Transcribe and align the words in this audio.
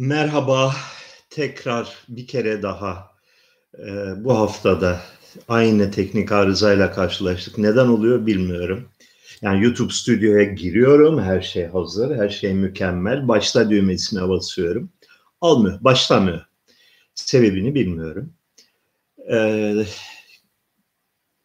Merhaba, 0.00 0.74
tekrar 1.30 1.94
bir 2.08 2.26
kere 2.26 2.62
daha 2.62 3.10
e, 3.78 3.84
bu 4.24 4.38
haftada 4.38 5.00
aynı 5.48 5.90
teknik 5.90 6.32
arızayla 6.32 6.92
karşılaştık. 6.92 7.58
Neden 7.58 7.86
oluyor 7.86 8.26
bilmiyorum. 8.26 8.88
Yani 9.42 9.64
YouTube 9.64 9.92
stüdyoya 9.92 10.44
giriyorum, 10.44 11.22
her 11.22 11.40
şey 11.40 11.66
hazır, 11.66 12.16
her 12.16 12.28
şey 12.28 12.54
mükemmel. 12.54 13.28
Başla 13.28 13.70
düğmesine 13.70 14.28
basıyorum. 14.28 14.92
Almıyor, 15.40 15.84
başlamıyor. 15.84 16.44
Sebebini 17.14 17.74
bilmiyorum. 17.74 18.32
Ee, 19.32 19.84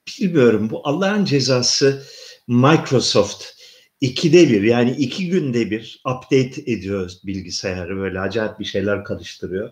bilmiyorum, 0.07 0.69
bu 0.69 0.87
Allah'ın 0.87 1.25
cezası 1.25 2.03
Microsoft 2.47 3.54
ikide 4.01 4.49
bir 4.49 4.61
yani 4.63 4.91
iki 4.91 5.29
günde 5.29 5.71
bir 5.71 6.01
update 6.05 6.71
ediyor 6.71 7.11
bilgisayarı 7.25 7.97
böyle 7.97 8.19
acayip 8.19 8.59
bir 8.59 8.65
şeyler 8.65 9.03
karıştırıyor. 9.03 9.71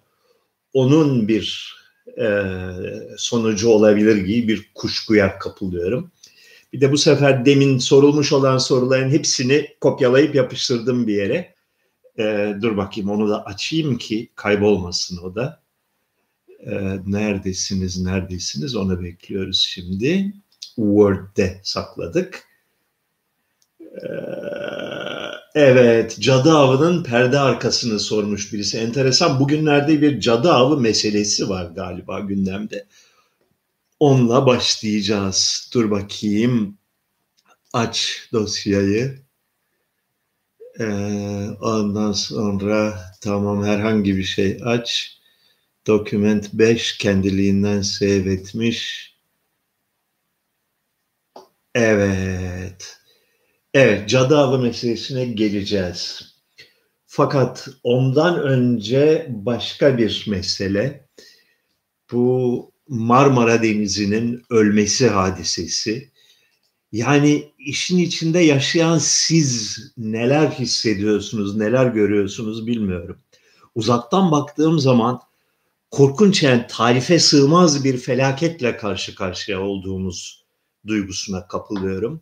Onun 0.73 1.27
bir 1.27 1.75
e, 2.21 2.27
sonucu 3.17 3.69
olabilir 3.69 4.15
gibi 4.15 4.47
bir 4.47 4.71
kuşkuya 4.75 5.39
kapılıyorum. 5.39 6.11
Bir 6.73 6.81
de 6.81 6.91
bu 6.91 6.97
sefer 6.97 7.45
demin 7.45 7.77
sorulmuş 7.77 8.33
olan 8.33 8.57
soruların 8.57 9.09
hepsini 9.09 9.67
kopyalayıp 9.81 10.35
yapıştırdım 10.35 11.07
bir 11.07 11.15
yere. 11.15 11.53
E, 12.19 12.55
dur 12.61 12.77
bakayım 12.77 13.09
onu 13.09 13.29
da 13.29 13.45
açayım 13.45 13.97
ki 13.97 14.29
kaybolmasın 14.35 15.17
o 15.17 15.35
da. 15.35 15.63
E, 16.59 16.71
neredesiniz, 17.05 18.01
neredesiniz 18.01 18.75
onu 18.75 19.03
bekliyoruz 19.03 19.59
şimdi. 19.59 20.33
Word'de 20.75 21.59
sakladık. 21.63 22.52
Ee, 23.93 24.07
evet, 25.55 26.17
cadı 26.19 26.51
avının 26.51 27.03
perde 27.03 27.39
arkasını 27.39 27.99
sormuş 27.99 28.53
birisi. 28.53 28.77
Enteresan, 28.77 29.39
bugünlerde 29.39 30.01
bir 30.01 30.19
cadı 30.19 30.51
avı 30.51 30.77
meselesi 30.77 31.49
var 31.49 31.65
galiba 31.65 32.19
gündemde. 32.19 32.85
Onunla 33.99 34.45
başlayacağız. 34.45 35.69
Dur 35.73 35.91
bakayım. 35.91 36.77
Aç 37.73 38.29
dosyayı. 38.33 39.23
Ee, 40.79 40.85
ondan 41.61 42.11
sonra 42.11 42.99
tamam 43.21 43.63
herhangi 43.63 44.17
bir 44.17 44.23
şey 44.23 44.59
aç. 44.65 45.17
Document 45.87 46.53
5 46.53 46.97
kendiliğinden 46.97 47.81
save 47.81 48.33
etmiş. 48.33 49.13
Evet. 51.75 53.02
Evet, 53.73 54.09
cadı 54.09 54.37
avı 54.37 54.59
meselesine 54.59 55.25
geleceğiz. 55.25 56.33
Fakat 57.05 57.67
ondan 57.83 58.41
önce 58.41 59.27
başka 59.29 59.97
bir 59.97 60.25
mesele. 60.27 61.07
Bu 62.11 62.71
Marmara 62.87 63.63
Denizi'nin 63.63 64.43
ölmesi 64.49 65.07
hadisesi. 65.07 66.11
Yani 66.91 67.51
işin 67.59 67.97
içinde 67.97 68.39
yaşayan 68.39 68.97
siz 68.97 69.79
neler 69.97 70.47
hissediyorsunuz, 70.47 71.55
neler 71.55 71.85
görüyorsunuz 71.85 72.67
bilmiyorum. 72.67 73.17
Uzaktan 73.75 74.31
baktığım 74.31 74.79
zaman 74.79 75.19
korkunç 75.91 76.43
yani 76.43 76.65
tarife 76.69 77.19
sığmaz 77.19 77.83
bir 77.83 77.97
felaketle 77.97 78.77
karşı 78.77 79.15
karşıya 79.15 79.61
olduğumuz 79.61 80.45
duygusuna 80.87 81.47
kapılıyorum. 81.47 82.21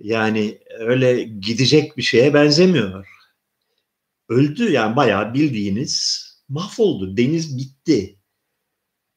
Yani 0.00 0.58
öyle 0.78 1.22
gidecek 1.22 1.96
bir 1.96 2.02
şeye 2.02 2.34
benzemiyor. 2.34 3.06
Öldü 4.28 4.72
yani 4.72 4.96
bayağı 4.96 5.34
bildiğiniz 5.34 6.24
mahvoldu. 6.48 7.16
Deniz 7.16 7.58
bitti. 7.58 8.18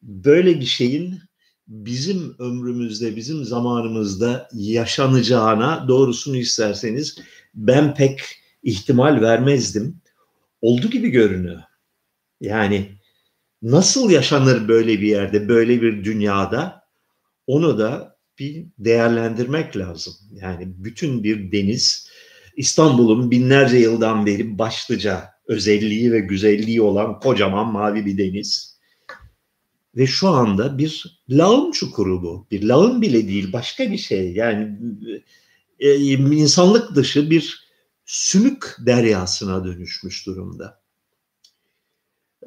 Böyle 0.02 0.60
bir 0.60 0.66
şeyin 0.66 1.20
bizim 1.68 2.36
ömrümüzde, 2.40 3.16
bizim 3.16 3.44
zamanımızda 3.44 4.50
yaşanacağına 4.54 5.88
doğrusunu 5.88 6.38
isterseniz 6.38 7.18
ben 7.54 7.96
pek 7.96 8.22
ihtimal 8.64 9.22
vermezdim. 9.22 10.02
Oldu 10.62 10.88
gibi 10.90 11.10
görünüyor. 11.10 11.62
Yani 12.42 12.92
nasıl 13.62 14.12
yaşanır 14.12 14.68
böyle 14.68 15.02
bir 15.02 15.08
yerde, 15.08 15.48
böyle 15.48 15.82
bir 15.82 16.04
dünyada 16.04 16.84
onu 17.48 17.78
da 17.78 18.13
bir 18.44 18.66
değerlendirmek 18.78 19.78
lazım. 19.78 20.14
Yani 20.32 20.74
bütün 20.78 21.24
bir 21.24 21.52
deniz 21.52 22.10
İstanbul'un 22.58 23.32
binlerce 23.32 23.78
yıldan 23.78 24.26
beri 24.26 24.58
başlıca 24.58 25.30
özelliği 25.48 26.12
ve 26.12 26.20
güzelliği 26.20 26.82
olan 26.82 27.20
kocaman 27.20 27.72
mavi 27.72 28.06
bir 28.06 28.18
deniz. 28.18 28.80
Ve 29.96 30.08
şu 30.08 30.30
anda 30.30 30.78
bir 30.78 31.22
lağım 31.30 31.72
çukuru 31.72 32.24
bu. 32.24 32.48
Bir 32.52 32.64
lağım 32.64 33.02
bile 33.02 33.28
değil 33.28 33.54
başka 33.54 33.92
bir 33.92 33.98
şey. 33.98 34.34
Yani 34.34 34.78
e, 35.80 35.96
insanlık 35.96 36.96
dışı 36.96 37.30
bir 37.30 37.70
sümük 38.06 38.76
deryasına 38.86 39.66
dönüşmüş 39.66 40.26
durumda. 40.26 40.83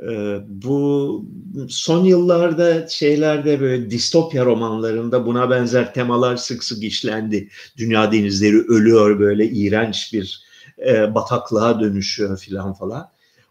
Ee, 0.02 0.38
bu 0.48 1.24
son 1.68 2.04
yıllarda 2.04 2.88
şeylerde 2.88 3.60
böyle 3.60 3.90
distopya 3.90 4.44
romanlarında 4.44 5.26
buna 5.26 5.50
benzer 5.50 5.94
temalar 5.94 6.36
sık 6.36 6.64
sık 6.64 6.82
işlendi. 6.82 7.48
Dünya 7.76 8.12
denizleri 8.12 8.60
ölüyor 8.60 9.18
böyle 9.18 9.48
iğrenç 9.50 10.12
bir 10.12 10.46
e, 10.86 11.14
bataklığa 11.14 11.80
dönüşüyor 11.80 12.38
filan 12.38 12.74
falan. 12.74 13.10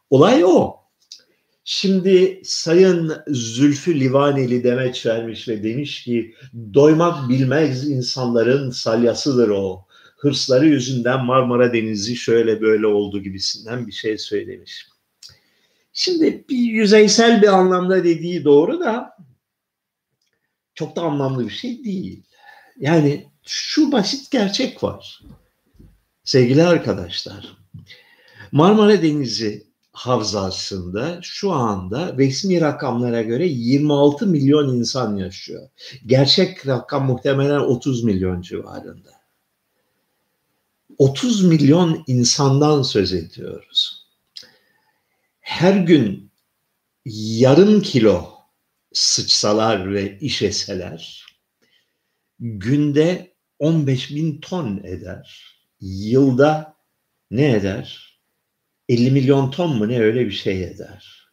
Olay 0.09 0.45
o. 0.45 0.75
Şimdi 1.63 2.41
Sayın 2.43 3.13
Zülfü 3.27 3.99
Livaneli 3.99 4.63
demeç 4.63 5.05
vermiş 5.05 5.47
ve 5.47 5.63
demiş 5.63 6.03
ki 6.03 6.35
doymak 6.73 7.29
bilmez 7.29 7.89
insanların 7.89 8.69
salyasıdır 8.69 9.49
o. 9.49 9.85
Hırsları 10.17 10.65
yüzünden 10.67 11.25
Marmara 11.25 11.73
Denizi 11.73 12.15
şöyle 12.15 12.61
böyle 12.61 12.87
oldu 12.87 13.23
gibisinden 13.23 13.87
bir 13.87 13.91
şey 13.91 14.17
söylemiş. 14.17 14.94
Şimdi 15.97 16.45
bir 16.49 16.57
yüzeysel 16.57 17.41
bir 17.41 17.47
anlamda 17.47 18.03
dediği 18.03 18.43
doğru 18.43 18.79
da 18.79 19.17
çok 20.73 20.95
da 20.95 21.01
anlamlı 21.01 21.45
bir 21.45 21.53
şey 21.53 21.83
değil. 21.83 22.23
Yani 22.79 23.31
şu 23.45 23.91
basit 23.91 24.31
gerçek 24.31 24.83
var. 24.83 25.21
Sevgili 26.23 26.63
arkadaşlar, 26.63 27.57
Marmara 28.51 29.01
Denizi 29.01 29.67
havzasında 29.91 31.19
şu 31.21 31.51
anda 31.51 32.17
resmi 32.17 32.61
rakamlara 32.61 33.21
göre 33.21 33.47
26 33.47 34.27
milyon 34.27 34.77
insan 34.77 35.15
yaşıyor. 35.15 35.69
Gerçek 36.05 36.67
rakam 36.67 37.05
muhtemelen 37.05 37.59
30 37.59 38.03
milyon 38.03 38.41
civarında. 38.41 39.11
30 40.97 41.43
milyon 41.43 42.03
insandan 42.07 42.81
söz 42.81 43.13
ediyoruz 43.13 44.04
her 45.45 45.73
gün 45.73 46.31
yarım 47.05 47.81
kilo 47.81 48.33
sıçsalar 48.93 49.93
ve 49.93 50.19
işeseler 50.19 51.25
günde 52.39 53.35
15 53.59 54.15
bin 54.15 54.41
ton 54.41 54.77
eder. 54.83 55.55
Yılda 55.81 56.75
ne 57.31 57.51
eder? 57.51 58.19
50 58.89 59.11
milyon 59.11 59.51
ton 59.51 59.77
mu 59.77 59.87
ne 59.87 59.99
öyle 59.99 60.25
bir 60.25 60.31
şey 60.31 60.63
eder. 60.63 61.29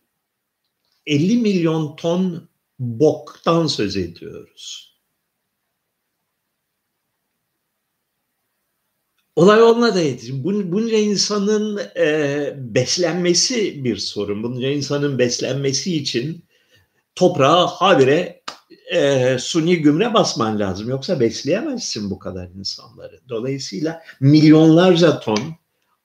50 1.06 1.36
milyon 1.36 1.96
ton 1.96 2.48
boktan 2.78 3.66
söz 3.66 3.96
ediyoruz. 3.96 4.91
Olay 9.36 9.62
onunla 9.62 9.94
da 9.94 10.00
yetişim. 10.00 10.44
Bunca 10.44 10.96
insanın 10.96 11.80
e, 11.96 12.54
beslenmesi 12.56 13.84
bir 13.84 13.96
sorun. 13.96 14.42
Bunca 14.42 14.68
insanın 14.68 15.18
beslenmesi 15.18 15.96
için 15.96 16.44
toprağa 17.14 17.66
habire 17.66 18.42
e, 18.92 19.36
suni 19.38 19.76
gümre 19.76 20.14
basman 20.14 20.58
lazım. 20.58 20.88
Yoksa 20.88 21.20
besleyemezsin 21.20 22.10
bu 22.10 22.18
kadar 22.18 22.48
insanları. 22.48 23.20
Dolayısıyla 23.28 24.02
milyonlarca 24.20 25.20
ton 25.20 25.38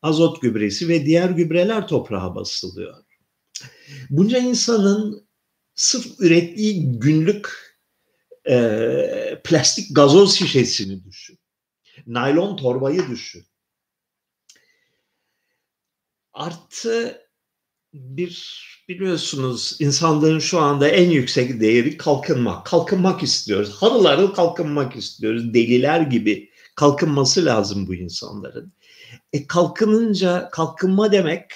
azot 0.02 0.42
gübresi 0.42 0.90
ve 0.90 1.06
diğer 1.06 1.30
gübreler 1.30 1.88
toprağa 1.88 2.36
basılıyor. 2.36 2.96
Bunca 4.10 4.38
insanın 4.38 5.28
sırf 5.76 6.06
ürettiği 6.20 7.00
günlük 7.00 7.50
e, 8.50 9.42
plastik 9.44 9.96
gazoz 9.96 10.36
şişesini 10.36 11.04
düşün 11.04 11.40
naylon 12.08 12.58
torbayı 12.58 13.08
düşün. 13.10 13.44
Artı 16.34 17.22
bir 17.94 18.68
biliyorsunuz 18.90 19.78
insanların 19.80 20.40
şu 20.40 20.60
anda 20.60 20.88
en 20.88 21.10
yüksek 21.10 21.62
değeri 21.62 21.98
kalkınmak. 21.98 22.66
Kalkınmak 22.66 23.24
istiyoruz. 23.24 23.76
Harıl 23.80 24.06
harıl 24.06 24.28
kalkınmak 24.28 24.96
istiyoruz. 24.96 25.54
Deliler 25.54 26.02
gibi 26.02 26.50
kalkınması 26.76 27.46
lazım 27.46 27.88
bu 27.88 27.96
insanların. 27.96 28.74
E 29.34 29.48
kalkınınca 29.48 30.50
kalkınma 30.52 31.12
demek 31.12 31.52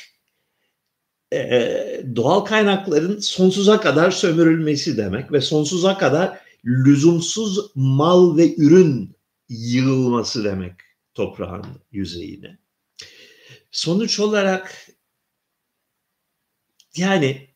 e, 1.34 2.04
doğal 2.16 2.40
kaynakların 2.40 3.20
sonsuza 3.20 3.82
kadar 3.82 4.12
sömürülmesi 4.12 4.98
demek 4.98 5.32
ve 5.32 5.42
sonsuza 5.42 5.98
kadar 5.98 6.40
lüzumsuz 6.66 7.72
mal 7.76 8.38
ve 8.38 8.56
ürün 8.56 9.16
yığılması 9.52 10.44
demek 10.44 10.74
toprağın 11.14 11.66
yüzeyine. 11.92 12.58
Sonuç 13.72 14.20
olarak 14.20 14.88
yani 16.96 17.50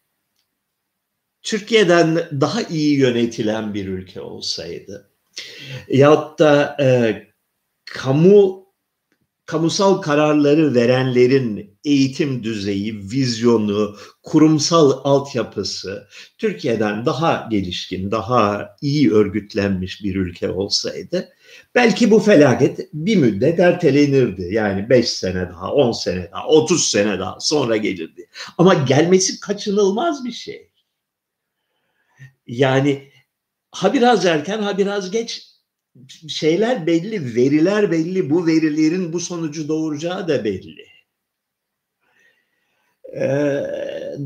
Türkiye'den 1.41 2.15
daha 2.41 2.61
iyi 2.61 2.97
yönetilen 2.97 3.73
bir 3.73 3.87
ülke 3.87 4.21
olsaydı 4.21 5.11
yahut 5.87 6.39
da 6.39 6.77
e, 6.79 6.87
kamu 7.85 8.64
kamusal 9.45 10.01
kararları 10.01 10.75
verenlerin 10.75 11.77
eğitim 11.83 12.43
düzeyi, 12.43 12.99
vizyonu, 12.99 13.97
kurumsal 14.23 15.01
altyapısı 15.03 16.07
Türkiye'den 16.37 17.05
daha 17.05 17.47
gelişkin, 17.51 18.11
daha 18.11 18.75
iyi 18.81 19.11
örgütlenmiş 19.11 20.03
bir 20.03 20.15
ülke 20.15 20.49
olsaydı 20.49 21.29
belki 21.75 22.11
bu 22.11 22.19
felaket 22.19 22.79
bir 22.93 23.15
müddet 23.15 23.59
ertelenirdi. 23.59 24.47
Yani 24.51 24.89
5 24.89 25.09
sene 25.09 25.49
daha, 25.49 25.73
10 25.73 25.91
sene 25.91 26.31
daha, 26.31 26.47
30 26.47 26.87
sene 26.87 27.19
daha 27.19 27.39
sonra 27.39 27.77
gelirdi. 27.77 28.29
Ama 28.57 28.73
gelmesi 28.73 29.39
kaçınılmaz 29.39 30.25
bir 30.25 30.31
şey. 30.31 30.71
Yani 32.47 33.11
ha 33.71 33.93
biraz 33.93 34.25
erken 34.25 34.61
ha 34.61 34.77
biraz 34.77 35.11
geç 35.11 35.54
şeyler 36.27 36.87
belli, 36.87 37.35
veriler 37.35 37.91
belli. 37.91 38.29
Bu 38.29 38.47
verilerin 38.47 39.13
bu 39.13 39.19
sonucu 39.19 39.67
doğuracağı 39.67 40.27
da 40.27 40.43
belli. 40.43 40.85
Ee, 43.15 43.63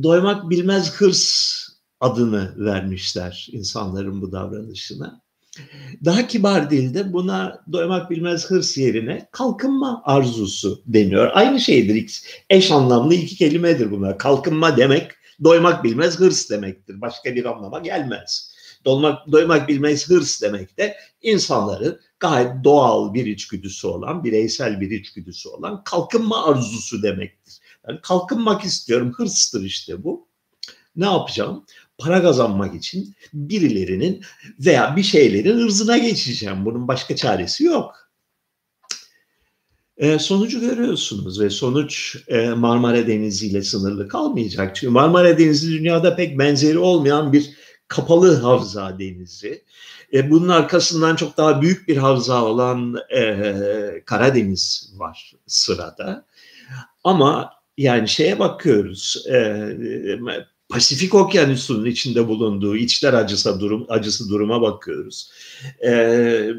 doymak 0.04 0.50
bilmez 0.50 0.94
hırs 0.94 1.56
adını 2.00 2.54
vermişler 2.57 3.48
insanların 3.51 4.21
bu 4.21 4.31
davranışına. 4.31 5.21
Daha 6.06 6.27
kibar 6.27 6.69
dilde 6.69 7.13
buna 7.13 7.63
doymak 7.71 8.12
bilmez 8.12 8.45
hırs 8.45 8.77
yerine 8.77 9.30
kalkınma 9.31 10.01
arzusu 10.06 10.81
deniyor. 10.86 11.31
Aynı 11.33 11.60
şeydir. 11.60 12.21
Eş 12.50 12.71
anlamlı 12.71 13.13
iki 13.13 13.36
kelimedir 13.36 13.92
bunlar. 13.92 14.18
Kalkınma 14.18 14.77
demek 14.77 15.12
doymak 15.44 15.83
bilmez 15.83 16.19
hırs 16.19 16.50
demektir. 16.50 17.01
Başka 17.01 17.36
bir 17.36 17.45
anlama 17.45 17.80
gelmez. 17.80 18.48
Dolmak, 18.85 19.31
doymak 19.31 19.67
bilmez 19.67 20.09
hırs 20.09 20.41
demek 20.41 20.77
de 20.77 20.97
insanların 21.21 21.99
gayet 22.19 22.63
doğal 22.63 23.13
bir 23.13 23.25
içgüdüsü 23.25 23.87
olan, 23.87 24.23
bireysel 24.23 24.81
bir 24.81 24.91
içgüdüsü 24.91 25.49
olan 25.49 25.83
kalkınma 25.83 26.45
arzusu 26.45 27.03
demektir. 27.03 27.59
Yani 27.87 27.99
kalkınmak 28.01 28.65
istiyorum, 28.65 29.13
hırstır 29.13 29.63
işte 29.63 30.03
bu. 30.03 30.27
Ne 30.95 31.05
yapacağım? 31.05 31.65
Para 31.97 32.21
kazanmak 32.21 32.75
için 32.75 33.15
birilerinin 33.33 34.23
veya 34.59 34.95
bir 34.95 35.03
şeylerin 35.03 35.57
ırzına 35.57 35.97
geçeceğim. 35.97 36.65
Bunun 36.65 36.87
başka 36.87 37.15
çaresi 37.15 37.63
yok. 37.63 38.09
E, 39.97 40.19
sonucu 40.19 40.59
görüyorsunuz 40.59 41.39
ve 41.41 41.49
sonuç 41.49 42.17
e, 42.27 42.49
Marmara 42.49 43.07
Denizi 43.07 43.47
ile 43.47 43.63
sınırlı 43.63 44.07
kalmayacak. 44.07 44.75
Çünkü 44.75 44.91
Marmara 44.91 45.37
Denizi 45.37 45.71
dünyada 45.71 46.15
pek 46.15 46.39
benzeri 46.39 46.77
olmayan 46.77 47.33
bir 47.33 47.49
kapalı 47.89 48.41
havza 48.41 49.00
denizi. 49.00 49.63
E, 50.13 50.31
bunun 50.31 50.50
arkasından 50.50 51.15
çok 51.15 51.38
daha 51.38 51.62
büyük 51.62 51.88
bir 51.88 51.97
havza 51.97 52.44
olan 52.45 52.95
e, 53.15 53.53
Karadeniz 54.06 54.94
var 54.97 55.33
sırada. 55.47 56.25
Ama 57.03 57.53
yani 57.77 58.09
şeye 58.09 58.39
bakıyoruz. 58.39 59.25
E, 59.30 59.69
Pasifik 60.69 61.15
Okyanusu'nun 61.15 61.86
içinde 61.86 62.27
bulunduğu 62.27 62.75
içler 62.75 63.13
acısı 63.13 63.59
durum 63.59 63.86
acısı 63.89 64.30
duruma 64.30 64.62
bakıyoruz. 64.62 65.31
E, 65.85 66.50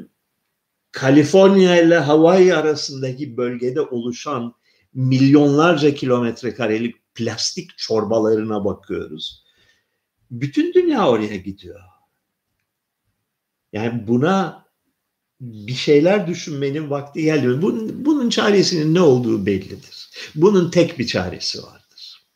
Kaliforniya 0.92 1.82
ile 1.82 1.98
Hawaii 1.98 2.54
arasındaki 2.54 3.36
bölgede 3.36 3.80
oluşan 3.80 4.54
milyonlarca 4.94 5.94
kilometre 5.94 6.54
karelik 6.54 7.14
plastik 7.14 7.78
çorbalarına 7.78 8.64
bakıyoruz. 8.64 9.39
Bütün 10.30 10.74
dünya 10.74 11.08
oraya 11.08 11.36
gidiyor. 11.36 11.80
Yani 13.72 14.08
buna 14.08 14.66
bir 15.40 15.74
şeyler 15.74 16.26
düşünmenin 16.26 16.90
vakti 16.90 17.22
geliyor. 17.22 17.62
Bunun, 17.62 18.04
bunun 18.04 18.30
çaresinin 18.30 18.94
ne 18.94 19.00
olduğu 19.00 19.46
bellidir. 19.46 20.10
Bunun 20.34 20.70
tek 20.70 20.98
bir 20.98 21.06
çaresi 21.06 21.62
vardır. 21.62 22.26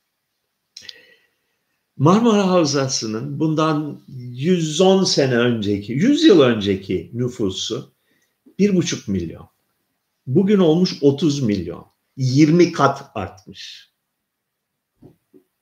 Marmara 1.96 2.48
Havzası'nın 2.48 3.40
bundan 3.40 4.00
110 4.08 5.04
sene 5.04 5.36
önceki, 5.36 5.92
100 5.92 6.24
yıl 6.24 6.40
önceki 6.40 7.10
nüfusu 7.12 7.92
bir 8.58 8.76
buçuk 8.76 9.08
milyon. 9.08 9.48
Bugün 10.26 10.58
olmuş 10.58 10.98
30 11.00 11.42
milyon. 11.42 11.86
20 12.16 12.72
kat 12.72 13.10
artmış. 13.14 13.90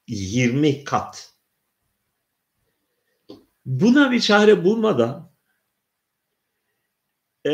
20 0.08 0.84
kat. 0.84 1.31
Buna 3.66 4.10
bir 4.10 4.20
çare 4.20 4.64
bulmadan 4.64 5.32
e, 7.46 7.52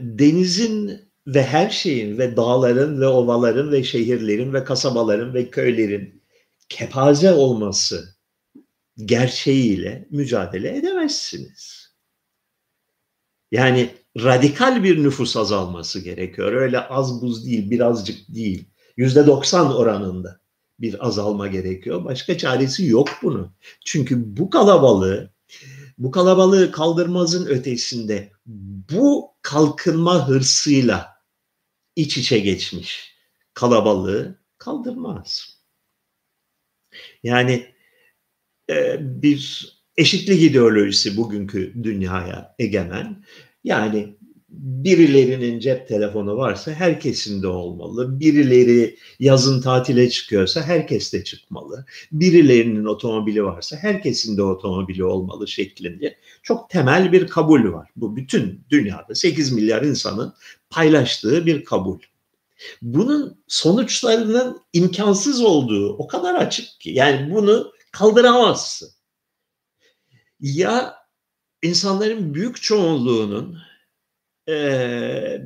denizin 0.00 1.00
ve 1.26 1.42
her 1.42 1.70
şeyin 1.70 2.18
ve 2.18 2.36
dağların 2.36 3.00
ve 3.00 3.06
ovaların 3.06 3.72
ve 3.72 3.84
şehirlerin 3.84 4.52
ve 4.52 4.64
kasabaların 4.64 5.34
ve 5.34 5.50
köylerin 5.50 6.22
kepaze 6.68 7.32
olması 7.32 8.16
gerçeğiyle 9.04 10.08
mücadele 10.10 10.76
edemezsiniz. 10.76 11.86
Yani 13.52 13.90
radikal 14.16 14.82
bir 14.84 15.02
nüfus 15.02 15.36
azalması 15.36 16.00
gerekiyor. 16.00 16.52
Öyle 16.52 16.80
az 16.80 17.22
buz 17.22 17.46
değil, 17.46 17.70
birazcık 17.70 18.28
değil. 18.28 18.68
Yüzde 18.96 19.26
doksan 19.26 19.76
oranında 19.76 20.40
bir 20.80 21.06
azalma 21.06 21.46
gerekiyor. 21.46 22.04
Başka 22.04 22.38
çaresi 22.38 22.86
yok 22.86 23.08
bunun. 23.22 23.52
Çünkü 23.84 24.36
bu 24.36 24.50
kalabalığı, 24.50 25.35
bu 25.98 26.10
kalabalığı 26.10 26.72
kaldırmazın 26.72 27.46
ötesinde 27.46 28.32
bu 28.92 29.34
kalkınma 29.42 30.28
hırsıyla 30.28 31.16
iç 31.96 32.16
içe 32.18 32.38
geçmiş 32.38 33.16
kalabalığı 33.54 34.38
kaldırmaz. 34.58 35.60
Yani 37.22 37.74
e, 38.70 38.96
bir 39.00 39.68
eşitlik 39.96 40.42
ideolojisi 40.42 41.16
bugünkü 41.16 41.74
dünyaya 41.82 42.54
egemen. 42.58 43.24
Yani 43.64 44.15
birilerinin 44.56 45.58
cep 45.60 45.88
telefonu 45.88 46.36
varsa 46.36 46.72
herkesin 46.72 47.42
de 47.42 47.46
olmalı. 47.46 48.20
Birileri 48.20 48.96
yazın 49.18 49.60
tatile 49.60 50.10
çıkıyorsa 50.10 50.62
herkes 50.62 51.12
de 51.12 51.24
çıkmalı. 51.24 51.84
Birilerinin 52.12 52.84
otomobili 52.84 53.44
varsa 53.44 53.76
herkesin 53.76 54.36
de 54.36 54.42
otomobili 54.42 55.04
olmalı 55.04 55.48
şeklinde 55.48 56.18
çok 56.42 56.70
temel 56.70 57.12
bir 57.12 57.26
kabul 57.26 57.72
var. 57.72 57.90
Bu 57.96 58.16
bütün 58.16 58.60
dünyada 58.70 59.14
8 59.14 59.52
milyar 59.52 59.82
insanın 59.82 60.34
paylaştığı 60.70 61.46
bir 61.46 61.64
kabul. 61.64 61.98
Bunun 62.82 63.40
sonuçlarının 63.48 64.60
imkansız 64.72 65.40
olduğu 65.40 65.96
o 65.96 66.06
kadar 66.06 66.34
açık 66.34 66.80
ki 66.80 66.90
yani 66.90 67.34
bunu 67.34 67.72
kaldıramazsın. 67.92 68.88
Ya 70.40 70.94
insanların 71.62 72.34
büyük 72.34 72.62
çoğunluğunun 72.62 73.65
e, 74.48 75.42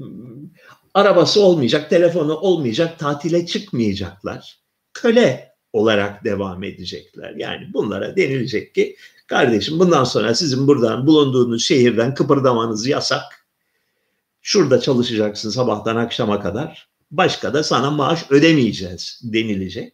arabası 0.95 1.41
olmayacak, 1.43 1.91
telefonu 1.91 2.37
olmayacak, 2.37 2.99
tatile 2.99 3.47
çıkmayacaklar. 3.47 4.61
Köle 4.95 5.55
olarak 5.73 6.25
devam 6.25 6.65
edecekler. 6.65 7.35
Yani 7.37 7.71
bunlara 7.75 8.17
denilecek 8.17 8.75
ki 8.75 8.97
kardeşim 9.27 9.79
bundan 9.79 10.05
sonra 10.05 10.35
sizin 10.35 10.67
buradan 10.67 11.07
bulunduğunuz 11.07 11.65
şehirden 11.65 12.15
kıpırdamanız 12.15 12.87
yasak. 12.87 13.47
Şurada 14.43 14.81
çalışacaksın 14.81 15.51
sabahtan 15.51 15.97
akşama 15.97 16.41
kadar. 16.41 16.89
Başka 17.11 17.55
da 17.55 17.63
sana 17.63 17.91
maaş 17.91 18.31
ödemeyeceğiz 18.31 19.21
denilecek. 19.25 19.93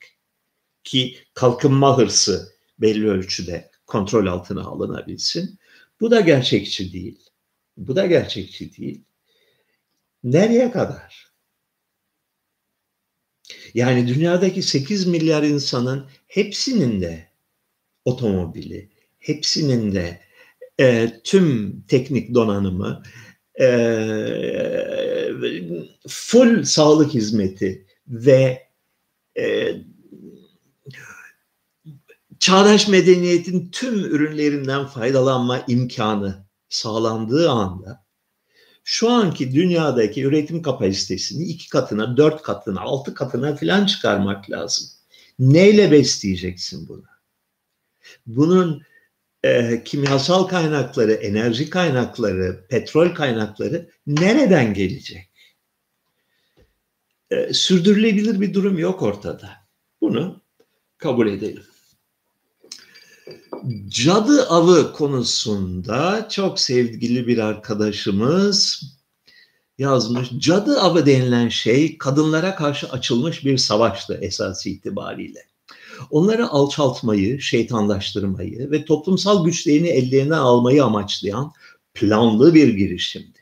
Ki 0.85 1.17
kalkınma 1.35 1.99
hırsı 1.99 2.53
belli 2.79 3.11
ölçüde 3.11 3.71
kontrol 3.87 4.27
altına 4.27 4.63
alınabilsin. 4.63 5.59
Bu 6.01 6.11
da 6.11 6.21
gerçekçi 6.21 6.93
değil. 6.93 7.26
Bu 7.77 7.97
da 7.97 8.07
gerçekçi 8.07 8.77
değil. 8.77 9.05
Nereye 10.25 10.71
kadar? 10.71 11.33
Yani 13.75 14.09
dünyadaki 14.09 14.63
8 14.63 15.07
milyar 15.07 15.43
insanın 15.43 16.09
hepsinin 16.27 17.01
de 17.01 17.29
otomobili, 18.05 18.91
hepsinin 19.19 19.95
de 19.95 20.21
e, 20.81 21.13
tüm 21.25 21.81
teknik 21.89 22.35
donanımı, 22.35 23.03
e, 23.61 23.69
full 26.09 26.65
sağlık 26.65 27.15
hizmeti 27.15 27.87
ve 28.09 28.69
e, 29.39 29.77
çağdaş 32.39 32.89
medeniyetin 32.89 33.69
tüm 33.73 33.95
ürünlerinden 33.95 34.87
faydalanma 34.87 35.65
imkanı 35.69 36.46
sağlandığı 36.77 37.51
anda 37.51 38.07
şu 38.85 39.11
anki 39.11 39.55
dünyadaki 39.55 40.23
üretim 40.23 40.63
kapasitesini 40.63 41.45
iki 41.45 41.69
katına, 41.69 42.17
dört 42.17 42.43
katına, 42.43 42.81
altı 42.81 43.15
katına 43.15 43.57
filan 43.57 43.87
çıkarmak 43.87 44.51
lazım. 44.51 44.87
Neyle 45.39 45.91
besleyeceksin 45.91 46.89
bunu? 46.89 47.05
Bunun 48.27 48.83
e, 49.45 49.85
kimyasal 49.85 50.45
kaynakları, 50.45 51.13
enerji 51.13 51.71
kaynakları, 51.71 52.67
petrol 52.69 53.15
kaynakları 53.15 53.91
nereden 54.07 54.75
gelecek? 54.75 55.31
E, 57.31 57.53
sürdürülebilir 57.53 58.41
bir 58.41 58.55
durum 58.55 58.79
yok 58.79 59.03
ortada. 59.03 59.51
Bunu 60.01 60.41
kabul 60.99 61.27
edelim. 61.27 61.65
Cadı 63.89 64.47
avı 64.47 64.93
konusunda 64.93 66.29
çok 66.31 66.61
sevgili 66.61 67.27
bir 67.27 67.39
arkadaşımız 67.39 68.83
yazmış. 69.79 70.29
Cadı 70.39 70.81
avı 70.81 71.07
denilen 71.07 71.49
şey 71.49 71.99
kadınlara 71.99 72.55
karşı 72.55 72.89
açılmış 72.89 73.45
bir 73.45 73.59
savaştı 73.59 74.19
esas 74.23 74.67
itibariyle. 74.67 75.41
Onları 76.11 76.49
alçaltmayı, 76.49 77.41
şeytanlaştırmayı 77.41 78.71
ve 78.71 78.85
toplumsal 78.85 79.45
güçlerini 79.45 79.89
ellerine 79.89 80.37
almayı 80.37 80.85
amaçlayan 80.85 81.53
planlı 81.95 82.55
bir 82.55 82.69
girişimdi. 82.69 83.39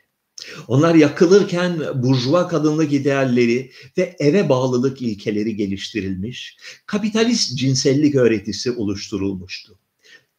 Onlar 0.67 0.95
yakılırken 0.95 1.81
burjuva 1.95 2.47
kadınlık 2.47 2.93
idealleri 2.93 3.71
ve 3.97 4.15
eve 4.19 4.49
bağlılık 4.49 5.01
ilkeleri 5.01 5.55
geliştirilmiş, 5.55 6.57
kapitalist 6.85 7.57
cinsellik 7.57 8.15
öğretisi 8.15 8.71
oluşturulmuştu. 8.71 9.79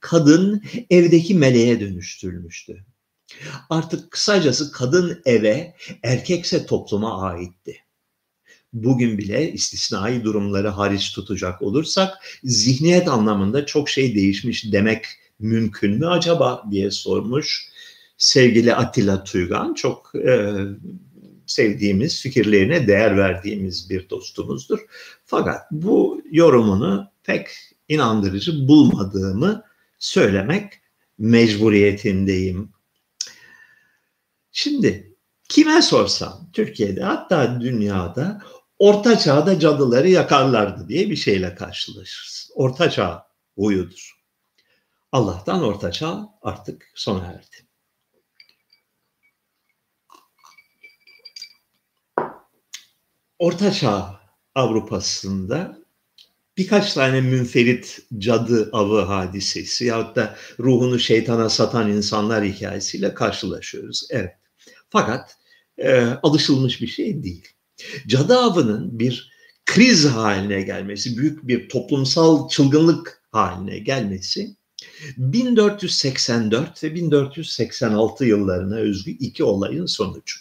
Kadın 0.00 0.62
evdeki 0.90 1.34
meleğe 1.34 1.80
dönüştürülmüştü. 1.80 2.84
Artık 3.70 4.10
kısacası 4.10 4.72
kadın 4.72 5.22
eve, 5.24 5.74
erkekse 6.02 6.66
topluma 6.66 7.22
aitti. 7.22 7.76
Bugün 8.72 9.18
bile 9.18 9.52
istisnai 9.52 10.24
durumları 10.24 10.68
hariç 10.68 11.12
tutacak 11.12 11.62
olursak 11.62 12.14
zihniyet 12.44 13.08
anlamında 13.08 13.66
çok 13.66 13.88
şey 13.88 14.14
değişmiş 14.14 14.72
demek 14.72 15.04
mümkün 15.38 15.98
mü 15.98 16.06
acaba 16.06 16.64
diye 16.70 16.90
sormuş 16.90 17.68
sevgili 18.18 18.74
Atilla 18.74 19.24
Tuygan 19.24 19.74
çok 19.74 20.12
e, 20.14 20.54
sevdiğimiz, 21.46 22.22
fikirlerine 22.22 22.88
değer 22.88 23.16
verdiğimiz 23.16 23.90
bir 23.90 24.10
dostumuzdur. 24.10 24.78
Fakat 25.24 25.60
bu 25.70 26.22
yorumunu 26.30 27.10
pek 27.24 27.48
inandırıcı 27.88 28.68
bulmadığımı 28.68 29.62
söylemek 29.98 30.80
mecburiyetindeyim. 31.18 32.72
Şimdi 34.52 35.16
kime 35.48 35.82
sorsam 35.82 36.50
Türkiye'de 36.52 37.02
hatta 37.02 37.60
dünyada 37.60 38.42
Orta 38.78 39.18
Çağ'da 39.18 39.58
cadıları 39.58 40.08
yakarlardı 40.08 40.88
diye 40.88 41.10
bir 41.10 41.16
şeyle 41.16 41.54
karşılaşırız. 41.54 42.50
Orta 42.54 42.90
Çağ 42.90 43.26
huyudur. 43.56 44.16
Allah'tan 45.12 45.62
Orta 45.62 45.92
Çağ 45.92 46.28
artık 46.42 46.92
sona 46.94 47.26
erdi. 47.26 47.66
Orta 53.38 53.72
Çağ 53.72 54.20
Avrupa'sında 54.54 55.85
birkaç 56.56 56.94
tane 56.94 57.20
münferit 57.20 57.98
cadı 58.18 58.70
avı 58.72 59.00
hadisesi 59.00 59.84
yahut 59.84 60.16
da 60.16 60.36
ruhunu 60.60 60.98
şeytana 60.98 61.48
satan 61.48 61.92
insanlar 61.92 62.44
hikayesiyle 62.44 63.14
karşılaşıyoruz. 63.14 64.06
Evet. 64.10 64.32
Fakat 64.90 65.36
e, 65.78 66.00
alışılmış 66.00 66.82
bir 66.82 66.86
şey 66.86 67.22
değil. 67.22 67.48
Cadı 68.06 68.38
avının 68.38 68.98
bir 68.98 69.36
kriz 69.66 70.06
haline 70.06 70.62
gelmesi, 70.62 71.16
büyük 71.16 71.48
bir 71.48 71.68
toplumsal 71.68 72.48
çılgınlık 72.48 73.22
haline 73.32 73.78
gelmesi 73.78 74.56
1484 75.16 76.84
ve 76.84 76.94
1486 76.94 78.24
yıllarına 78.24 78.76
özgü 78.76 79.10
iki 79.10 79.44
olayın 79.44 79.86
sonucu. 79.86 80.40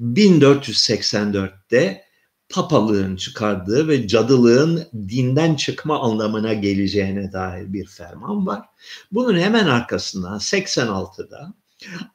1484'te 0.00 2.04
papalığın 2.48 3.16
çıkardığı 3.16 3.88
ve 3.88 4.08
cadılığın 4.08 4.86
dinden 5.08 5.54
çıkma 5.54 6.00
anlamına 6.00 6.52
geleceğine 6.52 7.32
dair 7.32 7.72
bir 7.72 7.86
ferman 7.86 8.46
var. 8.46 8.62
Bunun 9.12 9.38
hemen 9.38 9.66
arkasından 9.66 10.38
86'da 10.38 11.54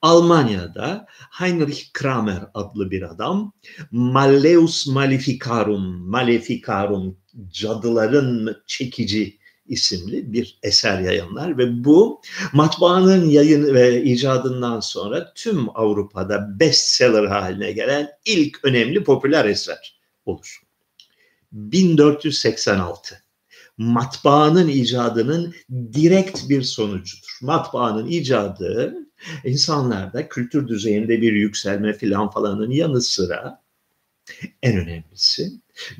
Almanya'da 0.01 1.05
Heinrich 1.31 1.83
Kramer 1.93 2.39
adlı 2.53 2.91
bir 2.91 3.01
adam 3.01 3.53
Malleus 3.91 4.87
Maleficarum, 4.87 6.09
Maleficarum 6.09 7.17
cadıların 7.51 8.55
çekici 8.67 9.39
isimli 9.65 10.33
bir 10.33 10.59
eser 10.63 10.99
yayınlar 10.99 11.57
ve 11.57 11.83
bu 11.83 12.21
matbaanın 12.53 13.29
yayın 13.29 13.73
ve 13.73 14.03
icadından 14.03 14.79
sonra 14.79 15.33
tüm 15.35 15.69
Avrupa'da 15.75 16.59
bestseller 16.59 17.25
haline 17.25 17.71
gelen 17.71 18.09
ilk 18.25 18.59
önemli 18.63 19.03
popüler 19.03 19.45
eser 19.45 19.98
olur. 20.29 20.61
1486 21.51 23.23
matbaanın 23.77 24.67
icadının 24.67 25.55
direkt 25.93 26.49
bir 26.49 26.61
sonucudur. 26.61 27.37
Matbaanın 27.41 28.07
icadı 28.07 28.95
insanlarda 29.43 30.29
kültür 30.29 30.67
düzeyinde 30.67 31.21
bir 31.21 31.33
yükselme 31.33 31.93
filan 31.93 32.29
falanın 32.29 32.71
yanı 32.71 33.01
sıra 33.01 33.61
en 34.63 34.77
önemlisi 34.77 35.51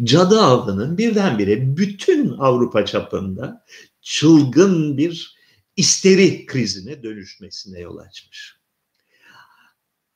cadı 0.04 0.42
avının 0.42 0.98
birdenbire 0.98 1.78
bütün 1.78 2.30
Avrupa 2.38 2.86
çapında 2.86 3.66
çılgın 4.02 4.98
bir 4.98 5.36
isteri 5.78 6.46
krizine 6.46 7.04
dönüşmesine 7.04 7.80
yol 7.80 7.98
açmış. 7.98 8.56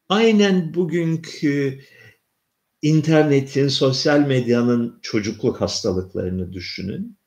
Aynen 0.10 0.74
bugünkü 0.74 1.79
internetin, 2.83 3.67
sosyal 3.67 4.19
medyanın 4.19 4.99
çocukluk 5.01 5.61
hastalıklarını 5.61 6.53
düşünün. 6.53 7.17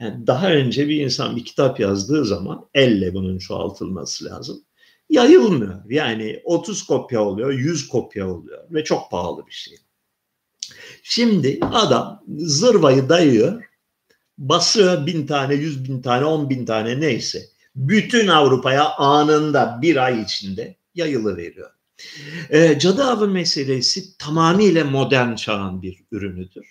Yani 0.00 0.26
daha 0.26 0.52
önce 0.52 0.88
bir 0.88 1.00
insan 1.00 1.36
bir 1.36 1.44
kitap 1.44 1.80
yazdığı 1.80 2.24
zaman 2.24 2.66
elle 2.74 3.14
bunun 3.14 3.38
çoğaltılması 3.38 4.24
lazım. 4.24 4.64
Yayılmıyor. 5.10 5.90
Yani 5.90 6.40
30 6.44 6.82
kopya 6.82 7.22
oluyor, 7.22 7.52
100 7.52 7.88
kopya 7.88 8.30
oluyor 8.30 8.64
ve 8.70 8.84
çok 8.84 9.10
pahalı 9.10 9.46
bir 9.46 9.52
şey. 9.52 9.78
Şimdi 11.02 11.58
adam 11.62 12.24
zırvayı 12.38 13.08
dayıyor, 13.08 13.62
basıyor 14.38 15.06
bin 15.06 15.26
tane, 15.26 15.54
yüz 15.54 15.88
bin 15.88 16.02
tane, 16.02 16.24
on 16.24 16.50
bin 16.50 16.66
tane 16.66 17.00
neyse. 17.00 17.42
Bütün 17.76 18.28
Avrupa'ya 18.28 18.94
anında 18.94 19.78
bir 19.82 19.96
ay 20.04 20.22
içinde 20.22 20.76
yayılı 20.94 21.36
veriyor. 21.36 21.70
E, 22.50 22.78
cadı 22.78 23.04
avı 23.04 23.28
meselesi 23.28 24.18
tamamıyla 24.18 24.84
modern 24.84 25.34
çağın 25.34 25.82
bir 25.82 26.04
ürünüdür. 26.12 26.66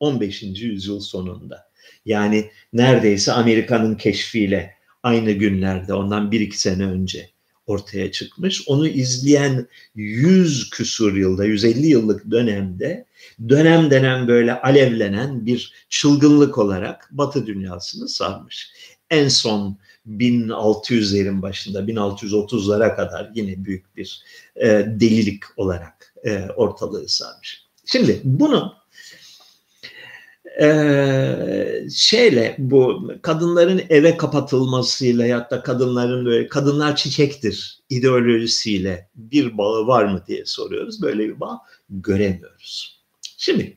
15. 0.00 0.42
yüzyıl 0.42 1.00
sonunda. 1.00 1.70
Yani 2.04 2.50
neredeyse 2.72 3.32
Amerika'nın 3.32 3.94
keşfiyle 3.94 4.74
aynı 5.02 5.32
günlerde 5.32 5.94
ondan 5.94 6.30
bir 6.30 6.40
iki 6.40 6.60
sene 6.60 6.84
önce 6.86 7.30
ortaya 7.66 8.12
çıkmış. 8.12 8.68
Onu 8.68 8.88
izleyen 8.88 9.68
100 9.94 10.70
küsur 10.70 11.16
yılda, 11.16 11.44
150 11.44 11.86
yıllık 11.86 12.30
dönemde 12.30 13.06
dönem 13.48 13.90
dönem 13.90 14.28
böyle 14.28 14.60
alevlenen 14.60 15.46
bir 15.46 15.72
çılgınlık 15.88 16.58
olarak 16.58 17.08
Batı 17.10 17.46
dünyasını 17.46 18.08
sarmış. 18.08 18.70
En 19.10 19.28
son 19.28 19.78
1600'lerin 20.08 21.42
başında 21.42 21.80
1630'lara 21.80 22.96
kadar 22.96 23.30
yine 23.34 23.64
büyük 23.64 23.96
bir 23.96 24.22
e, 24.56 24.68
delilik 24.86 25.42
olarak 25.56 26.14
e, 26.24 26.48
ortalığı 26.56 27.08
sarmış. 27.08 27.64
Şimdi 27.84 28.20
bunu 28.24 28.74
e, 30.60 31.88
şeyle 31.94 32.54
bu 32.58 33.12
kadınların 33.22 33.82
eve 33.88 34.16
kapatılmasıyla 34.16 35.26
ya 35.26 35.50
da 35.50 35.62
kadınların 35.62 36.26
böyle 36.26 36.48
kadınlar 36.48 36.96
çiçektir 36.96 37.80
ideolojisiyle 37.90 39.08
bir 39.14 39.58
bağı 39.58 39.86
var 39.86 40.04
mı 40.04 40.24
diye 40.26 40.44
soruyoruz. 40.44 41.02
Böyle 41.02 41.28
bir 41.28 41.40
bağ 41.40 41.60
göremiyoruz. 41.90 43.00
Şimdi 43.36 43.76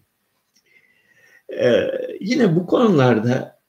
e, 1.60 1.92
yine 2.20 2.56
bu 2.56 2.66
konularda 2.68 3.60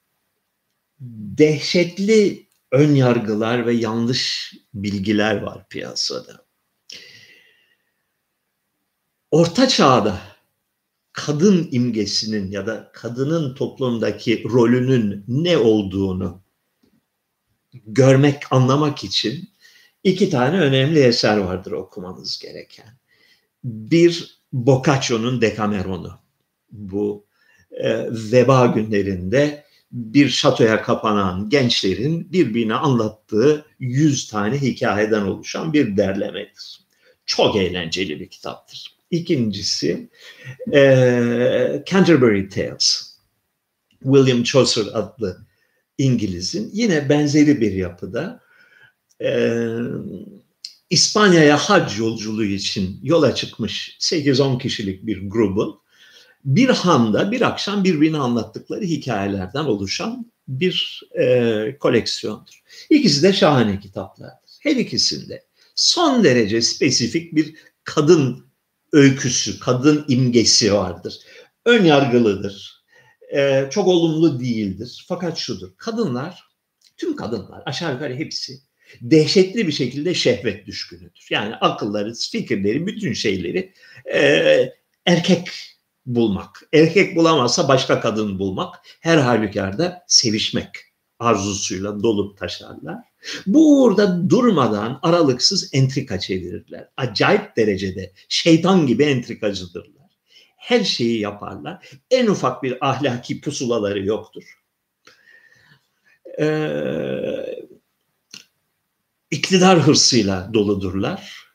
dehşetli 1.39 2.50
ön 2.73 2.95
yargılar 2.95 3.67
ve 3.67 3.75
yanlış 3.75 4.53
bilgiler 4.75 5.37
var 5.43 5.69
piyasada. 5.69 6.45
Orta 9.31 9.69
çağda 9.69 10.21
kadın 11.13 11.69
imgesinin 11.71 12.51
ya 12.51 12.67
da 12.67 12.91
kadının 12.93 13.55
toplumdaki 13.55 14.45
rolünün 14.45 15.25
ne 15.29 15.59
olduğunu 15.59 16.43
görmek, 17.87 18.53
anlamak 18.53 19.05
için 19.05 19.51
iki 20.05 20.31
tane 20.31 20.61
önemli 20.61 21.01
eser 21.01 21.37
vardır 21.37 21.73
okumanız 21.73 22.39
gereken. 22.39 22.99
Bir 23.65 24.41
Boccaccio'nun 24.53 25.41
Decameron'u. 25.41 26.19
Bu 26.73 27.27
e, 27.71 28.07
veba 28.11 28.67
günlerinde 28.67 29.65
bir 29.93 30.29
şatoya 30.29 30.83
kapanan 30.83 31.49
gençlerin 31.49 32.33
birbirine 32.33 32.75
anlattığı 32.75 33.67
yüz 33.79 34.29
tane 34.29 34.61
hikayeden 34.61 35.23
oluşan 35.23 35.73
bir 35.73 35.97
derlemedir. 35.97 36.81
Çok 37.27 37.57
eğlenceli 37.57 38.21
bir 38.21 38.29
kitaptır. 38.29 38.97
İkincisi 39.11 40.11
e, 40.73 41.83
Canterbury 41.87 42.49
Tales. 42.49 43.11
William 44.03 44.43
Chaucer 44.43 44.87
adlı 44.93 45.47
İngiliz'in 45.99 46.71
yine 46.73 47.09
benzeri 47.09 47.61
bir 47.61 47.73
yapıda 47.73 48.41
e, 49.23 49.59
İspanya'ya 50.91 51.57
hac 51.57 51.99
yolculuğu 51.99 52.45
için 52.45 53.01
yola 53.03 53.35
çıkmış 53.35 53.97
8-10 54.01 54.59
kişilik 54.59 55.07
bir 55.07 55.31
grubun 55.31 55.81
bir 56.45 56.69
handa 56.69 57.33
bir 57.33 57.41
akşam 57.41 57.85
birbirine 57.85 58.19
anlattıkları 58.19 58.85
hikayelerden 58.85 59.65
oluşan 59.65 60.33
bir 60.49 61.03
e, 61.21 61.77
koleksiyondur. 61.81 62.63
İkisi 62.91 63.23
de 63.23 63.33
şahane 63.33 63.81
kitaplardır. 63.81 64.51
Her 64.61 64.77
ikisinde 64.77 65.45
son 65.75 66.25
derece 66.25 66.63
spesifik 66.63 67.35
bir 67.35 67.55
kadın 67.85 68.47
öyküsü, 68.93 69.61
kadın 69.61 70.05
imgesi 70.09 70.75
vardır. 70.75 71.19
Ön 71.67 71.85
yargılıdır. 71.85 72.85
E, 73.37 73.69
çok 73.71 73.89
olumlu 73.89 74.41
değildir. 74.41 75.05
Fakat 75.09 75.39
şudur. 75.39 75.69
Kadınlar, 75.77 76.45
tüm 76.97 77.17
kadınlar 77.17 77.63
aşağı 77.67 77.93
yukarı 77.93 78.15
hepsi 78.15 78.61
dehşetli 79.01 79.67
bir 79.67 79.73
şekilde 79.73 80.15
şehvet 80.15 80.67
düşkünüdür. 80.67 81.27
Yani 81.31 81.55
akılları, 81.55 82.15
fikirleri, 82.15 82.87
bütün 82.87 83.13
şeyleri 83.13 83.73
e, 84.15 84.73
erkek 85.07 85.49
bulmak. 86.07 86.69
Erkek 86.73 87.17
bulamazsa 87.17 87.69
başka 87.69 88.01
kadın 88.01 88.39
bulmak. 88.39 88.75
Her 89.01 89.19
halükarda 89.19 90.05
sevişmek 90.07 90.69
arzusuyla 91.19 92.03
dolup 92.03 92.39
taşarlar. 92.39 92.99
Bu 93.47 93.83
uğurda 93.83 94.31
durmadan 94.31 94.99
aralıksız 95.03 95.71
entrika 95.75 96.19
çevirirler. 96.21 96.89
Acayip 96.97 97.57
derecede 97.57 98.13
şeytan 98.29 98.87
gibi 98.87 99.05
entrikacıdırlar. 99.05 100.11
Her 100.57 100.85
şeyi 100.85 101.21
yaparlar. 101.21 101.89
En 102.11 102.27
ufak 102.27 102.63
bir 102.63 102.89
ahlaki 102.89 103.41
pusulaları 103.41 104.05
yoktur. 104.05 104.43
Ee, 106.41 107.67
iktidar 109.31 109.81
hırsıyla 109.81 110.51
doludurlar. 110.55 111.50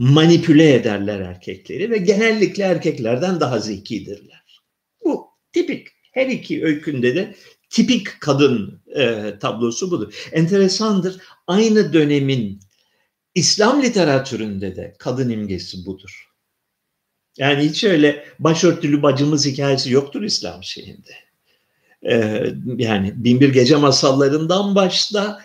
Manipüle 0.00 0.74
ederler 0.74 1.20
erkekleri 1.20 1.90
ve 1.90 1.98
genellikle 1.98 2.64
erkeklerden 2.64 3.40
daha 3.40 3.58
zekidirler. 3.58 4.62
Bu 5.04 5.26
tipik. 5.52 5.88
Her 6.12 6.26
iki 6.26 6.64
öykünde 6.64 7.14
de 7.14 7.34
tipik 7.70 8.20
kadın 8.20 8.82
e, 8.96 9.34
tablosu 9.40 9.90
budur. 9.90 10.14
Enteresandır. 10.32 11.16
Aynı 11.46 11.92
dönemin 11.92 12.60
İslam 13.34 13.82
literatüründe 13.82 14.76
de 14.76 14.94
kadın 14.98 15.30
imgesi 15.30 15.86
budur. 15.86 16.28
Yani 17.38 17.62
hiç 17.64 17.84
öyle 17.84 18.24
başörtülü 18.38 19.02
bacımız 19.02 19.46
hikayesi 19.46 19.92
yoktur 19.92 20.22
İslam 20.22 20.64
şeyinde. 20.64 21.14
Ee, 22.10 22.44
yani 22.76 23.12
Binbir 23.16 23.52
Gece 23.52 23.76
masallarından 23.76 24.74
başla 24.74 25.44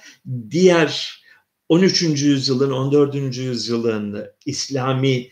diğer 0.49 1.21
13. 1.69 2.01
yüzyılın, 2.01 2.71
14. 2.71 3.37
yüzyılın 3.37 4.27
İslami 4.45 5.29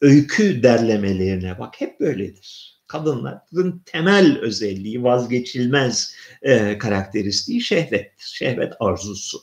öykü 0.00 0.62
derlemelerine 0.62 1.58
bak 1.58 1.80
hep 1.80 2.00
böyledir. 2.00 2.78
Kadınların 2.86 3.82
temel 3.86 4.38
özelliği, 4.38 5.02
vazgeçilmez 5.02 6.14
e, 6.42 6.78
karakteristiği 6.78 7.60
şehvettir. 7.60 8.26
Şehvet 8.34 8.72
arzusu, 8.80 9.38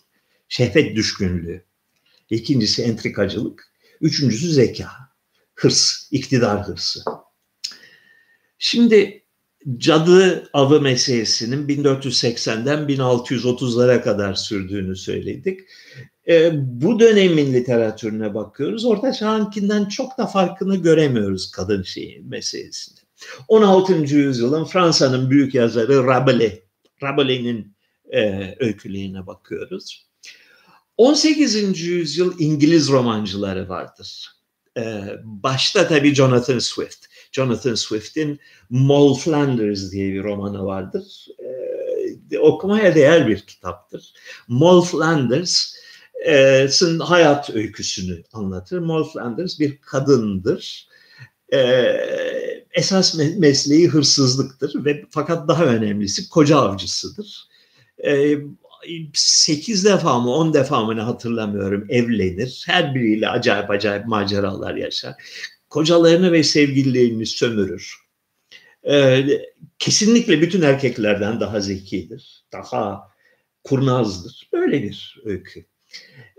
şehvet 0.49 0.95
düşkünlüğü. 0.95 1.65
İkincisi 2.29 2.83
entrikacılık, 2.83 3.73
üçüncüsü 4.01 4.51
zeka, 4.51 4.89
hırs, 5.55 6.07
iktidar 6.11 6.67
hırsı. 6.67 7.03
Şimdi 8.57 9.23
cadı 9.77 10.49
avı 10.53 10.81
meselesinin 10.81 11.67
1480'den 11.67 12.79
1630'lara 12.79 14.01
kadar 14.01 14.33
sürdüğünü 14.33 14.95
söyledik. 14.95 15.59
E, 16.27 16.51
bu 16.81 16.99
dönemin 16.99 17.53
literatürüne 17.53 18.33
bakıyoruz. 18.33 18.85
Orta 18.85 19.13
Çağ'ınkinden 19.13 19.85
çok 19.85 20.17
da 20.17 20.25
farkını 20.25 20.75
göremiyoruz 20.75 21.51
kadın 21.51 21.83
şeyi 21.83 22.21
meselesinde. 22.21 22.99
16. 23.47 23.93
yüzyılın 23.93 24.65
Fransa'nın 24.65 25.29
büyük 25.29 25.55
yazarı 25.55 26.07
Rabelais, 26.07 26.59
Rabelais'in 27.03 27.75
e, 28.13 28.55
öykülerine 28.59 29.27
bakıyoruz. 29.27 30.05
18. 30.97 31.81
yüzyıl 31.81 32.39
İngiliz 32.39 32.89
romancıları 32.89 33.69
vardır. 33.69 34.31
E, 34.77 35.03
başta 35.23 35.87
tabii 35.87 36.15
Jonathan 36.15 36.59
Swift. 36.59 37.05
Jonathan 37.31 37.75
Swift'in 37.75 38.39
Moll 38.69 39.15
Flanders 39.15 39.91
diye 39.91 40.13
bir 40.13 40.23
romanı 40.23 40.65
vardır. 40.65 41.27
E, 42.31 42.37
okumaya 42.39 42.95
değer 42.95 43.27
bir 43.27 43.39
kitaptır. 43.39 44.13
Moll 44.47 44.81
Flanders'ın 46.23 46.99
hayat 46.99 47.49
öyküsünü 47.49 48.23
anlatır. 48.33 48.81
Flanders 49.13 49.59
bir 49.59 49.77
kadındır. 49.77 50.87
Esas 52.71 53.15
mesleği 53.37 53.87
hırsızlıktır 53.87 54.85
ve 54.85 55.05
fakat 55.09 55.47
daha 55.47 55.65
önemlisi 55.65 56.29
koca 56.29 56.57
avcısıdır. 56.57 57.47
E, 58.05 58.35
8 59.13 59.85
defa 59.85 60.19
mı 60.19 60.29
10 60.29 60.53
defa 60.53 60.83
mı 60.83 60.95
ne 60.95 61.01
hatırlamıyorum 61.01 61.85
evlenir. 61.89 62.63
Her 62.67 62.95
biriyle 62.95 63.29
acayip 63.29 63.69
acayip 63.69 64.05
maceralar 64.05 64.75
yaşar 64.75 65.15
kocalarını 65.69 66.31
ve 66.31 66.43
sevgililerini 66.43 67.25
sömürür. 67.25 67.95
Ee, 68.89 69.25
kesinlikle 69.79 70.41
bütün 70.41 70.61
erkeklerden 70.61 71.39
daha 71.39 71.59
zekidir, 71.59 72.45
daha 72.51 73.01
kurnazdır. 73.63 74.49
Böyle 74.53 74.83
bir 74.83 75.21
öykü. 75.25 75.65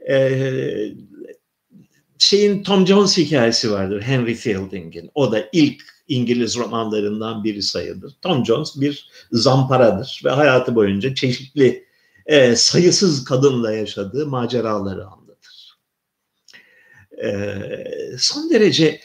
Ee, 0.08 0.92
şeyin 2.18 2.62
Tom 2.62 2.86
Jones 2.86 3.18
hikayesi 3.18 3.72
vardır 3.72 4.02
Henry 4.02 4.34
Fielding'in. 4.34 5.10
O 5.14 5.32
da 5.32 5.48
ilk 5.52 5.82
İngiliz 6.08 6.56
romanlarından 6.56 7.44
biri 7.44 7.62
sayılır. 7.62 8.12
Tom 8.22 8.46
Jones 8.46 8.80
bir 8.80 9.08
zamparadır 9.32 10.22
ve 10.24 10.30
hayatı 10.30 10.74
boyunca 10.74 11.14
çeşitli 11.14 11.86
e, 12.26 12.56
sayısız 12.56 13.24
kadınla 13.24 13.72
yaşadığı 13.72 14.26
maceraları 14.26 15.06
anlatır. 15.06 15.78
E, 17.24 17.28
son 18.18 18.50
derece 18.50 19.00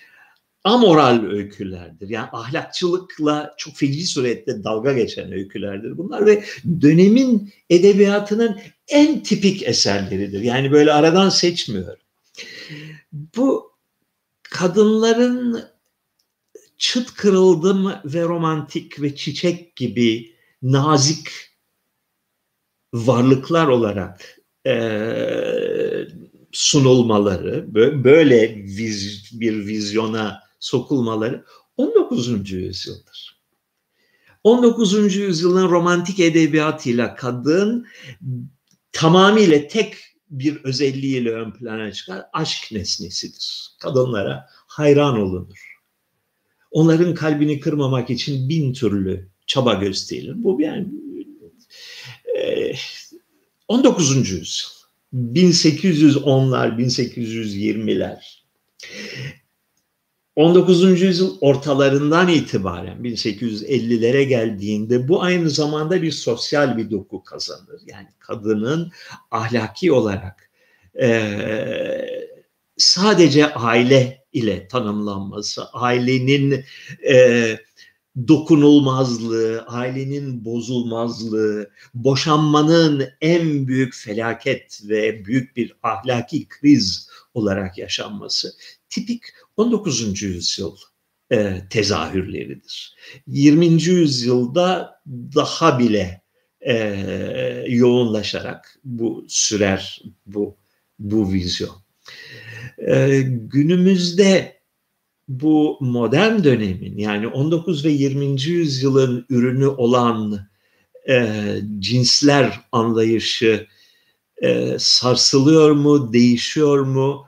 amoral 0.64 1.26
öykülerdir. 1.26 2.10
Yani 2.10 2.30
ahlakçılıkla 2.32 3.56
çok 3.58 3.76
feci 3.76 4.06
surette 4.06 4.64
dalga 4.64 4.94
geçen 4.94 5.32
öykülerdir 5.32 5.98
bunlar 5.98 6.26
ve 6.26 6.44
dönemin 6.82 7.54
edebiyatının 7.70 8.60
en 8.88 9.24
tipik 9.24 9.64
eserleridir. 9.64 10.42
Yani 10.42 10.72
böyle 10.72 10.94
aradan 10.94 11.30
seçmiyor. 11.30 11.98
Bu 13.12 13.72
kadınların 14.44 15.64
çıt 16.78 17.14
kırıldım 17.14 17.94
ve 18.06 18.22
romantik 18.24 19.02
ve 19.02 19.16
çiçek 19.16 19.76
gibi 19.76 20.36
nazik 20.62 21.30
varlıklar 22.94 23.68
olarak 23.68 24.40
e, 24.68 24.74
sunulmaları, 26.52 27.76
böyle 28.04 28.56
bir 29.32 29.66
vizyona 29.68 30.51
sokulmaları 30.62 31.46
19. 31.78 32.52
yüzyıldır. 32.52 33.42
19. 34.44 35.16
yüzyılın 35.16 35.70
romantik 35.70 36.20
edebiyatıyla 36.20 37.16
kadın 37.16 37.88
tamamıyla 38.92 39.68
tek 39.68 39.94
bir 40.30 40.64
özelliğiyle 40.64 41.32
ön 41.32 41.52
plana 41.52 41.92
çıkar. 41.92 42.26
Aşk 42.34 42.72
nesnesidir. 42.72 43.72
Kadınlara 43.80 44.48
hayran 44.68 45.20
olunur. 45.20 45.78
Onların 46.72 47.14
kalbini 47.14 47.60
kırmamak 47.60 48.10
için 48.10 48.50
bin 48.50 48.74
türlü 48.74 49.30
çaba 49.48 49.74
gösterilir. 49.74 50.44
Bu 50.44 50.62
yani 50.62 50.88
e, 52.38 52.74
19. 53.68 54.32
yüzyıl. 54.32 54.72
1810'lar, 55.14 56.78
1820'ler 56.78 58.42
19. 60.36 61.02
yüzyıl 61.02 61.38
ortalarından 61.42 62.28
itibaren 62.28 62.98
1850'lere 62.98 64.24
geldiğinde 64.24 65.08
bu 65.08 65.24
aynı 65.24 65.50
zamanda 65.50 66.02
bir 66.02 66.12
sosyal 66.12 66.78
bir 66.78 66.92
doku 66.92 67.24
kazanır. 67.24 67.82
Yani 67.86 68.08
kadının 68.20 68.92
ahlaki 69.32 69.92
olarak 69.92 70.50
e, 71.02 71.22
sadece 72.78 73.54
aile 73.54 74.24
ile 74.34 74.68
tanımlanması, 74.68 75.66
ailenin 75.74 76.66
e, 77.10 77.58
dokunulmazlığı, 78.28 79.66
ailenin 79.68 80.46
bozulmazlığı, 80.46 81.70
boşanmanın 81.94 83.10
en 83.22 83.68
büyük 83.68 83.96
felaket 83.96 84.82
ve 84.90 85.26
büyük 85.26 85.58
bir 85.58 85.76
ahlaki 85.84 86.48
kriz 86.48 87.11
olarak 87.34 87.78
yaşanması 87.78 88.54
tipik 88.90 89.24
19. 89.58 90.22
yüzyıl 90.22 90.76
e, 91.32 91.62
tezahürleridir. 91.70 92.96
20. 93.28 93.66
yüzyılda 93.84 95.02
daha 95.36 95.80
bile 95.80 96.22
e, 96.62 96.76
yoğunlaşarak 97.68 98.80
bu 98.84 99.26
sürer 99.28 100.02
bu 100.26 100.58
bu 101.00 101.34
vizyon. 101.34 101.76
E, 102.78 103.22
günümüzde 103.28 104.62
bu 105.28 105.78
modern 105.82 106.44
dönemin 106.44 106.98
yani 106.98 107.28
19 107.28 107.86
ve 107.86 107.90
20. 107.90 108.42
yüzyılın 108.42 109.26
ürünü 109.30 109.68
olan 109.68 110.48
e, 111.10 111.56
cinsler 111.80 112.60
anlayışı 112.72 113.68
e, 114.42 114.76
sarsılıyor 114.80 115.72
mu, 115.72 116.14
değişiyor 116.14 116.80
mu? 116.80 117.28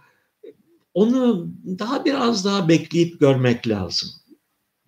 Onu 0.94 1.48
daha 1.80 2.06
biraz 2.06 2.46
daha 2.46 2.70
bekleyip 2.70 3.20
görmek 3.20 3.68
lazım. 3.68 4.10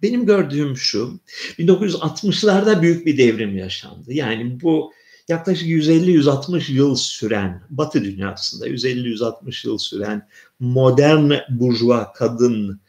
Benim 0.02 0.26
gördüğüm 0.26 0.78
şu, 0.78 1.20
1960'larda 1.60 2.82
büyük 2.82 3.06
bir 3.06 3.18
devrim 3.18 3.58
yaşandı. 3.58 4.14
Yani 4.14 4.62
bu 4.62 4.94
yaklaşık 5.28 5.68
150-160 5.68 6.72
yıl 6.72 6.96
süren, 6.96 7.64
Batı 7.70 8.04
dünyasında 8.04 8.68
150-160 8.68 9.68
yıl 9.68 9.78
süren 9.78 10.28
modern 10.60 11.34
burjuva 11.50 12.14
kadın 12.14 12.82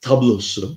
tablosu, 0.00 0.76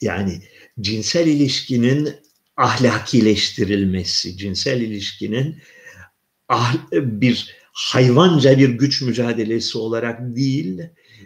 yani 0.00 0.42
cinsel 0.80 1.26
ilişkinin 1.26 2.23
ahlakileştirilmesi, 2.56 4.36
cinsel 4.36 4.80
ilişkinin 4.80 5.58
ah, 6.48 6.74
bir 6.92 7.54
hayvanca 7.72 8.58
bir 8.58 8.68
güç 8.68 9.02
mücadelesi 9.02 9.78
olarak 9.78 10.36
değil, 10.36 10.80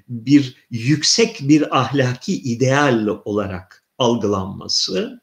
bir 0.08 0.56
yüksek 0.70 1.38
bir 1.42 1.78
ahlaki 1.78 2.34
ideal 2.34 3.06
olarak 3.24 3.84
algılanması 3.98 5.20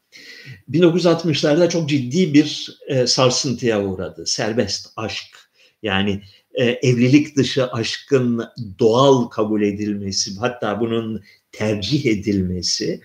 1960'larda 0.70 1.68
çok 1.68 1.88
ciddi 1.88 2.34
bir 2.34 2.78
e, 2.88 3.06
sarsıntıya 3.06 3.84
uğradı. 3.84 4.26
Serbest 4.26 4.92
aşk 4.96 5.50
yani 5.82 6.22
e, 6.54 6.64
evlilik 6.64 7.36
dışı 7.36 7.66
aşkın 7.66 8.44
doğal 8.78 9.24
kabul 9.24 9.62
edilmesi 9.62 10.38
hatta 10.38 10.80
bunun 10.80 11.22
tercih 11.52 12.06
edilmesi 12.06 13.00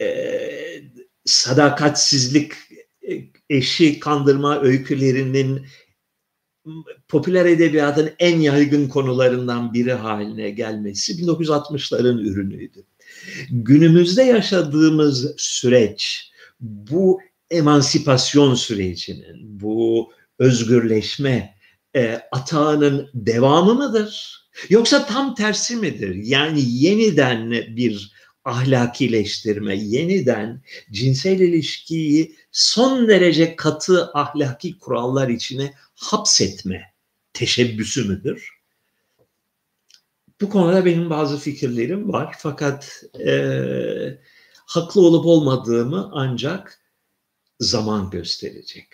e, 0.00 0.50
sadakatsizlik 1.24 2.52
e, 3.08 3.14
eşi 3.50 4.00
kandırma 4.00 4.60
öykülerinin 4.60 5.66
popüler 7.08 7.46
edebiyatın 7.46 8.10
en 8.18 8.40
yaygın 8.40 8.88
konularından 8.88 9.74
biri 9.74 9.92
haline 9.92 10.50
gelmesi 10.50 11.12
1960'ların 11.12 12.20
ürünüydü. 12.20 12.84
Günümüzde 13.50 14.22
yaşadığımız 14.22 15.34
süreç 15.36 16.30
bu 16.60 17.20
emansipasyon 17.50 18.54
sürecinin, 18.54 19.60
bu 19.60 20.12
özgürleşme 20.38 21.54
e, 21.96 22.22
atağının 22.32 23.10
devamı 23.14 23.74
mıdır? 23.74 24.40
Yoksa 24.68 25.06
tam 25.06 25.34
tersi 25.34 25.76
midir? 25.76 26.14
Yani 26.14 26.60
yeniden 26.64 27.50
bir 27.50 28.12
ahlakileştirme, 28.44 29.76
yeniden 29.76 30.62
cinsel 30.92 31.40
ilişkiyi 31.40 32.36
son 32.52 33.08
derece 33.08 33.56
katı 33.56 34.10
ahlaki 34.14 34.78
kurallar 34.78 35.28
içine 35.28 35.74
hapsetme 35.94 36.94
teşebbüsü 37.32 38.08
müdür? 38.08 38.60
Bu 40.40 40.50
konuda 40.50 40.84
benim 40.84 41.10
bazı 41.10 41.38
fikirlerim 41.38 42.12
var 42.12 42.34
fakat 42.38 43.02
e, 43.26 43.32
haklı 44.66 45.00
olup 45.00 45.26
olmadığımı 45.26 46.10
ancak 46.12 46.80
zaman 47.60 48.10
gösterecek. 48.10 48.86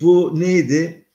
Bu 0.00 0.40
neydi? 0.40 1.05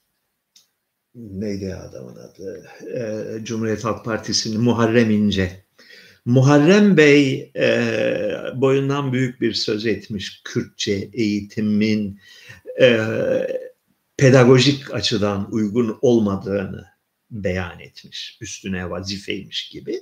Neydi 1.15 1.76
adamın 1.76 2.15
adı? 2.15 2.69
E, 2.95 3.45
Cumhuriyet 3.45 3.84
Halk 3.84 4.06
Partisi'nin 4.06 4.62
Muharrem 4.62 5.12
İnce. 5.12 5.65
Muharrem 6.26 6.97
Bey 6.97 7.52
e, 7.56 7.93
boyundan 8.56 9.13
büyük 9.13 9.41
bir 9.41 9.54
söz 9.54 9.86
etmiş 9.86 10.41
Kürtçe 10.43 11.10
eğitimin 11.13 12.19
e, 12.82 13.00
pedagojik 14.17 14.93
açıdan 14.93 15.47
uygun 15.52 15.97
olmadığını 16.02 16.86
beyan 17.32 17.80
etmiş. 17.80 18.38
Üstüne 18.41 18.89
vazifeymiş 18.89 19.69
gibi. 19.69 20.02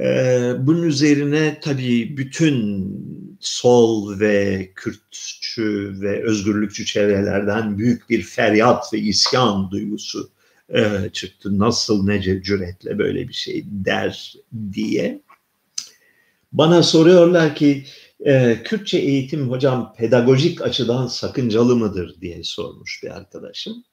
E, 0.00 0.52
bunun 0.58 0.82
üzerine 0.82 1.58
tabii 1.62 2.16
bütün 2.16 2.90
sol 3.40 4.20
ve 4.20 4.70
Kürtçü 4.74 5.94
ve 6.00 6.24
özgürlükçü 6.24 6.84
çevrelerden 6.84 7.78
büyük 7.78 8.10
bir 8.10 8.22
feryat 8.22 8.94
ve 8.94 8.98
isyan 8.98 9.70
duygusu 9.70 10.30
e, 10.68 11.10
çıktı. 11.12 11.58
Nasıl 11.58 12.04
nece 12.04 12.42
cüretle 12.42 12.98
böyle 12.98 13.28
bir 13.28 13.32
şey 13.32 13.64
der 13.66 14.34
diye. 14.72 15.22
Bana 16.52 16.82
soruyorlar 16.82 17.54
ki 17.54 17.84
e, 18.20 18.62
Kürtçe 18.64 18.98
eğitim 18.98 19.50
hocam 19.50 19.94
pedagojik 19.98 20.62
açıdan 20.62 21.06
sakıncalı 21.06 21.76
mıdır 21.76 22.20
diye 22.20 22.44
sormuş 22.44 23.00
bir 23.02 23.16
arkadaşım. 23.16 23.84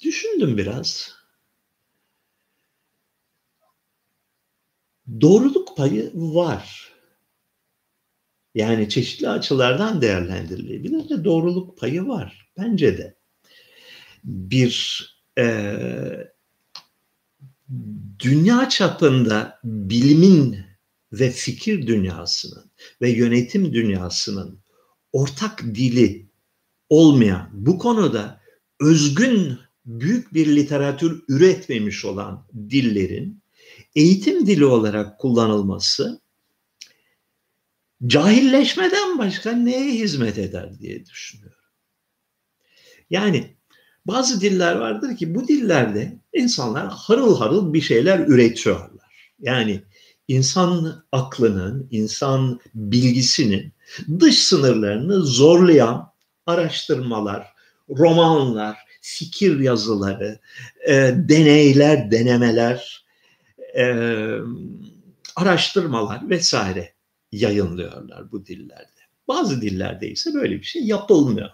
Düşündüm 0.00 0.56
biraz. 0.56 1.16
Doğruluk 5.20 5.76
payı 5.76 6.10
var. 6.14 6.95
Yani 8.56 8.88
çeşitli 8.88 9.28
açılardan 9.28 10.02
değerlendirilebilir 10.02 11.08
de 11.08 11.24
doğruluk 11.24 11.78
payı 11.78 12.06
var. 12.06 12.48
Bence 12.58 12.98
de. 12.98 13.16
Bir 14.24 15.06
e, 15.38 15.76
dünya 18.20 18.68
çapında 18.68 19.60
bilimin 19.64 20.58
ve 21.12 21.30
fikir 21.30 21.86
dünyasının 21.86 22.70
ve 23.00 23.10
yönetim 23.10 23.72
dünyasının 23.72 24.58
ortak 25.12 25.62
dili 25.62 26.26
olmayan 26.88 27.48
bu 27.52 27.78
konuda 27.78 28.40
özgün 28.80 29.58
büyük 29.86 30.34
bir 30.34 30.56
literatür 30.56 31.24
üretmemiş 31.28 32.04
olan 32.04 32.46
dillerin 32.70 33.42
eğitim 33.94 34.46
dili 34.46 34.64
olarak 34.64 35.18
kullanılması 35.18 36.20
cahilleşmeden 38.06 39.18
başka 39.18 39.52
neye 39.52 39.92
hizmet 39.92 40.38
eder 40.38 40.78
diye 40.78 41.06
düşünüyorum. 41.06 41.56
Yani 43.10 43.56
bazı 44.06 44.40
diller 44.40 44.76
vardır 44.76 45.16
ki 45.16 45.34
bu 45.34 45.48
dillerde 45.48 46.18
insanlar 46.32 46.88
harıl 46.88 47.38
harıl 47.38 47.72
bir 47.72 47.80
şeyler 47.80 48.18
üretiyorlar. 48.18 49.32
Yani 49.38 49.82
insan 50.28 51.04
aklının, 51.12 51.88
insan 51.90 52.60
bilgisinin 52.74 53.72
dış 54.20 54.38
sınırlarını 54.38 55.22
zorlayan 55.22 56.12
araştırmalar, 56.46 57.46
romanlar, 57.90 58.76
fikir 59.00 59.60
yazıları, 59.60 60.38
e, 60.88 61.14
deneyler, 61.16 62.10
denemeler, 62.10 63.06
e, 63.76 63.84
araştırmalar 65.36 66.30
vesaire 66.30 66.95
yayınlıyorlar 67.36 68.32
bu 68.32 68.46
dillerde. 68.46 68.90
Bazı 69.28 69.62
dillerde 69.62 70.10
ise 70.10 70.34
böyle 70.34 70.54
bir 70.54 70.66
şey 70.66 70.82
yapılmıyor. 70.82 71.50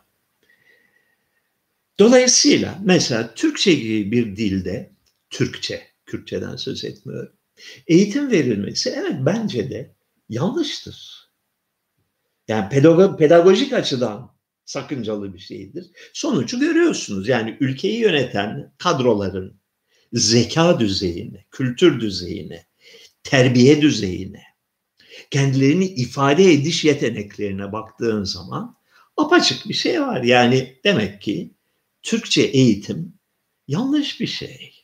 Dolayısıyla 1.98 2.78
mesela 2.84 3.34
Türkçe 3.34 3.74
gibi 3.74 4.12
bir 4.12 4.36
dilde, 4.36 4.92
Türkçe, 5.30 5.82
Kürtçeden 6.06 6.56
söz 6.56 6.84
etmiyorum, 6.84 7.32
eğitim 7.86 8.30
verilmesi 8.30 8.90
evet 8.90 9.16
bence 9.20 9.70
de 9.70 9.94
yanlıştır. 10.28 11.28
Yani 12.48 12.68
pedagog, 12.68 13.18
pedagojik 13.18 13.72
açıdan 13.72 14.32
sakıncalı 14.64 15.34
bir 15.34 15.38
şeydir. 15.38 15.90
Sonucu 16.12 16.60
görüyorsunuz. 16.60 17.28
Yani 17.28 17.56
ülkeyi 17.60 18.00
yöneten 18.00 18.72
kadroların 18.78 19.60
zeka 20.12 20.80
düzeyine, 20.80 21.44
kültür 21.50 22.00
düzeyine, 22.00 22.66
terbiye 23.24 23.82
düzeyine, 23.82 24.42
kendilerini 25.30 25.84
ifade 25.86 26.52
ediş 26.52 26.84
yeteneklerine 26.84 27.72
baktığın 27.72 28.24
zaman 28.24 28.76
apaçık 29.16 29.68
bir 29.68 29.74
şey 29.74 30.02
var. 30.02 30.22
Yani 30.22 30.76
demek 30.84 31.22
ki 31.22 31.50
Türkçe 32.02 32.42
eğitim 32.42 33.14
yanlış 33.68 34.20
bir 34.20 34.26
şey. 34.26 34.82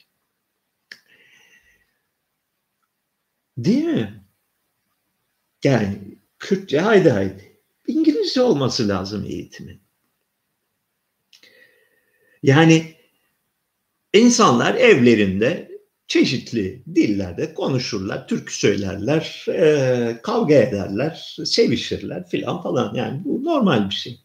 Değil 3.58 3.84
mi? 3.84 4.24
Yani 5.64 5.98
Kürtçe 6.38 6.80
haydi 6.80 7.10
haydi. 7.10 7.58
İngilizce 7.86 8.42
olması 8.42 8.88
lazım 8.88 9.24
eğitimin. 9.24 9.80
Yani 12.42 12.94
insanlar 14.12 14.74
evlerinde 14.74 15.67
çeşitli 16.08 16.82
dillerde 16.94 17.54
konuşurlar, 17.54 18.28
türkü 18.28 18.54
söylerler, 18.54 19.44
e, 19.48 20.20
kavga 20.22 20.54
ederler, 20.54 21.36
sevişirler 21.44 22.28
filan 22.28 22.62
falan. 22.62 22.94
Yani 22.94 23.20
bu 23.24 23.44
normal 23.44 23.90
bir 23.90 23.94
şey. 23.94 24.20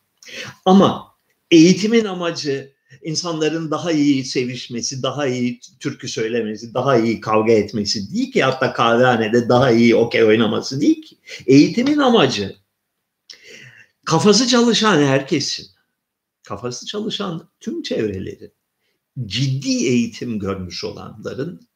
Ama 0.65 1.07
eğitimin 1.51 2.05
amacı 2.05 2.73
insanların 3.03 3.71
daha 3.71 3.91
iyi 3.91 4.25
sevişmesi, 4.25 5.03
daha 5.03 5.27
iyi 5.27 5.59
türkü 5.79 6.07
söylemesi, 6.07 6.73
daha 6.73 6.97
iyi 6.97 7.21
kavga 7.21 7.51
etmesi 7.51 8.13
değil 8.13 8.31
ki 8.31 8.43
hatta 8.43 8.73
kahvehanede 8.73 9.49
daha 9.49 9.71
iyi 9.71 9.95
okey 9.95 10.23
oynaması 10.23 10.81
değil 10.81 11.01
ki. 11.01 11.17
Eğitimin 11.45 11.97
amacı 11.97 12.55
kafası 14.05 14.47
çalışan 14.47 15.03
herkesin, 15.03 15.67
kafası 16.43 16.85
çalışan 16.85 17.49
tüm 17.59 17.81
çevrelerin, 17.81 18.53
ciddi 19.25 19.69
eğitim 19.69 20.39
görmüş 20.39 20.83
olanların 20.83 21.67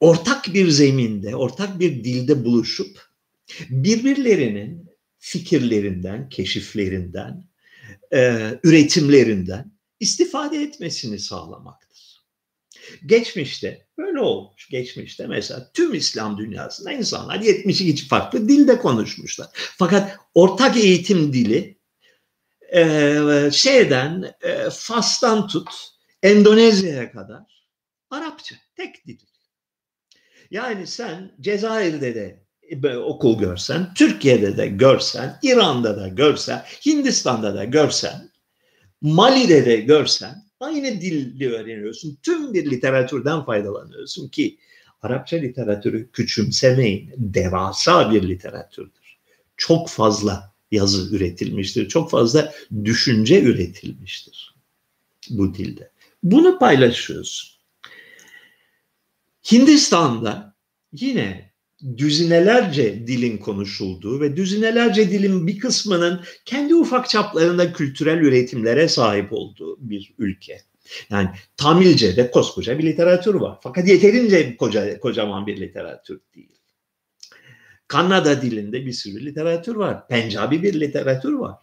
ortak 0.00 0.54
bir 0.54 0.68
zeminde, 0.68 1.36
ortak 1.36 1.80
bir 1.80 2.04
dilde 2.04 2.44
buluşup 2.44 3.10
birbirlerinin 3.70 4.90
fikirlerinden, 5.18 6.28
keşiflerinden, 6.28 7.44
e, 8.12 8.50
üretimlerinden 8.64 9.72
istifade 10.00 10.62
etmesini 10.62 11.18
sağlamaktır. 11.18 11.90
Geçmişte 13.06 13.86
böyle 13.98 14.20
olmuş. 14.20 14.68
Geçmişte 14.68 15.26
mesela 15.26 15.70
tüm 15.74 15.94
İslam 15.94 16.38
dünyasında 16.38 16.92
insanlar 16.92 17.40
72 17.40 18.06
farklı 18.08 18.48
dilde 18.48 18.78
konuşmuşlar. 18.78 19.48
Fakat 19.54 20.16
ortak 20.34 20.76
eğitim 20.76 21.32
dili 21.32 21.78
e, 22.74 23.50
şeyden 23.52 24.34
e, 24.42 24.70
Fas'tan 24.70 25.46
tut 25.46 25.70
Endonezya'ya 26.22 27.12
kadar 27.12 27.66
Arapça 28.10 28.56
tek 28.76 29.06
dil. 29.06 29.18
Yani 30.50 30.86
sen 30.86 31.32
Cezayir'de 31.40 32.14
de 32.14 32.98
okul 32.98 33.38
görsen, 33.38 33.94
Türkiye'de 33.94 34.56
de 34.56 34.66
görsen, 34.66 35.38
İran'da 35.42 35.96
da 35.96 36.08
görsen, 36.08 36.64
Hindistan'da 36.86 37.54
da 37.54 37.64
görsen, 37.64 38.30
Mali'de 39.00 39.66
de 39.66 39.76
görsen 39.76 40.44
aynı 40.60 41.00
dili 41.00 41.54
öğreniyorsun. 41.54 42.18
Tüm 42.22 42.54
bir 42.54 42.70
literatürden 42.70 43.44
faydalanıyorsun 43.44 44.28
ki 44.28 44.58
Arapça 45.02 45.36
literatürü 45.36 46.10
küçümsemeyin. 46.12 47.10
Devasa 47.16 48.12
bir 48.12 48.28
literatürdür. 48.28 49.18
Çok 49.56 49.88
fazla 49.88 50.52
yazı 50.70 51.16
üretilmiştir. 51.16 51.88
Çok 51.88 52.10
fazla 52.10 52.52
düşünce 52.84 53.42
üretilmiştir 53.42 54.54
bu 55.30 55.54
dilde. 55.54 55.90
Bunu 56.22 56.58
paylaşıyorsun. 56.58 57.59
Hindistan'da 59.52 60.56
yine 60.92 61.50
düzinelerce 61.96 63.06
dilin 63.06 63.38
konuşulduğu 63.38 64.20
ve 64.20 64.36
düzinelerce 64.36 65.10
dilin 65.10 65.46
bir 65.46 65.58
kısmının 65.58 66.20
kendi 66.44 66.74
ufak 66.74 67.08
çaplarında 67.08 67.72
kültürel 67.72 68.18
üretimlere 68.18 68.88
sahip 68.88 69.32
olduğu 69.32 69.76
bir 69.90 70.14
ülke. 70.18 70.60
Yani 71.10 71.28
Tamilce'de 71.56 72.30
koskoca 72.30 72.78
bir 72.78 72.84
literatür 72.84 73.34
var. 73.34 73.58
Fakat 73.62 73.88
yeterince 73.88 74.56
koca, 74.56 75.00
kocaman 75.00 75.46
bir 75.46 75.60
literatür 75.60 76.20
değil. 76.34 76.60
Kanada 77.88 78.42
dilinde 78.42 78.86
bir 78.86 78.92
sürü 78.92 79.26
literatür 79.26 79.74
var. 79.74 80.08
Pencabi 80.08 80.62
bir 80.62 80.80
literatür 80.80 81.32
var. 81.32 81.54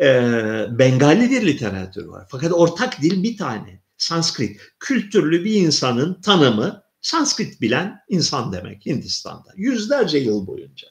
Ee, 0.00 0.66
Bengali 0.70 1.30
bir 1.30 1.46
literatür 1.46 2.06
var. 2.06 2.26
Fakat 2.30 2.52
ortak 2.52 3.02
dil 3.02 3.22
bir 3.22 3.36
tane. 3.36 3.83
Sanskrit. 4.04 4.60
Kültürlü 4.80 5.44
bir 5.44 5.54
insanın 5.54 6.20
tanımı 6.20 6.82
Sanskrit 7.00 7.60
bilen 7.60 8.00
insan 8.08 8.52
demek 8.52 8.86
Hindistan'da. 8.86 9.52
Yüzlerce 9.56 10.18
yıl 10.18 10.46
boyunca. 10.46 10.88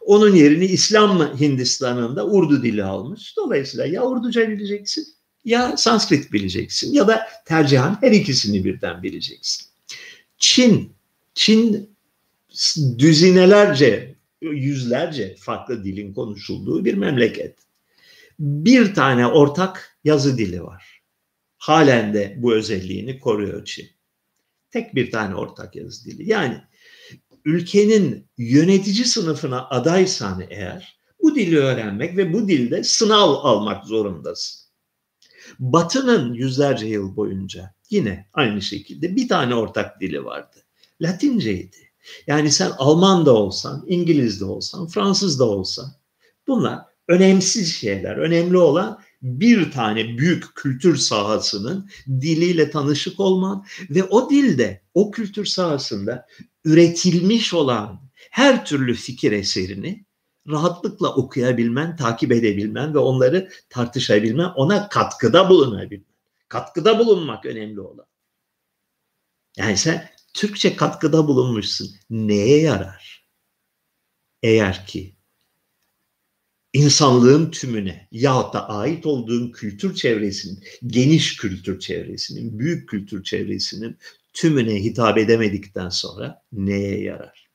Onun 0.00 0.34
yerini 0.34 0.64
İslam 0.64 1.40
Hindistan'ında 1.40 2.26
Urdu 2.26 2.62
dili 2.62 2.84
almış. 2.84 3.36
Dolayısıyla 3.36 3.86
ya 3.86 4.06
Urduca 4.06 4.48
bileceksin 4.48 5.06
ya 5.44 5.76
Sanskrit 5.76 6.32
bileceksin 6.32 6.92
ya 6.92 7.08
da 7.08 7.28
tercihan 7.44 7.98
her 8.00 8.12
ikisini 8.12 8.64
birden 8.64 9.02
bileceksin. 9.02 9.66
Çin, 10.38 10.92
Çin 11.34 11.90
düzinelerce, 12.98 14.14
yüzlerce 14.42 15.36
farklı 15.38 15.84
dilin 15.84 16.14
konuşulduğu 16.14 16.84
bir 16.84 16.94
memleket. 16.94 17.58
Bir 18.38 18.94
tane 18.94 19.26
ortak 19.26 19.98
yazı 20.04 20.38
dili 20.38 20.62
var. 20.62 20.97
Halen 21.58 22.14
de 22.14 22.34
bu 22.38 22.54
özelliğini 22.54 23.20
koruyor 23.20 23.64
Çin. 23.64 23.88
Tek 24.70 24.94
bir 24.94 25.10
tane 25.10 25.34
ortak 25.34 25.76
yazı 25.76 26.04
dili. 26.04 26.30
Yani 26.30 26.62
ülkenin 27.44 28.26
yönetici 28.38 29.04
sınıfına 29.04 29.68
adaysan 29.68 30.44
eğer 30.50 30.98
bu 31.22 31.34
dili 31.34 31.58
öğrenmek 31.58 32.16
ve 32.16 32.32
bu 32.32 32.48
dilde 32.48 32.84
sınav 32.84 33.30
almak 33.30 33.84
zorundasın. 33.84 34.68
Batı'nın 35.58 36.34
yüzlerce 36.34 36.86
yıl 36.86 37.16
boyunca 37.16 37.74
yine 37.90 38.28
aynı 38.32 38.62
şekilde 38.62 39.16
bir 39.16 39.28
tane 39.28 39.54
ortak 39.54 40.00
dili 40.00 40.24
vardı. 40.24 40.56
Latinceydi. 41.00 41.76
Yani 42.26 42.50
sen 42.50 42.70
Alman 42.78 43.26
da 43.26 43.34
olsan, 43.34 43.84
İngiliz 43.88 44.40
de 44.40 44.44
olsan, 44.44 44.86
Fransız 44.86 45.38
da 45.38 45.44
olsan 45.44 45.92
bunlar 46.46 46.78
önemsiz 47.08 47.74
şeyler. 47.74 48.16
Önemli 48.16 48.58
olan 48.58 49.00
bir 49.22 49.72
tane 49.72 50.18
büyük 50.18 50.54
kültür 50.54 50.96
sahasının 50.96 51.90
diliyle 52.08 52.70
tanışık 52.70 53.20
olman 53.20 53.66
ve 53.90 54.04
o 54.04 54.30
dilde, 54.30 54.82
o 54.94 55.10
kültür 55.10 55.46
sahasında 55.46 56.26
üretilmiş 56.64 57.54
olan 57.54 58.00
her 58.30 58.66
türlü 58.66 58.94
fikir 58.94 59.32
eserini 59.32 60.04
rahatlıkla 60.48 61.14
okuyabilmen, 61.14 61.96
takip 61.96 62.32
edebilmen 62.32 62.94
ve 62.94 62.98
onları 62.98 63.50
tartışabilmen, 63.70 64.48
ona 64.56 64.88
katkıda 64.88 65.48
bulunabilmen. 65.48 66.08
Katkıda 66.48 66.98
bulunmak 66.98 67.46
önemli 67.46 67.80
olan. 67.80 68.06
Yani 69.56 69.76
sen 69.76 70.10
Türkçe 70.34 70.76
katkıda 70.76 71.28
bulunmuşsun. 71.28 71.90
Neye 72.10 72.60
yarar? 72.60 73.28
Eğer 74.42 74.86
ki 74.86 75.17
insanlığın 76.72 77.50
tümüne 77.50 78.08
yahut 78.12 78.54
da 78.54 78.68
ait 78.68 79.06
olduğun 79.06 79.52
kültür 79.52 79.94
çevresinin, 79.94 80.64
geniş 80.86 81.36
kültür 81.36 81.80
çevresinin, 81.80 82.58
büyük 82.58 82.88
kültür 82.88 83.22
çevresinin 83.22 83.98
tümüne 84.32 84.84
hitap 84.84 85.18
edemedikten 85.18 85.88
sonra 85.88 86.42
neye 86.52 87.00
yarar? 87.00 87.48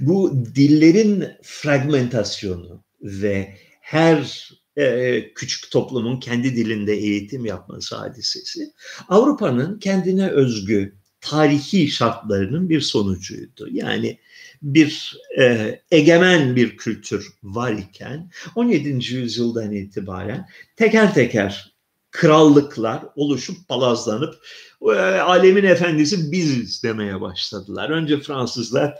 Bu 0.00 0.44
dillerin 0.54 1.24
fragmentasyonu 1.42 2.84
ve 3.02 3.58
her 3.80 4.50
e, 4.76 5.24
küçük 5.34 5.70
toplumun 5.70 6.20
kendi 6.20 6.56
dilinde 6.56 6.92
eğitim 6.92 7.44
yapması 7.44 7.96
hadisesi 7.96 8.72
Avrupa'nın 9.08 9.78
kendine 9.78 10.28
özgü 10.28 10.94
tarihi 11.20 11.90
şartlarının 11.90 12.68
bir 12.68 12.80
sonucuydu. 12.80 13.68
Yani 13.70 14.18
bir 14.62 15.16
e, 15.38 15.80
egemen 15.90 16.56
bir 16.56 16.76
kültür 16.76 17.28
var 17.42 17.72
iken 17.72 18.30
17. 18.54 19.14
yüzyıldan 19.14 19.72
itibaren 19.72 20.48
teker 20.76 21.14
teker 21.14 21.74
krallıklar 22.10 23.02
oluşup 23.16 23.68
palazlanıp 23.68 24.34
e, 24.82 24.94
alemin 25.20 25.64
efendisi 25.64 26.32
biziz 26.32 26.82
demeye 26.82 27.20
başladılar. 27.20 27.90
Önce 27.90 28.20
Fransızlar 28.20 28.98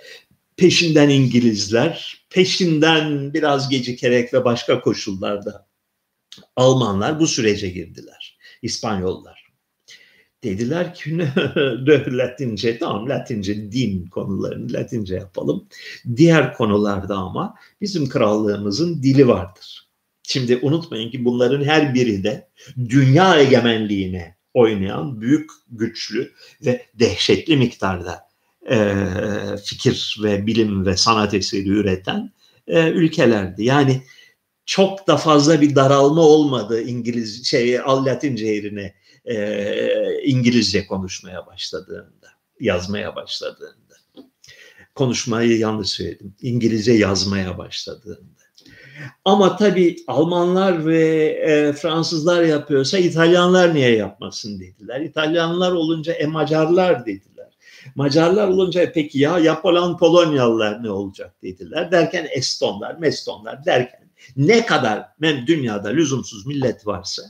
peşinden 0.56 1.08
İngilizler, 1.08 2.24
peşinden 2.30 3.34
biraz 3.34 3.68
gecikerek 3.68 4.34
ve 4.34 4.44
başka 4.44 4.80
koşullarda 4.80 5.70
Almanlar 6.56 7.20
bu 7.20 7.26
sürece 7.26 7.68
girdiler. 7.68 8.38
İspanyollar. 8.62 9.39
Dediler 10.44 10.94
ki 10.94 11.18
Latince 12.18 12.78
tamam 12.78 13.08
Latince 13.08 13.72
din 13.72 14.06
konularını 14.06 14.72
Latince 14.72 15.14
yapalım. 15.14 15.68
Diğer 16.16 16.54
konularda 16.54 17.16
ama 17.16 17.54
bizim 17.80 18.08
krallığımızın 18.08 19.02
dili 19.02 19.28
vardır. 19.28 19.90
Şimdi 20.22 20.58
unutmayın 20.62 21.10
ki 21.10 21.24
bunların 21.24 21.64
her 21.64 21.94
biri 21.94 22.24
de 22.24 22.48
dünya 22.88 23.40
egemenliğine 23.40 24.36
oynayan 24.54 25.20
büyük, 25.20 25.50
güçlü 25.70 26.32
ve 26.64 26.86
dehşetli 26.94 27.56
miktarda 27.56 28.28
e, 28.70 28.94
fikir 29.64 30.20
ve 30.22 30.46
bilim 30.46 30.86
ve 30.86 30.96
sanat 30.96 31.34
eseri 31.34 31.68
üreten 31.68 32.32
e, 32.66 32.90
ülkelerdi. 32.90 33.64
Yani 33.64 34.02
çok 34.66 35.06
da 35.06 35.16
fazla 35.16 35.60
bir 35.60 35.74
daralma 35.74 36.22
olmadı 36.22 36.82
İngiliz 36.82 37.46
şey 37.46 37.78
Latince 37.78 38.46
yerine 38.46 38.94
e, 39.24 40.22
İngilizce 40.24 40.86
konuşmaya 40.86 41.46
başladığında, 41.46 42.28
yazmaya 42.60 43.16
başladığında. 43.16 43.80
Konuşmayı 44.94 45.58
yanlış 45.58 45.88
söyledim. 45.88 46.34
İngilizce 46.40 46.92
yazmaya 46.92 47.58
başladığında. 47.58 48.40
Ama 49.24 49.56
tabii 49.56 49.96
Almanlar 50.06 50.86
ve 50.86 51.26
e, 51.26 51.72
Fransızlar 51.72 52.42
yapıyorsa 52.42 52.98
İtalyanlar 52.98 53.74
niye 53.74 53.96
yapmasın 53.96 54.60
dediler. 54.60 55.00
İtalyanlar 55.00 55.72
olunca 55.72 56.12
e 56.12 56.26
Macarlar 56.26 57.06
dediler. 57.06 57.48
Macarlar 57.94 58.48
olunca 58.48 58.82
e, 58.82 58.92
peki 58.92 59.18
ya 59.18 59.38
yapılan 59.38 59.96
Polonyalılar 59.96 60.82
ne 60.82 60.90
olacak 60.90 61.42
dediler. 61.42 61.92
Derken 61.92 62.26
Estonlar, 62.30 62.94
Mestonlar 62.94 63.64
derken 63.64 64.10
ne 64.36 64.66
kadar 64.66 65.06
dünyada 65.46 65.88
lüzumsuz 65.88 66.46
millet 66.46 66.86
varsa 66.86 67.22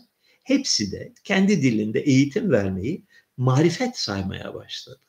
hepsi 0.51 0.93
de 0.93 1.13
kendi 1.25 1.63
dilinde 1.63 2.01
eğitim 2.01 2.51
vermeyi 2.51 3.05
marifet 3.37 3.99
saymaya 3.99 4.55
başladı. 4.55 5.01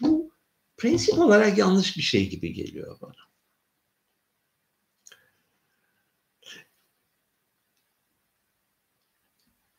Bu 0.00 0.32
prensip 0.76 1.18
olarak 1.18 1.58
yanlış 1.58 1.96
bir 1.96 2.02
şey 2.02 2.30
gibi 2.30 2.52
geliyor 2.52 2.98
bana. 3.00 3.28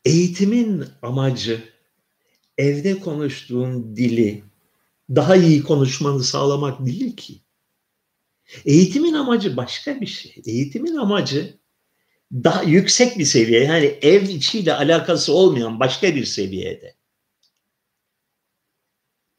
Eğitimin 0.05 0.85
amacı 1.01 1.73
evde 2.57 2.99
konuştuğun 2.99 3.95
dili 3.95 4.43
daha 5.09 5.35
iyi 5.35 5.63
konuşmanı 5.63 6.23
sağlamak 6.23 6.85
değil 6.85 7.15
ki. 7.15 7.41
Eğitimin 8.65 9.13
amacı 9.13 9.57
başka 9.57 10.01
bir 10.01 10.07
şey. 10.07 10.41
Eğitimin 10.45 10.95
amacı 10.95 11.58
daha 12.33 12.63
yüksek 12.63 13.17
bir 13.17 13.25
seviye 13.25 13.63
yani 13.63 13.85
ev 14.01 14.21
içiyle 14.21 14.73
alakası 14.73 15.33
olmayan 15.33 15.79
başka 15.79 16.15
bir 16.15 16.25
seviyede 16.25 16.95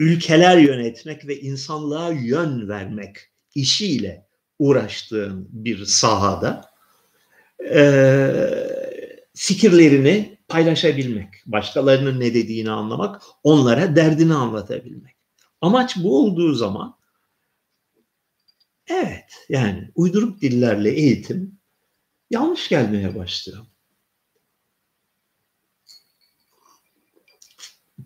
ülkeler 0.01 0.59
yönetmek 0.59 1.27
ve 1.27 1.41
insanlığa 1.41 2.11
yön 2.11 2.69
vermek 2.69 3.17
işiyle 3.55 4.27
uğraştığın 4.59 5.49
bir 5.53 5.85
sahada 5.85 6.71
e, 7.75 7.81
fikirlerini 9.35 10.39
paylaşabilmek, 10.49 11.29
başkalarının 11.47 12.21
ne 12.21 12.35
dediğini 12.35 12.71
anlamak, 12.71 13.23
onlara 13.43 13.97
derdini 13.97 14.35
anlatabilmek. 14.35 15.17
Amaç 15.61 15.97
bu 15.97 16.19
olduğu 16.19 16.55
zaman 16.55 16.97
evet 18.89 19.47
yani 19.49 19.91
uyduruk 19.95 20.41
dillerle 20.41 20.91
eğitim 20.91 21.60
yanlış 22.31 22.69
gelmeye 22.69 23.19
başlıyor. 23.19 23.67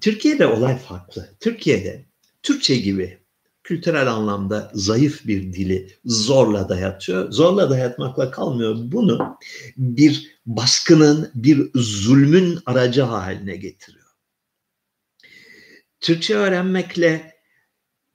Türkiye'de 0.00 0.46
olay 0.46 0.78
farklı. 0.78 1.30
Türkiye'de 1.40 2.04
Türkçe 2.42 2.76
gibi 2.76 3.18
kültürel 3.62 4.12
anlamda 4.12 4.70
zayıf 4.74 5.26
bir 5.26 5.52
dili 5.52 5.98
zorla 6.04 6.68
dayatıyor. 6.68 7.32
Zorla 7.32 7.70
dayatmakla 7.70 8.30
kalmıyor. 8.30 8.76
Bunu 8.78 9.38
bir 9.76 10.38
baskının, 10.46 11.30
bir 11.34 11.70
zulmün 11.74 12.58
aracı 12.66 13.02
haline 13.02 13.56
getiriyor. 13.56 14.04
Türkçe 16.00 16.34
öğrenmekle 16.34 17.33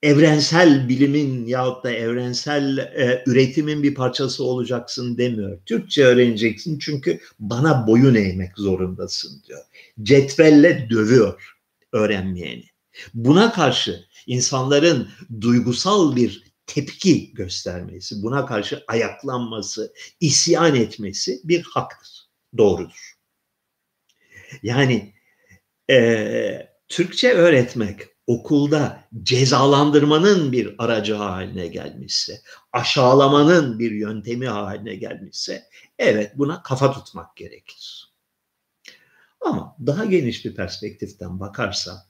evrensel 0.04 0.90
bilimin 0.90 1.46
yahut 1.46 1.84
da 1.84 1.92
evrensel 1.92 2.78
e, 2.78 3.24
üretimin 3.28 3.84
bir 3.84 3.96
parçası 3.96 4.44
olacaksın 4.44 5.18
demiyor. 5.18 5.60
Türkçe 5.66 6.04
öğreneceksin 6.04 6.80
çünkü 6.80 7.20
bana 7.40 7.88
boyun 7.88 8.16
eğmek 8.16 8.58
zorundasın 8.58 9.44
diyor. 9.48 9.62
Cetvelle 10.04 10.90
dövüyor 10.90 11.56
öğrenmeyeni. 11.92 12.66
Buna 13.14 13.52
karşı 13.52 14.06
insanların 14.28 15.10
duygusal 15.42 16.16
bir 16.16 16.44
tepki 16.68 17.34
göstermesi, 17.34 18.24
buna 18.24 18.46
karşı 18.46 18.84
ayaklanması, 18.88 19.94
isyan 20.20 20.76
etmesi 20.76 21.42
bir 21.44 21.64
haktır, 21.64 22.28
doğrudur. 22.58 23.14
Yani 24.64 25.14
e, 25.90 26.70
Türkçe 26.88 27.32
öğretmek 27.32 28.02
okulda 28.30 29.08
cezalandırmanın 29.24 30.52
bir 30.52 30.76
aracı 30.78 31.14
haline 31.14 31.68
gelmişse, 31.68 32.42
aşağılamanın 32.74 33.80
bir 33.80 33.92
yöntemi 33.92 34.48
haline 34.48 34.96
gelmişse 34.96 35.70
evet 36.00 36.38
buna 36.38 36.64
kafa 36.64 36.92
tutmak 36.92 37.36
gerekir. 37.36 38.14
Ama 39.42 39.76
daha 39.86 40.06
geniş 40.06 40.46
bir 40.46 40.56
perspektiften 40.56 41.40
bakarsa 41.40 42.06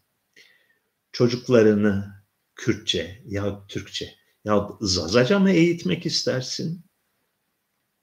çocuklarını 1.12 2.14
Kürtçe 2.56 3.22
ya 3.26 3.68
Türkçe 3.68 4.16
ya 4.46 4.70
Zazaca 4.82 5.40
mı 5.40 5.52
eğitmek 5.52 6.06
istersin? 6.06 6.84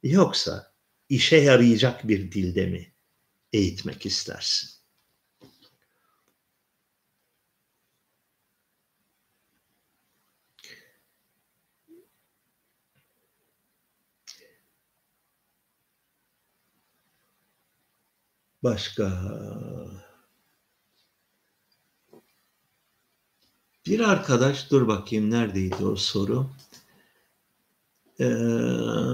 Yoksa 0.03 0.73
işe 1.09 1.37
yarayacak 1.37 2.09
bir 2.09 2.33
dilde 2.33 2.67
mi 2.67 2.93
eğitmek 3.53 4.07
istersin? 4.07 4.76
Başka 18.67 19.13
bir 23.87 24.01
arkadaş 24.01 24.71
dur 24.71 24.89
bakayım 24.89 25.31
neredeydi 25.31 25.85
o 25.85 25.97
soru? 25.97 26.47
Ee, 28.21 28.25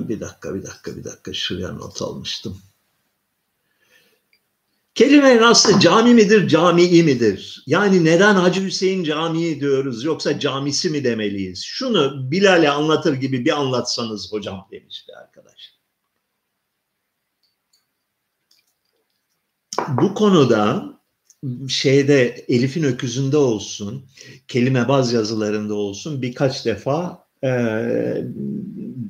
bir 0.08 0.20
dakika 0.20 0.54
bir 0.54 0.62
dakika 0.62 0.96
bir 0.96 1.04
dakika 1.04 1.32
şuraya 1.32 1.72
not 1.72 2.02
almıştım. 2.02 2.58
Kelimenin 4.94 5.42
aslı 5.42 5.80
cami 5.80 6.14
midir, 6.14 6.48
camii 6.48 7.02
midir? 7.02 7.64
Yani 7.66 8.04
neden 8.04 8.34
Hacı 8.34 8.64
Hüseyin 8.64 9.04
Camii 9.04 9.60
diyoruz 9.60 10.04
yoksa 10.04 10.38
camisi 10.38 10.90
mi 10.90 11.04
demeliyiz? 11.04 11.62
Şunu 11.62 12.30
Bilal'e 12.30 12.70
anlatır 12.70 13.14
gibi 13.14 13.44
bir 13.44 13.60
anlatsanız 13.60 14.32
hocam 14.32 14.68
demiş 14.70 15.04
bir 15.08 15.14
arkadaş. 15.14 15.81
Bu 19.88 20.14
konuda 20.14 20.92
şeyde 21.68 22.44
Elif'in 22.48 22.82
öküzünde 22.82 23.36
olsun, 23.36 24.06
kelime 24.48 24.88
baz 24.88 25.12
yazılarında 25.12 25.74
olsun 25.74 26.22
birkaç 26.22 26.66
defa 26.66 27.26
e, 27.44 27.48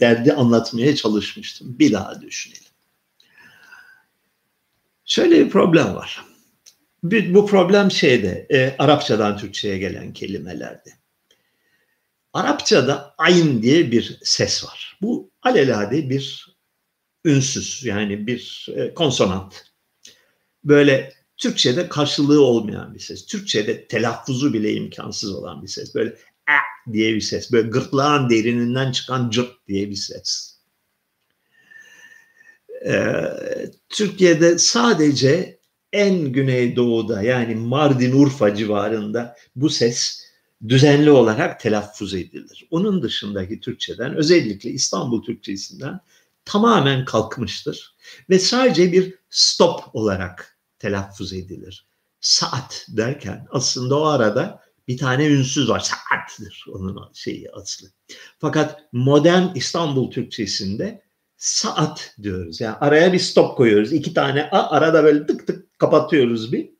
derdi 0.01 0.33
anlatmaya 0.33 0.97
çalışmıştım. 0.97 1.79
Bir 1.79 1.93
daha 1.93 2.21
düşünelim. 2.21 2.63
Şöyle 5.05 5.45
bir 5.45 5.51
problem 5.51 5.95
var. 5.95 6.25
Bu 7.03 7.47
problem 7.47 7.91
şeyde, 7.91 8.47
e, 8.51 8.77
Arapçadan 8.79 9.37
Türkçe'ye 9.37 9.79
gelen 9.79 10.13
kelimelerde. 10.13 10.91
Arapçada 12.33 13.14
ayn 13.18 13.62
diye 13.62 13.93
bir 13.93 14.18
ses 14.23 14.64
var. 14.64 14.99
Bu 15.03 15.31
alelade 15.43 16.11
bir 16.11 16.57
ünsüz 17.25 17.85
yani 17.85 18.27
bir 18.27 18.68
e, 18.77 18.95
konsonant 18.95 19.72
böyle 20.65 21.13
Türkçe'de 21.37 21.89
karşılığı 21.89 22.43
olmayan 22.45 22.95
bir 22.95 23.01
ses. 23.01 23.27
Türkçe'de 23.27 23.87
telaffuzu 23.87 24.53
bile 24.53 24.75
imkansız 24.75 25.35
olan 25.35 25.63
bir 25.63 25.69
ses. 25.69 25.95
Böyle 25.95 26.17
a 26.47 26.93
diye 26.93 27.15
bir 27.15 27.21
ses. 27.21 27.53
Böyle 27.53 27.69
gırtlağın 27.69 28.31
derininden 28.31 28.93
çıkan 28.93 29.31
cırt 29.31 29.69
diye 29.69 29.91
bir 29.91 29.95
ses. 29.95 30.59
Ee, 32.87 33.13
Türkiye'de 33.89 34.59
sadece 34.59 35.59
en 35.93 36.33
güneydoğuda 36.33 37.23
yani 37.23 37.55
Mardin 37.55 38.13
Urfa 38.13 38.55
civarında 38.55 39.37
bu 39.57 39.71
ses 39.71 40.23
düzenli 40.69 41.11
olarak 41.11 41.61
telaffuz 41.61 42.15
edilir. 42.15 42.67
Onun 42.71 43.03
dışındaki 43.03 43.61
Türkçeden 43.61 44.17
özellikle 44.17 44.71
İstanbul 44.71 45.23
Türkçesinden 45.23 46.01
tamamen 46.45 47.05
kalkmıştır 47.05 47.95
ve 48.31 48.39
sadece 48.39 48.93
bir 48.93 49.15
stop 49.31 49.81
olarak 49.93 50.51
telaffuz 50.83 51.33
edilir. 51.33 51.87
saat 52.20 52.87
derken 52.89 53.47
aslında 53.51 53.99
o 54.01 54.05
arada 54.05 54.62
bir 54.89 54.99
tane 54.99 55.26
ünsüz 55.26 55.68
var. 55.68 55.80
Saattir 55.80 56.64
onun 56.68 57.12
şeyi 57.14 57.51
aslı. 57.51 57.89
Fakat 58.39 58.80
modern 58.93 59.55
İstanbul 59.55 60.11
Türkçesinde 60.11 61.03
saat 61.37 62.14
diyoruz. 62.22 62.61
Yani 62.61 62.76
araya 62.76 63.12
bir 63.12 63.18
stop 63.18 63.57
koyuyoruz. 63.57 63.93
İki 63.93 64.14
tane 64.14 64.51
a 64.51 64.70
arada 64.70 65.05
böyle 65.05 65.26
tık 65.26 65.47
tık 65.47 65.78
kapatıyoruz 65.78 66.53
bir. 66.53 66.70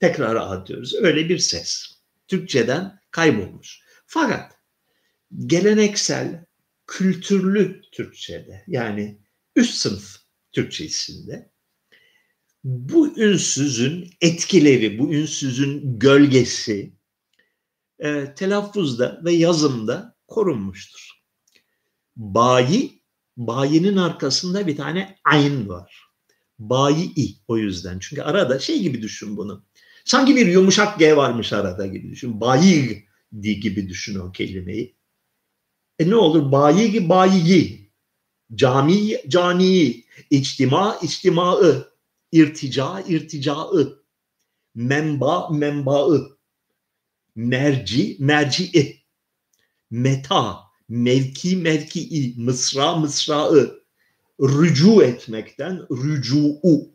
Tekrar 0.00 0.36
a 0.36 0.66
diyoruz. 0.66 0.94
Öyle 0.94 1.28
bir 1.28 1.38
ses. 1.38 1.86
Türkçeden 2.28 3.00
kaybolmuş. 3.10 3.82
Fakat 4.06 4.52
geleneksel 5.46 6.44
kültürlü 6.86 7.82
Türkçede 7.92 8.64
yani 8.66 9.18
üst 9.56 9.74
sınıf 9.74 10.16
Türkçesinde 10.52 11.51
bu 12.64 13.18
ünsüzün 13.18 14.10
etkileri, 14.20 14.98
bu 14.98 15.12
ünsüzün 15.12 15.98
gölgesi 15.98 16.92
e, 17.98 18.34
telaffuzda 18.34 19.20
ve 19.24 19.32
yazımda 19.32 20.16
korunmuştur. 20.28 21.10
Bayi, 22.16 23.02
bayinin 23.36 23.96
arkasında 23.96 24.66
bir 24.66 24.76
tane 24.76 25.18
ayn 25.24 25.68
var. 25.68 26.02
Bayi 26.58 27.36
o 27.48 27.58
yüzden. 27.58 27.98
Çünkü 27.98 28.22
arada 28.22 28.58
şey 28.58 28.82
gibi 28.82 29.02
düşün 29.02 29.36
bunu. 29.36 29.64
Sanki 30.04 30.36
bir 30.36 30.46
yumuşak 30.46 30.98
G 30.98 31.16
varmış 31.16 31.52
arada 31.52 31.86
gibi 31.86 32.10
düşün. 32.10 32.40
Bayi 32.40 33.04
gibi 33.40 33.88
düşün 33.88 34.18
o 34.18 34.32
kelimeyi. 34.32 34.96
E 35.98 36.10
ne 36.10 36.14
olur? 36.16 36.52
Bayi 36.52 37.08
bayi. 37.08 37.90
Cami 38.54 39.16
cani. 39.28 40.04
İçtima 40.30 40.98
içtimaı. 41.02 41.91
İrtica 42.32 43.00
irticaı. 43.08 44.02
Menba 44.74 45.48
menbaı 45.48 46.28
merci, 47.36 48.16
merci'i, 48.18 49.02
meta, 49.90 50.58
mevki, 50.88 51.56
mevkii, 51.56 52.34
mısra, 52.38 52.96
mısraı, 52.96 53.82
rücu 54.40 55.02
etmekten 55.02 55.86
rücu'u, 55.90 56.92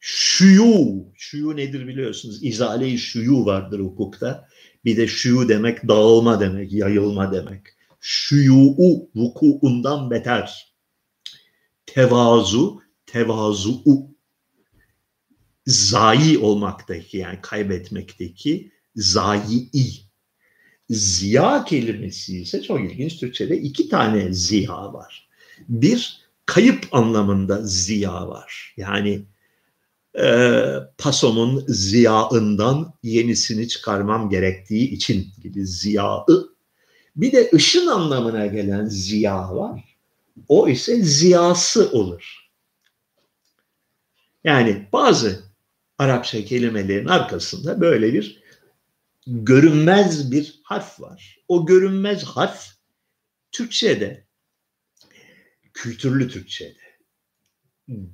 şuyu, 0.00 1.04
şuyu 1.14 1.56
nedir 1.56 1.86
biliyorsunuz? 1.88 2.44
İzale-i 2.44 2.98
şuyu 2.98 3.46
vardır 3.46 3.80
hukukta. 3.80 4.48
Bir 4.84 4.96
de 4.96 5.06
şuyu 5.06 5.48
demek 5.48 5.88
dağılma 5.88 6.40
demek, 6.40 6.72
yayılma 6.72 7.32
demek. 7.32 7.66
Şuyu 8.00 8.74
vukuundan 9.14 10.10
beter. 10.10 10.74
Tevazu, 11.86 12.82
tevazu'u 13.12 14.08
zayi 15.66 16.38
olmaktaki 16.38 17.18
yani 17.18 17.38
kaybetmekteki 17.42 18.70
zayi. 18.96 20.08
Ziya 20.90 21.64
kelimesi 21.64 22.40
ise 22.40 22.62
çok 22.62 22.80
ilginç 22.80 23.16
Türkçe'de 23.16 23.56
iki 23.58 23.88
tane 23.88 24.32
ziya 24.32 24.92
var. 24.92 25.28
Bir 25.68 26.20
kayıp 26.46 26.88
anlamında 26.92 27.62
ziya 27.62 28.28
var. 28.28 28.74
Yani 28.76 29.22
e, 30.20 30.62
pasomun 30.98 31.64
ziyaından 31.68 32.94
yenisini 33.02 33.68
çıkarmam 33.68 34.30
gerektiği 34.30 34.90
için 34.90 35.26
gibi 35.42 35.66
ziyaı. 35.66 36.48
Bir 37.16 37.32
de 37.32 37.50
ışın 37.54 37.86
anlamına 37.86 38.46
gelen 38.46 38.86
ziya 38.86 39.56
var. 39.56 39.96
O 40.48 40.68
ise 40.68 41.02
ziyası 41.02 41.90
olur. 41.92 42.47
Yani 44.44 44.88
bazı 44.92 45.48
Arapça 45.98 46.44
kelimelerin 46.44 47.06
arkasında 47.06 47.80
böyle 47.80 48.12
bir 48.12 48.42
görünmez 49.26 50.32
bir 50.32 50.60
harf 50.62 51.00
var. 51.00 51.38
O 51.48 51.66
görünmez 51.66 52.24
harf 52.24 52.66
Türkçe'de, 53.52 54.26
kültürlü 55.74 56.28
Türkçe'de, 56.28 56.88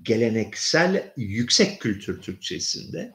geleneksel 0.03 1.13
yüksek 1.17 1.81
kültür 1.81 2.23
Türkçesinde 2.23 3.13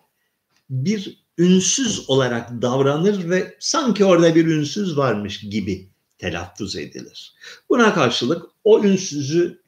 bir 0.69 1.25
ünsüz 1.37 2.09
olarak 2.09 2.61
davranır 2.61 3.29
ve 3.29 3.57
sanki 3.59 4.05
orada 4.05 4.35
bir 4.35 4.45
ünsüz 4.45 4.97
varmış 4.97 5.39
gibi 5.39 5.89
telaffuz 6.17 6.75
edilir. 6.75 7.33
Buna 7.69 7.93
karşılık 7.93 8.45
o 8.63 8.83
ünsüzü 8.83 9.61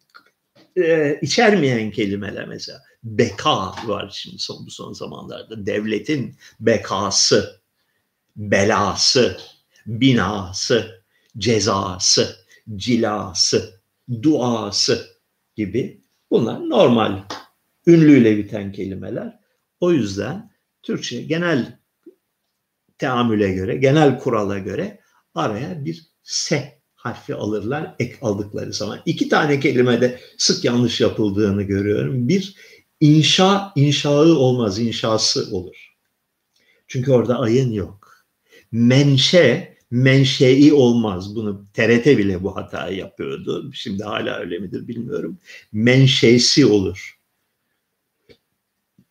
e, 0.76 1.20
içermeyen 1.22 1.92
kelimeler 1.92 2.48
mesela 2.48 2.84
beka 3.04 3.74
var 3.88 4.10
şimdi 4.14 4.40
son, 4.40 4.66
bu 4.66 4.72
son 4.72 4.94
zamanlarda. 4.94 5.66
Devletin 5.66 6.36
bekası, 6.60 7.62
belası, 8.36 9.38
binası, 9.86 11.04
cezası, 11.38 12.36
cilası, 12.76 13.82
duası 14.22 15.08
gibi 15.56 16.02
bunlar 16.32 16.70
normal 16.70 17.24
ünlüyle 17.88 18.38
biten 18.38 18.72
kelimeler. 18.72 19.40
O 19.80 19.92
yüzden 19.92 20.52
Türkçe 20.84 21.22
genel 21.22 21.80
teamüle 22.98 23.54
göre, 23.54 23.76
genel 23.76 24.20
kurala 24.20 24.58
göre 24.60 25.00
araya 25.36 25.86
bir 25.86 26.06
se 26.24 26.82
harfi 26.96 27.36
alırlar 27.36 27.96
ek 28.00 28.16
aldıkları 28.22 28.74
zaman. 28.74 29.00
İki 29.06 29.30
tane 29.30 29.60
kelimede 29.60 30.20
sık 30.38 30.66
yanlış 30.66 31.02
yapıldığını 31.02 31.64
görüyorum. 31.64 32.28
Bir 32.28 32.56
İnşa, 33.02 33.74
inşağı 33.76 34.36
olmaz, 34.36 34.80
inşası 34.80 35.48
olur. 35.52 35.96
Çünkü 36.88 37.12
orada 37.12 37.40
ayın 37.40 37.72
yok. 37.72 38.26
Menşe, 38.72 39.78
menşei 39.92 40.74
olmaz. 40.74 41.36
Bunu 41.36 41.66
TRT 41.74 42.06
bile 42.06 42.44
bu 42.44 42.56
hatayı 42.56 42.98
yapıyordu. 42.98 43.72
Şimdi 43.74 44.04
hala 44.04 44.40
öyle 44.40 44.60
midir 44.60 44.88
bilmiyorum. 44.88 45.38
Menşesi 45.74 46.66
olur. 46.66 47.20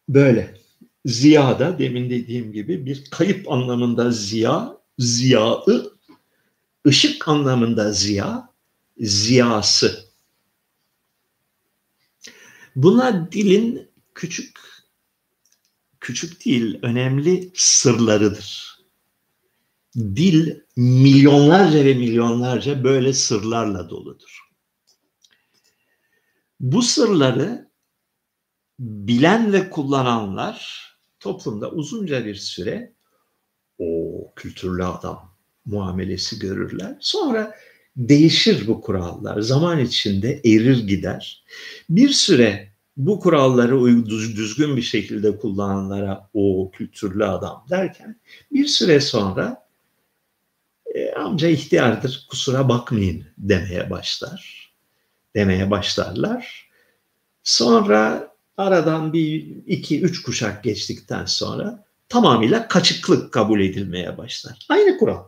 Böyle. 0.08 0.60
Ziya 1.06 1.58
da 1.58 1.78
demin 1.78 2.10
dediğim 2.10 2.52
gibi 2.52 2.86
bir 2.86 3.04
kayıp 3.10 3.52
anlamında 3.52 4.10
ziya, 4.10 4.76
ziyaı, 4.98 5.92
ışık 6.86 7.28
anlamında 7.28 7.92
ziya, 7.92 8.48
ziyası. 8.98 10.09
Bunlar 12.76 13.32
dilin 13.32 13.90
küçük 14.14 14.60
küçük 16.00 16.44
değil 16.44 16.78
önemli 16.82 17.52
sırlarıdır. 17.54 18.80
Dil 19.96 20.60
milyonlarca 20.76 21.84
ve 21.84 21.94
milyonlarca 21.94 22.84
böyle 22.84 23.12
sırlarla 23.12 23.90
doludur. 23.90 24.40
Bu 26.60 26.82
sırları 26.82 27.70
bilen 28.78 29.52
ve 29.52 29.70
kullananlar 29.70 30.90
toplumda 31.20 31.70
uzunca 31.70 32.24
bir 32.24 32.34
süre 32.34 32.94
o 33.78 34.32
kültürlü 34.36 34.84
adam 34.84 35.36
muamelesi 35.64 36.38
görürler. 36.38 36.96
Sonra 37.00 37.54
değişir 37.96 38.66
bu 38.66 38.80
kurallar. 38.80 39.40
Zaman 39.40 39.78
içinde 39.78 40.40
erir 40.44 40.86
gider. 40.86 41.44
Bir 41.90 42.08
süre 42.08 42.70
bu 42.96 43.20
kuralları 43.20 44.06
düzgün 44.06 44.76
bir 44.76 44.82
şekilde 44.82 45.36
kullananlara 45.36 46.30
o 46.34 46.70
kültürlü 46.70 47.24
adam 47.24 47.66
derken 47.70 48.20
bir 48.52 48.66
süre 48.66 49.00
sonra 49.00 49.66
e, 50.94 51.12
amca 51.12 51.48
ihtiyardır 51.48 52.26
kusura 52.30 52.68
bakmayın 52.68 53.24
demeye 53.38 53.90
başlar. 53.90 54.70
Demeye 55.36 55.70
başlarlar. 55.70 56.70
Sonra 57.44 58.30
aradan 58.56 59.12
bir 59.12 59.56
iki 59.66 60.00
üç 60.00 60.22
kuşak 60.22 60.64
geçtikten 60.64 61.24
sonra 61.24 61.84
tamamıyla 62.08 62.68
kaçıklık 62.68 63.32
kabul 63.32 63.60
edilmeye 63.60 64.18
başlar. 64.18 64.66
Aynı 64.68 64.98
kural 64.98 65.24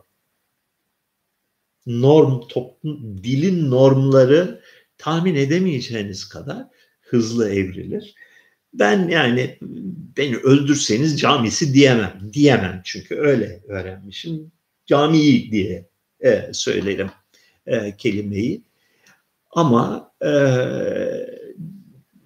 norm, 1.87 2.47
toplum, 2.47 3.23
dilin 3.23 3.71
normları 3.71 4.61
tahmin 4.97 5.35
edemeyeceğiniz 5.35 6.29
kadar 6.29 6.67
hızlı 7.01 7.49
evrilir. 7.49 8.15
Ben 8.73 9.07
yani 9.07 9.57
beni 10.17 10.37
öldürseniz 10.37 11.19
camisi 11.19 11.73
diyemem. 11.73 12.29
Diyemem 12.33 12.81
çünkü 12.83 13.15
öyle 13.15 13.61
öğrenmişim. 13.67 14.51
Camiyi 14.85 15.51
diye 15.51 15.89
e, 16.19 16.49
söylerim 16.53 17.09
e, 17.67 17.97
kelimeyi. 17.97 18.61
Ama 19.51 20.11
e, 20.25 20.29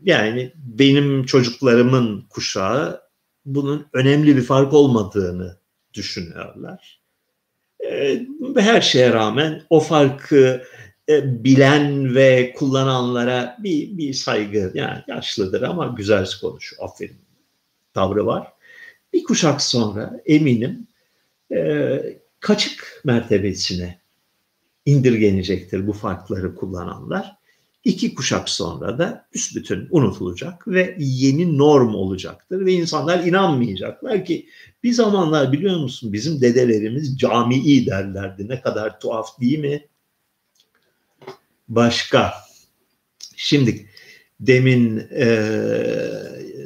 yani 0.03 0.53
benim 0.55 1.25
çocuklarımın 1.25 2.25
kuşağı 2.29 3.01
bunun 3.45 3.87
önemli 3.93 4.37
bir 4.37 4.43
fark 4.43 4.73
olmadığını 4.73 5.57
düşünüyorlar 5.93 6.96
her 8.57 8.81
şeye 8.81 9.13
rağmen 9.13 9.61
o 9.69 9.79
farkı 9.79 10.63
e, 11.09 11.43
bilen 11.43 12.15
ve 12.15 12.53
kullananlara 12.57 13.57
bir, 13.63 13.97
bir 13.97 14.13
saygı 14.13 14.71
yani 14.73 15.03
yaşlıdır 15.07 15.61
ama 15.61 15.87
güzel 15.97 16.27
konuşuyor 16.41 16.83
aferin 16.83 17.17
tavrı 17.93 18.25
var. 18.25 18.53
Bir 19.13 19.23
kuşak 19.23 19.61
sonra 19.61 20.21
eminim 20.25 20.87
e, 21.55 21.99
kaçık 22.39 23.01
mertebesine 23.05 23.99
indirgenecektir 24.85 25.87
bu 25.87 25.93
farkları 25.93 26.55
kullananlar. 26.55 27.36
İki 27.83 28.15
kuşak 28.15 28.49
sonra 28.49 28.99
da 28.99 29.27
büsbütün 29.33 29.87
unutulacak 29.91 30.67
ve 30.67 30.95
yeni 30.99 31.57
norm 31.57 31.95
olacaktır 31.95 32.65
ve 32.65 32.71
insanlar 32.73 33.23
inanmayacaklar 33.23 34.25
ki 34.25 34.49
bir 34.83 34.91
zamanlar 34.91 35.51
biliyor 35.51 35.77
musun 35.77 36.13
bizim 36.13 36.41
dedelerimiz 36.41 37.17
camii 37.17 37.85
derlerdi. 37.85 38.49
Ne 38.49 38.61
kadar 38.61 38.99
tuhaf 38.99 39.41
değil 39.41 39.59
mi? 39.59 39.87
Başka. 41.67 42.33
Şimdi 43.35 43.89
demin 44.39 44.99
e, 45.11 45.27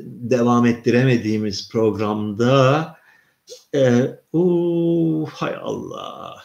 devam 0.05 0.65
ettiremediğimiz 0.65 1.69
programda 1.69 2.95
e, 3.75 4.07
uu, 4.33 5.25
hay 5.25 5.55
Allah 5.61 6.43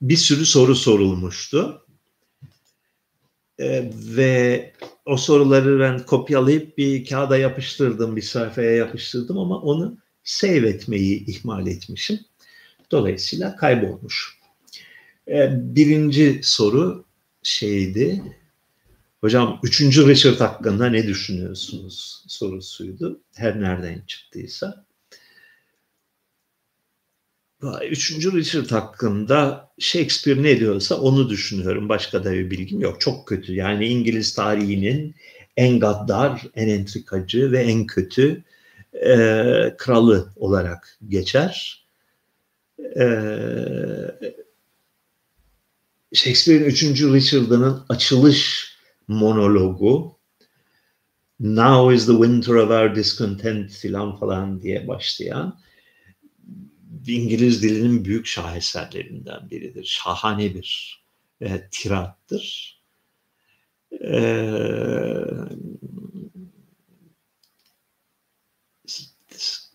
bir 0.00 0.16
sürü 0.16 0.46
soru 0.46 0.74
sorulmuştu. 0.74 1.86
Ee, 3.60 3.90
ve 3.94 4.72
o 5.06 5.16
soruları 5.16 5.80
ben 5.80 5.98
kopyalayıp 5.98 6.78
bir 6.78 7.04
kağıda 7.04 7.36
yapıştırdım, 7.36 8.16
bir 8.16 8.22
sayfaya 8.22 8.70
yapıştırdım 8.70 9.38
ama 9.38 9.60
onu 9.60 9.98
save 10.24 10.68
etmeyi 10.68 11.26
ihmal 11.26 11.66
etmişim. 11.66 12.20
Dolayısıyla 12.90 13.56
kaybolmuş. 13.56 14.38
Ee, 15.28 15.50
birinci 15.52 16.40
soru 16.42 17.04
şeydi. 17.42 18.22
Hocam 19.20 19.60
üçüncü 19.62 20.08
Richard 20.08 20.40
hakkında 20.40 20.86
ne 20.86 21.06
düşünüyorsunuz 21.06 22.24
sorusuydu. 22.28 23.20
Her 23.36 23.60
nereden 23.60 24.02
çıktıysa. 24.06 24.84
Üçüncü 27.90 28.32
Richard 28.32 28.70
hakkında 28.70 29.70
Shakespeare 29.78 30.42
ne 30.42 30.60
diyorsa 30.60 30.94
onu 30.94 31.28
düşünüyorum. 31.28 31.88
Başka 31.88 32.24
da 32.24 32.32
bir 32.32 32.50
bilgim 32.50 32.80
yok. 32.80 33.00
Çok 33.00 33.28
kötü. 33.28 33.54
Yani 33.54 33.86
İngiliz 33.86 34.34
tarihinin 34.34 35.14
en 35.56 35.80
gaddar, 35.80 36.42
en 36.54 36.68
entrikacı 36.68 37.52
ve 37.52 37.62
en 37.62 37.86
kötü 37.86 38.42
e, 38.94 39.16
kralı 39.78 40.32
olarak 40.36 40.98
geçer. 41.08 41.84
E, 42.78 43.04
Shakespeare'in 46.12 46.64
3. 46.64 46.82
Richard'ının 46.84 47.84
açılış 47.88 48.70
monologu 49.08 50.20
Now 51.40 51.94
is 51.94 52.06
the 52.06 52.12
winter 52.12 52.54
of 52.54 52.70
our 52.70 52.94
discontent 52.94 53.72
filan 53.72 54.16
falan 54.16 54.62
diye 54.62 54.88
başlayan 54.88 55.58
İngiliz 57.06 57.62
dilinin 57.62 58.04
büyük 58.04 58.26
şaheserlerinden 58.26 59.50
biridir. 59.50 59.84
Şahane 59.84 60.54
bir 60.54 61.00
e, 61.40 61.68
tirattır. 61.70 62.80
E, 64.04 64.12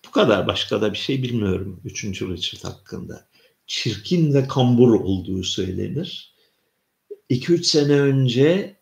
bu 0.08 0.12
kadar 0.12 0.48
başka 0.48 0.82
da 0.82 0.94
bir 0.94 0.98
şey 0.98 1.24
bilmiyorum 1.24 1.82
3. 1.86 2.04
Richard 2.04 2.64
hakkında. 2.64 3.28
Çirkin 3.68 4.34
ve 4.34 4.48
kambur 4.48 4.94
olduğu 4.94 5.44
söylenir. 5.44 6.36
2-3 7.30 7.64
sene 7.64 8.02
önce 8.02 8.80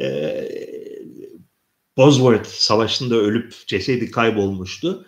e, 0.00 0.48
Bosworth 1.96 2.48
Savaşı'nda 2.48 3.14
ölüp 3.16 3.66
cesedi 3.66 4.10
kaybolmuştu. 4.10 5.06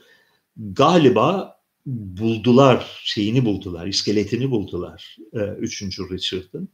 Galiba 0.56 1.57
buldular, 1.86 3.00
şeyini 3.04 3.44
buldular, 3.44 3.86
iskeletini 3.86 4.50
buldular 4.50 5.16
e, 5.32 5.38
3. 5.38 5.82
Richard'ın. 5.82 6.68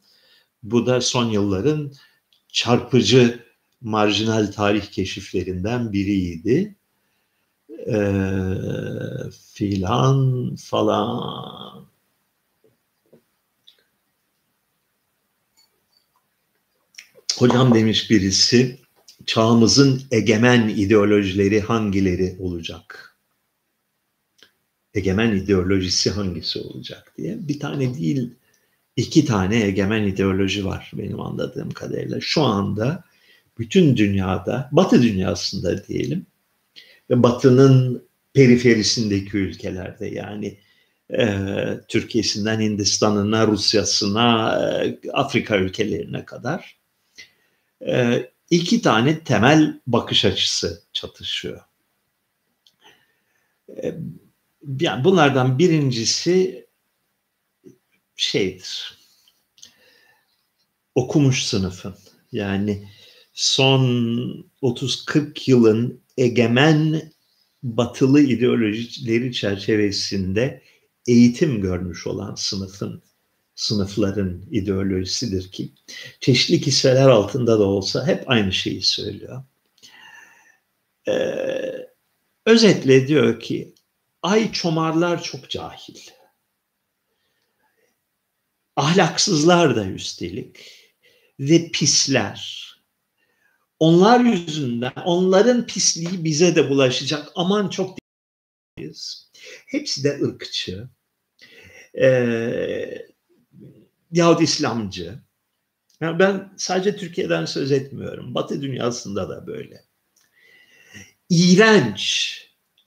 Bu 0.63 0.87
da 0.87 1.01
son 1.01 1.31
yılların 1.31 1.93
çarpıcı 2.49 3.45
marjinal 3.81 4.53
tarih 4.53 4.87
keşiflerinden 4.87 5.93
biriydi. 5.93 6.75
E, 7.87 7.97
filan 9.53 10.51
falan. 10.57 11.87
Hocam 17.39 17.75
demiş 17.75 18.11
birisi, 18.11 18.79
çağımızın 19.27 20.03
egemen 20.11 20.69
ideolojileri 20.69 21.61
hangileri 21.61 22.37
olacak? 22.41 23.14
Egemen 24.95 25.37
ideolojisi 25.37 26.11
hangisi 26.11 26.59
olacak 26.59 27.13
diye. 27.19 27.49
Bir 27.49 27.61
tane 27.61 27.95
değil, 27.95 28.31
iki 28.97 29.25
tane 29.25 29.63
egemen 29.63 30.03
ideoloji 30.03 30.65
var 30.65 30.91
benim 30.95 31.21
anladığım 31.21 31.71
kadarıyla. 31.71 32.21
Şu 32.21 32.43
anda 32.43 33.05
bütün 33.59 33.97
dünyada, 33.97 34.69
Batı 34.73 35.03
dünyasında 35.03 35.87
diyelim 35.87 36.27
ve 37.11 37.23
Batı'nın 37.23 38.05
periferisindeki 38.35 39.37
ülkelerde 39.37 40.07
yani 40.07 40.59
e, 41.19 41.39
Türkiye'sinden 41.89 42.61
Hindistan'ına, 42.61 43.47
Rusya'sına, 43.47 44.59
e, 44.85 44.99
Afrika 45.13 45.57
ülkelerine 45.57 46.25
kadar 46.25 46.79
e, 47.87 48.27
iki 48.51 48.83
tane 48.83 49.19
temel 49.19 49.81
bakış 49.87 50.25
açısı 50.25 50.83
çatışıyor. 50.93 51.61
E, 53.83 53.95
yani 54.81 55.05
bunlardan 55.05 55.59
birincisi 55.59 56.67
şeydir. 58.17 58.99
Okumuş 60.95 61.43
sınıfın. 61.43 61.95
Yani 62.33 62.89
son 63.33 63.83
30-40 64.63 65.51
yılın 65.51 66.03
egemen 66.17 67.13
batılı 67.63 68.21
ideolojileri 68.21 69.33
çerçevesinde 69.33 70.63
eğitim 71.07 71.61
görmüş 71.61 72.07
olan 72.07 72.35
sınıfın 72.35 73.03
sınıfların 73.55 74.43
ideolojisidir 74.51 75.51
ki 75.53 75.73
çeşitli 76.21 76.61
kisveler 76.61 77.09
altında 77.09 77.59
da 77.59 77.65
olsa 77.65 78.07
hep 78.07 78.31
aynı 78.31 78.53
şeyi 78.53 78.83
söylüyor. 78.83 79.45
Ee, 81.09 81.89
özetle 82.47 83.09
diyor 83.09 83.41
ki 83.41 83.75
Ay 84.25 84.53
çomarlar 84.53 85.23
çok 85.23 85.51
cahil. 85.51 85.97
Ahlaksızlar 88.77 89.77
da 89.77 89.87
üstelik 89.87 90.71
ve 91.41 91.71
pisler. 91.71 92.65
Onlar 93.79 94.21
yüzünden 94.21 94.93
onların 95.05 95.67
pisliği 95.67 96.25
bize 96.25 96.57
de 96.57 96.71
bulaşacak. 96.71 97.33
Aman 97.35 97.69
çok 97.69 97.99
değiliz. 98.79 99.31
Hepsi 99.67 100.05
de 100.05 100.21
ırkçı. 100.23 100.89
Ee, 102.03 103.07
yahut 104.13 104.43
İslamcı. 104.43 105.19
Yani 106.01 106.19
ben 106.19 106.53
sadece 106.57 106.97
Türkiye'den 106.97 107.45
söz 107.45 107.73
etmiyorum. 107.73 108.35
Batı 108.35 108.63
dünyasında 108.63 109.29
da 109.29 109.47
böyle. 109.47 109.85
İğrenç 111.31 112.41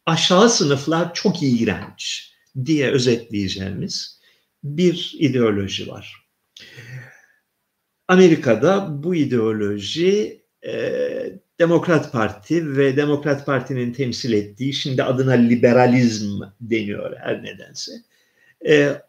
aşağı 0.07 0.49
sınıflar 0.49 1.13
çok 1.13 1.43
iğrenç 1.43 2.31
diye 2.65 2.91
özetleyeceğimiz 2.91 4.19
bir 4.63 5.15
ideoloji 5.19 5.87
var. 5.87 6.27
Amerika'da 8.07 9.03
bu 9.03 9.15
ideoloji 9.15 10.41
e, 10.65 10.73
Demokrat 11.59 12.11
Parti 12.11 12.77
ve 12.77 12.97
Demokrat 12.97 13.45
Parti'nin 13.45 13.93
temsil 13.93 14.33
ettiği 14.33 14.73
şimdi 14.73 15.03
adına 15.03 15.31
liberalizm 15.31 16.41
deniyor 16.61 17.17
her 17.17 17.43
nedense 17.43 17.91
e, 18.67 19.01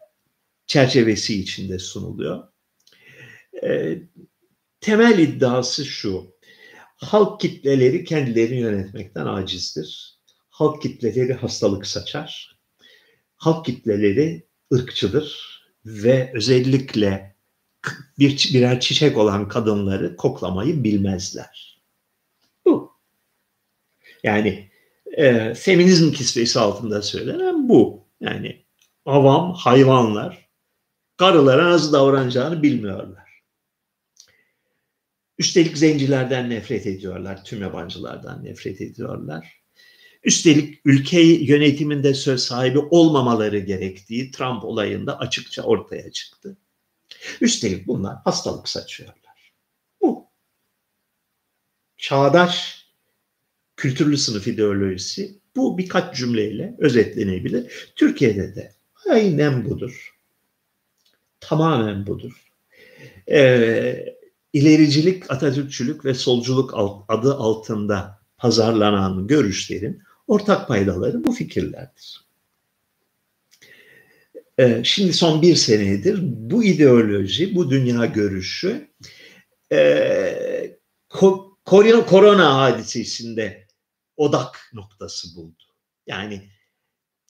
çerçevesi 0.67 1.39
içinde 1.39 1.79
sunuluyor. 1.79 2.43
E, 3.63 3.97
temel 4.81 5.19
iddiası 5.19 5.85
şu. 5.85 6.39
Halk 6.95 7.39
kitleleri 7.41 8.03
kendilerini 8.03 8.59
yönetmekten 8.59 9.25
acizdir 9.25 10.18
halk 10.59 10.81
kitleleri 10.81 11.33
hastalık 11.33 11.87
saçar. 11.87 12.59
Halk 13.35 13.65
kitleleri 13.65 14.47
ırkçıdır 14.73 15.59
ve 15.85 16.31
özellikle 16.33 17.35
bir 18.19 18.51
birer 18.53 18.79
çiçek 18.79 19.17
olan 19.17 19.47
kadınları 19.47 20.15
koklamayı 20.15 20.83
bilmezler. 20.83 21.81
Bu. 22.65 22.91
Yani 24.23 24.71
e, 25.05 25.53
feminizm 25.53 26.11
kisvesi 26.11 26.59
altında 26.59 27.01
söylenen 27.01 27.69
bu. 27.69 28.07
Yani 28.21 28.65
avam 29.05 29.53
hayvanlar 29.53 30.49
karılara 31.17 31.69
nasıl 31.69 31.93
davranacağını 31.93 32.63
bilmiyorlar. 32.63 33.29
Üstelik 35.37 35.77
zencilerden 35.77 36.49
nefret 36.49 36.87
ediyorlar, 36.87 37.45
tüm 37.45 37.61
yabancılardan 37.61 38.45
nefret 38.45 38.81
ediyorlar 38.81 39.58
Üstelik 40.23 40.81
ülke 40.85 41.21
yönetiminde 41.21 42.13
söz 42.13 42.43
sahibi 42.43 42.79
olmamaları 42.79 43.59
gerektiği 43.59 44.31
Trump 44.31 44.65
olayında 44.65 45.19
açıkça 45.19 45.63
ortaya 45.63 46.11
çıktı. 46.11 46.57
Üstelik 47.41 47.87
bunlar 47.87 48.17
hastalık 48.25 48.69
saçıyorlar. 48.69 49.53
Bu. 50.01 50.27
Çağdaş 51.97 52.85
kültürlü 53.77 54.17
sınıf 54.17 54.47
ideolojisi 54.47 55.39
bu 55.55 55.77
birkaç 55.77 56.17
cümleyle 56.17 56.75
özetlenebilir. 56.79 57.91
Türkiye'de 57.95 58.55
de 58.55 58.73
aynen 59.09 59.65
budur. 59.65 60.15
Tamamen 61.39 62.07
budur. 62.07 62.45
Ee, 63.31 64.15
ilericilik, 64.53 65.31
Atatürkçülük 65.31 66.05
ve 66.05 66.13
solculuk 66.13 66.73
adı 67.07 67.35
altında 67.35 68.19
pazarlanan 68.37 69.27
görüşlerin 69.27 70.01
ortak 70.29 70.67
paydaları 70.67 71.23
bu 71.23 71.31
fikirlerdir. 71.31 72.29
Ee, 74.59 74.81
şimdi 74.83 75.13
son 75.13 75.41
bir 75.41 75.55
senedir 75.55 76.19
bu 76.21 76.63
ideoloji, 76.63 77.55
bu 77.55 77.71
dünya 77.71 78.05
görüşü 78.05 78.87
e, 79.71 80.77
korona 82.07 82.57
hadisesinde 82.57 83.67
odak 84.17 84.69
noktası 84.73 85.35
buldu. 85.35 85.63
Yani 86.07 86.49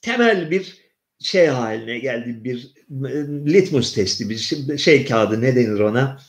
temel 0.01 0.51
bir 0.51 0.77
şey 1.19 1.47
haline 1.47 1.99
geldi 1.99 2.43
bir 2.43 2.73
e, 2.89 3.13
litmus 3.53 3.93
testi 3.93 4.29
bir 4.29 4.37
şey, 4.37 4.77
şey 4.77 5.05
kağıdı 5.05 5.41
ne 5.41 5.55
denir 5.55 5.79
ona 5.79 6.19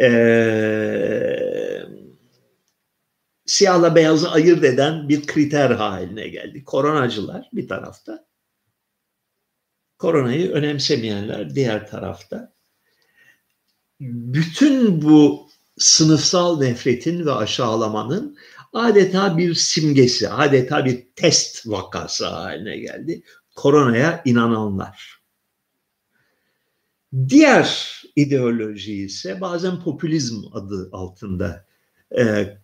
ee, 0.00 1.71
siyahla 3.46 3.94
beyazı 3.94 4.30
ayırt 4.30 4.64
eden 4.64 5.08
bir 5.08 5.26
kriter 5.26 5.70
haline 5.70 6.28
geldi. 6.28 6.64
Koronacılar 6.64 7.48
bir 7.52 7.68
tarafta 7.68 8.26
koronayı 10.02 10.50
önemsemeyenler 10.50 11.54
diğer 11.54 11.90
tarafta. 11.90 12.52
Bütün 14.00 15.02
bu 15.02 15.48
sınıfsal 15.78 16.58
nefretin 16.60 17.26
ve 17.26 17.32
aşağılamanın 17.32 18.36
adeta 18.72 19.38
bir 19.38 19.54
simgesi, 19.54 20.28
adeta 20.28 20.84
bir 20.84 21.06
test 21.16 21.66
vakası 21.66 22.26
haline 22.26 22.76
geldi. 22.76 23.22
Koronaya 23.54 24.22
inananlar. 24.24 25.22
Diğer 27.28 27.92
ideoloji 28.16 28.94
ise 28.94 29.40
bazen 29.40 29.80
popülizm 29.80 30.42
adı 30.52 30.88
altında 30.92 31.66
e, 32.18 32.56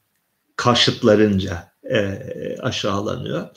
karşıtlarınca 0.59 1.73
e, 1.91 2.19
aşağılanıyor. 2.61 3.49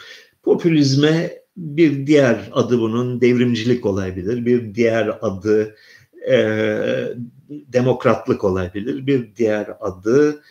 Popülizme 0.44 1.42
bir 1.58 2.08
diğer 2.08 2.50
adı 2.52 2.80
bunun 2.80 3.22
devrimcilik 3.22 3.86
olabilir, 3.86 4.46
bir 4.46 4.76
diğer 4.76 5.18
adı 5.22 5.76
e, 6.30 6.36
demokratlık 7.50 8.44
olabilir, 8.44 9.08
bir 9.08 9.36
diğer 9.36 9.70
adı 9.80 10.44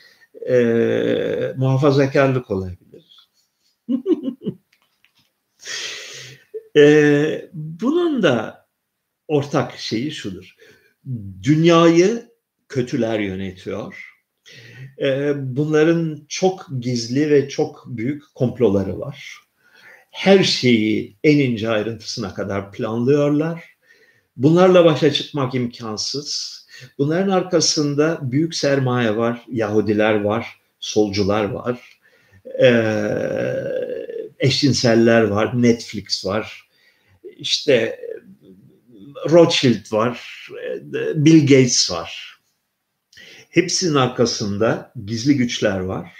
e, 0.49 1.55
muhafazakarlık 1.57 2.51
olabilir. 2.51 3.31
e, 6.77 7.51
bunun 7.53 8.23
da 8.23 8.67
ortak 9.29 9.79
şeyi 9.79 10.11
şudur. 10.11 10.55
Dünyayı 11.43 12.31
kötüler 12.69 13.19
yönetiyor. 13.19 14.20
E, 15.01 15.33
bunların 15.57 16.25
çok 16.29 16.67
gizli 16.81 17.31
ve 17.31 17.49
çok 17.49 17.85
büyük 17.87 18.35
komploları 18.35 19.01
var. 19.01 19.35
Her 20.11 20.45
şeyi 20.45 21.17
en 21.25 21.39
ince 21.39 21.69
ayrıntısına 21.69 22.35
kadar 22.35 22.73
planlıyorlar. 22.73 23.65
Bunlarla 24.37 24.85
başa 24.85 25.13
çıkmak 25.13 25.55
imkansız 25.55 26.61
Bunların 26.99 27.29
arkasında 27.29 28.19
büyük 28.23 28.55
sermaye 28.55 29.17
var, 29.17 29.45
Yahudiler 29.49 30.21
var, 30.21 30.61
solcular 30.81 31.45
var, 31.45 32.01
e, 32.63 32.71
eşcinseller 34.39 35.23
var, 35.23 35.63
Netflix 35.63 36.27
var, 36.27 36.69
işte 37.37 38.01
Rothschild 39.31 39.93
var, 39.93 40.49
Bill 41.15 41.41
Gates 41.41 41.91
var. 41.91 42.30
Hepsinin 43.51 43.95
arkasında 43.95 44.93
gizli 45.05 45.37
güçler 45.37 45.79
var. 45.79 46.19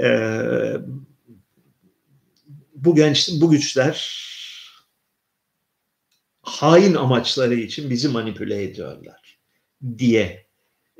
Ee, 0.00 0.74
bu 2.74 2.94
genç, 2.94 3.30
bu 3.40 3.50
güçler 3.50 4.28
hain 6.42 6.94
amaçları 6.94 7.54
için 7.54 7.90
bizi 7.90 8.08
manipüle 8.08 8.62
ediyorlar 8.62 9.38
diye 9.98 10.46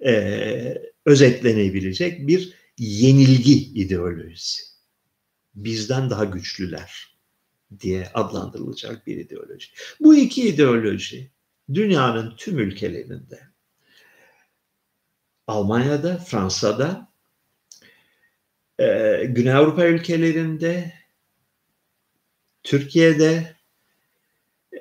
e, 0.07 0.83
özetlenebilecek 1.07 2.27
bir 2.29 2.55
yenilgi 2.79 3.55
ideolojisi. 3.55 4.63
Bizden 5.55 6.11
daha 6.11 6.25
güçlüler 6.25 7.19
diye 7.81 8.09
adlandırılacak 8.15 9.07
bir 9.07 9.17
ideoloji. 9.17 9.69
Bu 10.01 10.17
iki 10.17 10.49
ideoloji 10.49 11.31
dünyanın 11.75 12.37
tüm 12.37 12.59
ülkelerinde 12.59 13.41
Almanya'da, 15.49 16.19
Fransa'da, 16.19 17.09
e, 18.79 18.87
Güney 19.29 19.53
Avrupa 19.53 19.87
ülkelerinde, 19.87 20.93
Türkiye'de, 22.63 23.57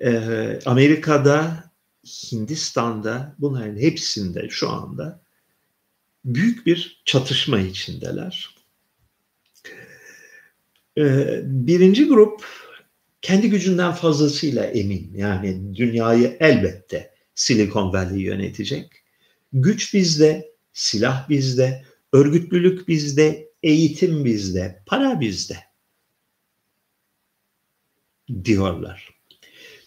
e, 0.02 0.60
Amerika'da, 0.66 1.72
Hindistan'da 2.06 3.36
bunların 3.40 3.78
hepsinde 3.78 4.50
şu 4.50 4.70
anda 4.70 5.22
büyük 6.26 6.66
bir 6.66 7.02
çatışma 7.06 7.60
içindeler. 7.60 8.58
Ee, 10.98 11.42
birinci 11.44 12.08
grup 12.08 12.46
kendi 13.22 13.50
gücünden 13.50 13.92
fazlasıyla 13.92 14.64
emin. 14.64 15.12
Yani 15.16 15.76
dünyayı 15.76 16.38
elbette 16.40 17.14
Silicon 17.36 17.94
Valley 17.94 18.22
yönetecek. 18.22 18.92
Güç 19.54 19.94
bizde, 19.94 20.52
silah 20.78 21.30
bizde, 21.30 21.84
örgütlülük 22.14 22.88
bizde, 22.88 23.50
eğitim 23.64 24.26
bizde, 24.26 24.84
para 24.86 25.20
bizde 25.20 25.58
diyorlar. 28.44 29.18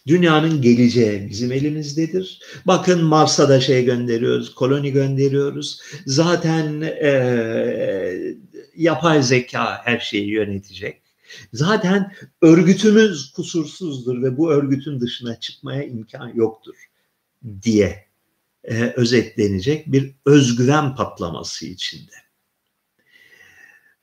Dünyanın 0.07 0.61
geleceği 0.61 1.29
bizim 1.29 1.51
elimizdedir. 1.51 2.39
Bakın 2.65 3.03
Mars'a 3.03 3.49
da 3.49 3.61
şey 3.61 3.85
gönderiyoruz, 3.85 4.55
koloni 4.55 4.91
gönderiyoruz. 4.91 5.81
Zaten 6.05 6.81
e, 6.81 8.35
yapay 8.75 9.23
zeka 9.23 9.81
her 9.85 9.99
şeyi 9.99 10.29
yönetecek. 10.29 11.01
Zaten 11.53 12.15
örgütümüz 12.41 13.31
kusursuzdur 13.31 14.23
ve 14.23 14.37
bu 14.37 14.51
örgütün 14.51 14.99
dışına 14.99 15.39
çıkmaya 15.39 15.83
imkan 15.83 16.27
yoktur 16.27 16.75
diye 17.61 18.10
e, 18.63 18.93
özetlenecek 18.95 19.91
bir 19.91 20.15
özgüven 20.25 20.95
patlaması 20.95 21.65
içinde. 21.65 22.11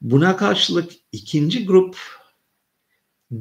Buna 0.01 0.37
karşılık 0.37 0.93
ikinci 1.13 1.67
grup 1.67 1.99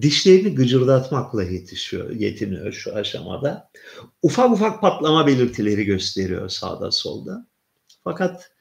dişlerini 0.02 0.56
gıcırdatmakla 0.56 1.44
yetişiyor, 1.44 2.10
yetiniyor 2.10 2.72
şu 2.72 2.96
aşamada. 2.96 3.72
Ufak 4.22 4.52
ufak 4.52 4.82
patlama 4.82 5.28
belirtileri 5.28 5.86
gösteriyor 5.86 6.50
sağda 6.50 6.92
solda. 6.92 7.48
Fakat 8.04 8.52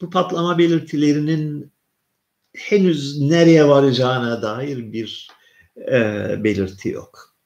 bu 0.00 0.10
patlama 0.10 0.58
belirtilerinin 0.58 1.72
henüz 2.56 3.20
nereye 3.20 3.68
varacağına 3.68 4.42
dair 4.42 4.92
bir 4.92 5.28
e, 5.76 6.00
belirti 6.44 6.88
yok. 6.88 7.36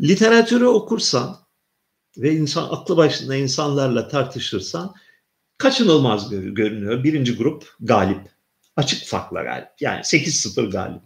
Literatürü 0.00 0.66
okursan 0.66 1.45
ve 2.16 2.34
insan 2.34 2.68
aklı 2.70 2.96
başında 2.96 3.36
insanlarla 3.36 4.08
tartışırsan 4.08 4.94
kaçınılmaz 5.58 6.30
görünüyor. 6.30 7.04
Birinci 7.04 7.36
grup 7.36 7.74
galip. 7.80 8.36
Açık 8.76 9.06
farkla 9.06 9.42
galip. 9.42 9.68
Yani 9.80 10.00
8-0 10.00 10.70
galip 10.70 11.02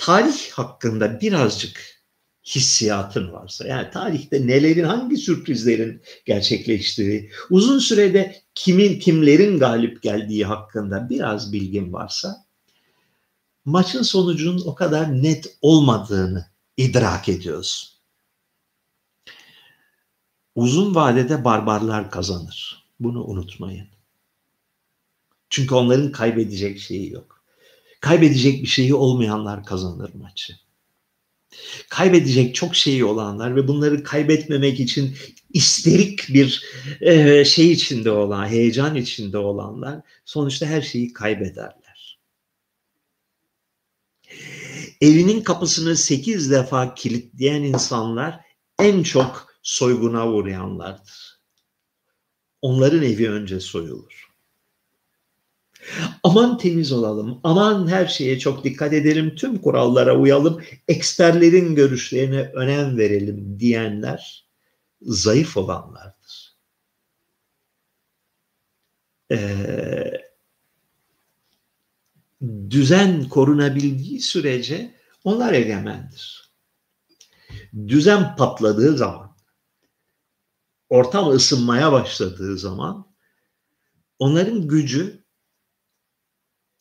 tarih 0.00 0.50
hakkında 0.50 1.20
birazcık 1.20 2.00
hissiyatın 2.46 3.32
varsa 3.32 3.66
yani 3.66 3.90
tarihte 3.90 4.46
nelerin 4.46 4.84
hangi 4.84 5.16
sürprizlerin 5.16 6.02
gerçekleştiği 6.26 7.30
uzun 7.50 7.78
sürede 7.78 8.42
kimin 8.54 8.98
kimlerin 8.98 9.58
galip 9.58 10.02
geldiği 10.02 10.44
hakkında 10.44 11.10
biraz 11.10 11.52
bilgin 11.52 11.92
varsa 11.92 12.44
maçın 13.64 14.02
sonucunun 14.02 14.62
o 14.66 14.74
kadar 14.74 15.22
net 15.22 15.56
olmadığını 15.62 16.46
idrak 16.76 17.28
ediyoruz. 17.28 17.99
Uzun 20.60 20.94
vadede 20.94 21.44
barbarlar 21.44 22.10
kazanır. 22.10 22.84
Bunu 23.00 23.24
unutmayın. 23.24 23.88
Çünkü 25.50 25.74
onların 25.74 26.12
kaybedecek 26.12 26.78
şeyi 26.78 27.12
yok 27.12 27.42
Kaybedecek 28.00 28.62
bir 28.62 28.68
şeyi 28.68 28.94
olmayanlar 28.94 29.64
kazanır 29.64 30.10
maçı. 30.14 30.56
Kaybedecek 31.88 32.54
çok 32.54 32.76
şeyi 32.76 33.04
olanlar 33.04 33.56
ve 33.56 33.68
bunları 33.68 34.04
kaybetmemek 34.04 34.80
için 34.80 35.16
isterik 35.52 36.28
bir 36.28 36.64
e, 37.00 37.44
şey 37.44 37.72
içinde 37.72 38.10
olan, 38.10 38.46
heyecan 38.46 38.96
içinde 38.96 39.38
olanlar 39.38 40.00
sonuçta 40.24 40.66
her 40.66 40.82
şeyi 40.82 41.12
kaybederler. 41.12 42.18
Evinin 45.00 45.40
kapısını 45.40 45.96
sekiz 45.96 46.50
defa 46.50 46.94
kilitleyen 46.94 47.62
insanlar 47.62 48.40
en 48.78 49.02
çok 49.02 49.49
soyguna 49.62 50.28
uğrayanlardır. 50.28 51.40
Onların 52.62 53.02
evi 53.02 53.30
önce 53.30 53.60
soyulur. 53.60 54.30
Aman 56.22 56.58
temiz 56.58 56.92
olalım, 56.92 57.40
aman 57.44 57.88
her 57.88 58.06
şeye 58.06 58.38
çok 58.38 58.64
dikkat 58.64 58.92
edelim, 58.92 59.34
tüm 59.34 59.58
kurallara 59.58 60.18
uyalım, 60.18 60.62
eksperlerin 60.88 61.74
görüşlerine 61.74 62.42
önem 62.42 62.98
verelim 62.98 63.60
diyenler 63.60 64.46
zayıf 65.02 65.56
olanlardır. 65.56 66.56
Ee, 69.32 70.12
düzen 72.70 73.28
korunabildiği 73.28 74.20
sürece 74.20 74.94
onlar 75.24 75.52
egemendir. 75.52 76.50
Düzen 77.88 78.36
patladığı 78.36 78.96
zaman, 78.96 79.29
ortam 80.90 81.30
ısınmaya 81.30 81.92
başladığı 81.92 82.58
zaman 82.58 83.06
onların 84.18 84.68
gücü 84.68 85.24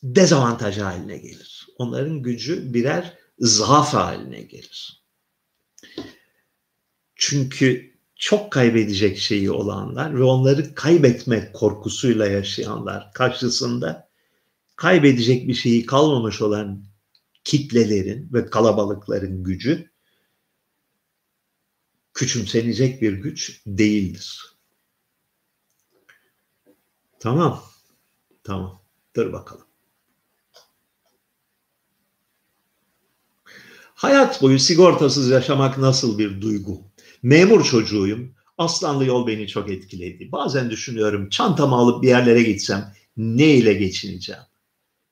dezavantaj 0.04 0.78
haline 0.78 1.18
gelir. 1.18 1.68
Onların 1.78 2.22
gücü 2.22 2.74
birer 2.74 3.18
zaaf 3.40 3.94
haline 3.94 4.42
gelir. 4.42 5.04
Çünkü 7.16 7.94
çok 8.16 8.52
kaybedecek 8.52 9.18
şeyi 9.18 9.52
olanlar 9.52 10.20
ve 10.20 10.24
onları 10.24 10.76
kaybetmek 10.76 11.54
korkusuyla 11.54 12.28
yaşayanlar 12.28 13.12
karşısında 13.14 14.10
kaybedecek 14.76 15.48
bir 15.48 15.54
şeyi 15.54 15.86
kalmamış 15.86 16.42
olan 16.42 16.86
kitlelerin 17.44 18.34
ve 18.34 18.46
kalabalıkların 18.46 19.44
gücü 19.44 19.92
küçümsenecek 22.14 23.02
bir 23.02 23.14
güç 23.14 23.62
değildir. 23.66 24.56
Tamam. 27.20 27.64
Tamam. 28.44 28.82
Dur 29.16 29.34
bakalım. 29.34 29.66
Hayat 33.94 34.42
boyu 34.42 34.60
sigortasız 34.60 35.30
yaşamak 35.30 35.78
nasıl 35.78 36.18
bir 36.18 36.42
duygu? 36.42 36.82
Memur 37.24 37.64
çocuğuyum. 37.64 38.36
Aslanlı 38.58 39.06
yol 39.06 39.28
beni 39.28 39.48
çok 39.48 39.70
etkiledi. 39.70 40.32
Bazen 40.32 40.70
düşünüyorum 40.70 41.30
çantamı 41.30 41.76
alıp 41.76 42.04
bir 42.04 42.08
yerlere 42.08 42.44
gitsem 42.44 42.94
ne 43.18 43.56
ile 43.56 43.74
geçineceğim? 43.74 44.42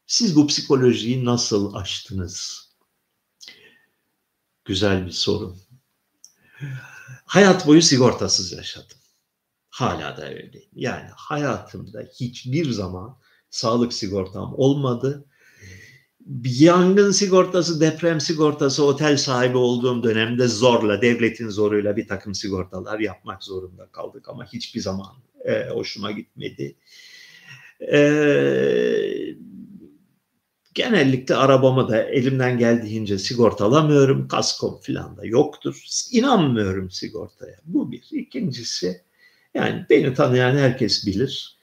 Siz 0.06 0.36
bu 0.36 0.48
psikolojiyi 0.48 1.26
nasıl 1.26 1.74
aştınız? 1.74 2.68
Güzel 4.66 5.06
bir 5.06 5.12
soru. 5.12 5.56
Hayat 7.26 7.68
boyu 7.68 7.82
sigortasız 7.82 8.51
yaşadım. 8.51 8.97
Hala 9.70 10.18
da 10.18 10.30
öyleyim. 10.30 10.70
Yani 10.74 11.10
hayatımda 11.16 12.01
hiçbir 12.20 12.72
zaman 12.72 13.18
sağlık 13.49 13.93
sigortam 13.93 14.53
olmadı 14.58 15.26
yangın 16.45 17.12
sigortası, 17.12 17.82
deprem 17.82 18.22
sigortası, 18.22 18.86
otel 18.86 19.18
sahibi 19.18 19.58
olduğum 19.58 20.03
dönemde 20.03 20.47
zorla, 20.47 21.01
devletin 21.01 21.49
zoruyla 21.49 21.95
bir 21.95 22.08
takım 22.08 22.36
sigortalar 22.36 22.99
yapmak 22.99 23.43
zorunda 23.43 23.88
kaldık 23.91 24.30
ama 24.30 24.45
hiçbir 24.45 24.80
zaman 24.80 25.08
e, 25.45 25.70
hoşuma 25.70 26.12
gitmedi. 26.12 26.76
E, 27.91 27.99
genellikle 30.78 31.36
arabamı 31.36 31.89
da 31.89 32.03
elimden 32.03 32.57
geldiğince 32.57 33.17
sigortalamıyorum. 33.19 34.28
Kaskom 34.28 34.80
falan 34.82 35.17
da 35.17 35.25
yoktur. 35.25 35.84
İnanmıyorum 36.11 36.91
sigortaya. 36.91 37.57
Bu 37.65 37.91
bir. 37.91 38.03
İkincisi 38.11 39.01
yani 39.53 39.86
beni 39.89 40.13
tanıyan 40.13 40.57
herkes 40.57 41.07
bilir. 41.07 41.57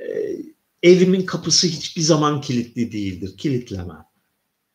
E, 0.00 0.36
Evimin 0.82 1.26
kapısı 1.26 1.66
hiçbir 1.66 2.02
zaman 2.02 2.40
kilitli 2.40 2.92
değildir. 2.92 3.36
Kilitlemem. 3.36 4.04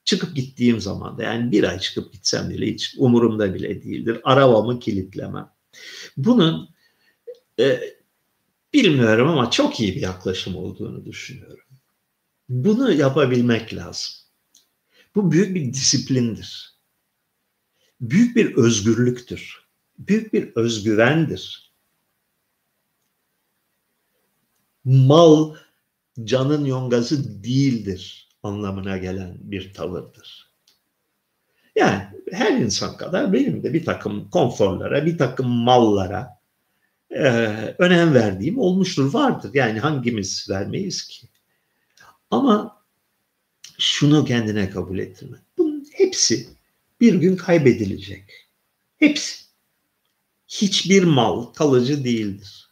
Çıkıp 0.05 0.35
gittiğim 0.35 0.79
zaman 0.79 1.17
da 1.17 1.23
yani 1.23 1.51
bir 1.51 1.63
ay 1.63 1.79
çıkıp 1.79 2.13
gitsem 2.13 2.49
bile 2.49 2.65
hiç 2.65 2.95
umurumda 2.97 3.53
bile 3.53 3.83
değildir. 3.83 4.19
Arabamı 4.23 4.79
kilitlemem. 4.79 5.49
Bunun 6.17 6.69
e, 7.59 7.79
bilmiyorum 8.73 9.27
ama 9.27 9.51
çok 9.51 9.79
iyi 9.79 9.95
bir 9.95 10.01
yaklaşım 10.01 10.55
olduğunu 10.55 11.05
düşünüyorum. 11.05 11.68
Bunu 12.49 12.93
yapabilmek 12.93 13.73
lazım. 13.73 14.15
Bu 15.15 15.31
büyük 15.31 15.55
bir 15.55 15.73
disiplindir. 15.73 16.73
Büyük 18.01 18.35
bir 18.35 18.55
özgürlüktür. 18.55 19.65
Büyük 19.99 20.33
bir 20.33 20.55
özgüvendir. 20.55 21.73
Mal 24.85 25.55
canın 26.23 26.65
yongası 26.65 27.43
değildir 27.43 28.29
anlamına 28.43 28.97
gelen 28.97 29.37
bir 29.41 29.73
tavırdır. 29.73 30.49
Yani 31.75 32.03
her 32.31 32.51
insan 32.51 32.97
kadar 32.97 33.33
benim 33.33 33.63
de 33.63 33.73
bir 33.73 33.85
takım 33.85 34.29
konforlara, 34.29 35.05
bir 35.05 35.17
takım 35.17 35.47
mallara 35.47 36.39
e, 37.09 37.23
önem 37.77 38.13
verdiğim 38.13 38.59
olmuştur, 38.59 39.13
vardır. 39.13 39.51
Yani 39.53 39.79
hangimiz 39.79 40.49
vermeyiz 40.49 41.07
ki? 41.07 41.29
Ama 42.31 42.83
şunu 43.79 44.25
kendine 44.25 44.69
kabul 44.69 44.99
ettirme. 44.99 45.37
Bunun 45.57 45.85
hepsi 45.93 46.49
bir 47.01 47.13
gün 47.13 47.35
kaybedilecek. 47.35 48.47
Hepsi. 48.97 49.39
Hiçbir 50.47 51.03
mal 51.03 51.45
kalıcı 51.45 52.03
değildir. 52.03 52.69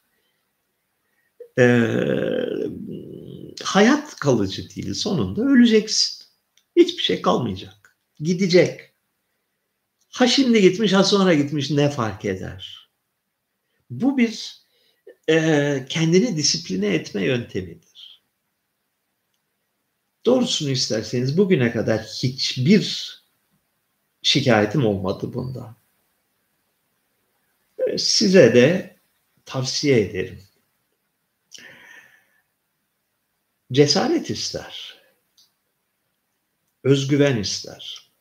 Ee, 1.59 2.45
hayat 3.63 4.15
kalıcı 4.15 4.75
değil. 4.75 4.93
Sonunda 4.93 5.41
öleceksin. 5.41 6.25
Hiçbir 6.75 7.03
şey 7.03 7.21
kalmayacak. 7.21 7.97
Gidecek. 8.19 8.93
Ha 10.09 10.27
şimdi 10.27 10.61
gitmiş 10.61 10.93
ha 10.93 11.03
sonra 11.03 11.33
gitmiş 11.33 11.71
ne 11.71 11.89
fark 11.89 12.25
eder? 12.25 12.89
Bu 13.89 14.17
bir 14.17 14.61
e, 15.29 15.85
kendini 15.89 16.37
disipline 16.37 16.87
etme 16.87 17.25
yöntemidir. 17.25 17.86
Doğrusunu 20.27 20.69
isterseniz 20.69 21.37
bugüne 21.37 21.71
kadar 21.71 22.01
hiçbir 22.01 23.13
şikayetim 24.21 24.85
olmadı 24.85 25.33
bunda. 25.33 25.75
E, 27.77 27.97
size 27.97 28.55
de 28.55 28.95
tavsiye 29.45 30.01
ederim 30.01 30.39
cesaret 33.71 34.29
ister. 34.29 34.97
Özgüven 36.83 37.37
ister. 37.37 38.11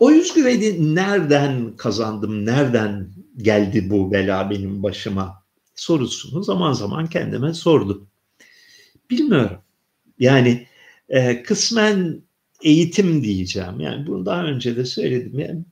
O 0.00 0.10
özgüveni 0.10 0.94
nereden 0.94 1.76
kazandım, 1.76 2.46
nereden 2.46 3.12
geldi 3.36 3.90
bu 3.90 4.12
bela 4.12 4.50
benim 4.50 4.82
başıma 4.82 5.44
sorusunu 5.74 6.42
zaman 6.42 6.72
zaman 6.72 7.06
kendime 7.06 7.54
sordum. 7.54 8.08
Bilmiyorum. 9.10 9.62
Yani 10.18 10.67
e, 11.08 11.42
kısmen 11.42 12.22
eğitim 12.62 13.22
diyeceğim. 13.22 13.80
Yani 13.80 14.06
bunu 14.06 14.26
daha 14.26 14.44
önce 14.44 14.76
de 14.76 14.84
söyledim. 14.84 15.38
Yani 15.38 15.64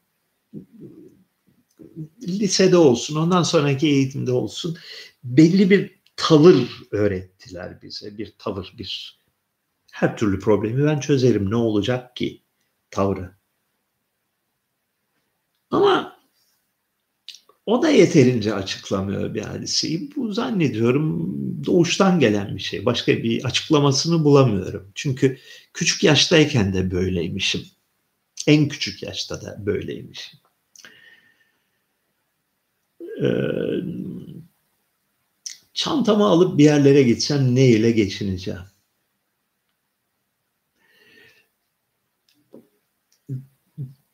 lisede 2.22 2.76
olsun, 2.76 3.16
ondan 3.16 3.42
sonraki 3.42 3.86
eğitimde 3.86 4.32
olsun 4.32 4.78
belli 5.24 5.70
bir 5.70 6.00
tavır 6.16 6.86
öğrettiler 6.90 7.82
bize. 7.82 8.18
Bir 8.18 8.34
tavır, 8.38 8.74
bir 8.78 9.20
her 9.92 10.16
türlü 10.16 10.38
problemi 10.38 10.84
ben 10.84 11.00
çözerim. 11.00 11.50
Ne 11.50 11.56
olacak 11.56 12.16
ki 12.16 12.42
tavrı. 12.90 13.36
Ama 15.70 16.05
o 17.66 17.82
da 17.82 17.90
yeterince 17.90 18.54
açıklamıyor 18.54 19.34
bir 19.34 19.40
hadiseyi. 19.42 20.10
Bu 20.16 20.32
zannediyorum 20.32 21.36
doğuştan 21.66 22.20
gelen 22.20 22.56
bir 22.56 22.62
şey. 22.62 22.84
Başka 22.84 23.12
bir 23.22 23.44
açıklamasını 23.44 24.24
bulamıyorum. 24.24 24.92
Çünkü 24.94 25.38
küçük 25.74 26.04
yaştayken 26.04 26.72
de 26.72 26.90
böyleymişim. 26.90 27.62
En 28.46 28.68
küçük 28.68 29.02
yaşta 29.02 29.42
da 29.42 29.66
böyleymişim. 29.66 30.38
Ee, 33.22 33.26
çantamı 35.74 36.24
alıp 36.24 36.58
bir 36.58 36.64
yerlere 36.64 37.02
gitsem 37.02 37.54
ne 37.54 37.66
ile 37.68 37.90
geçineceğim? 37.90 38.75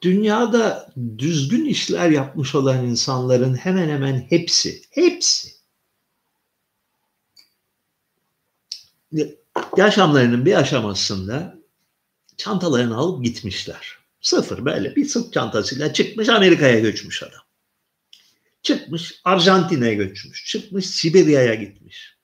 Dünyada 0.02 0.92
düzgün 1.18 1.64
işler 1.64 2.10
yapmış 2.10 2.54
olan 2.54 2.84
insanların 2.86 3.54
hemen 3.54 3.88
hemen 3.88 4.26
hepsi, 4.28 4.82
hepsi 4.90 5.52
yaşamlarının 9.76 10.46
bir 10.46 10.54
aşamasında 10.54 11.58
çantalarını 12.36 12.96
alıp 12.96 13.24
gitmişler. 13.24 13.98
Sıfır 14.20 14.64
böyle 14.64 14.96
bir 14.96 15.04
sırt 15.04 15.32
çantasıyla 15.32 15.92
çıkmış 15.92 16.28
Amerika'ya 16.28 16.80
göçmüş 16.80 17.22
adam. 17.22 17.42
Çıkmış 18.62 19.20
Arjantin'e 19.24 19.94
göçmüş. 19.94 20.46
Çıkmış 20.46 20.86
Sibirya'ya 20.86 21.54
gitmiş. 21.54 22.16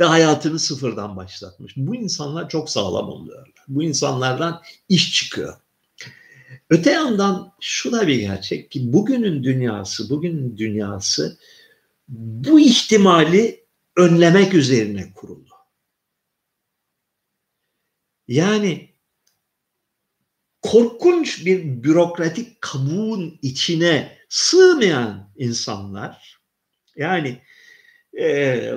Ve 0.00 0.04
hayatını 0.04 0.58
sıfırdan 0.58 1.16
başlatmış. 1.16 1.72
Bu 1.76 1.94
insanlar 1.94 2.48
çok 2.48 2.70
sağlam 2.70 3.08
oluyorlar. 3.08 3.52
Bu 3.68 3.82
insanlardan 3.82 4.62
iş 4.88 5.12
çıkıyor. 5.16 5.56
Öte 6.70 6.90
yandan 6.90 7.52
şu 7.60 7.92
da 7.92 8.06
bir 8.06 8.20
gerçek 8.20 8.70
ki 8.70 8.92
bugünün 8.92 9.44
dünyası, 9.44 10.10
bugünün 10.10 10.56
dünyası 10.56 11.38
bu 12.08 12.60
ihtimali 12.60 13.64
önlemek 13.96 14.54
üzerine 14.54 15.12
kurulu. 15.12 15.54
Yani 18.28 18.94
korkunç 20.62 21.46
bir 21.46 21.82
bürokratik 21.82 22.60
kabuğun 22.60 23.38
içine 23.42 24.18
sığmayan 24.28 25.32
insanlar 25.36 26.40
yani 26.96 27.42
e, 28.20 28.70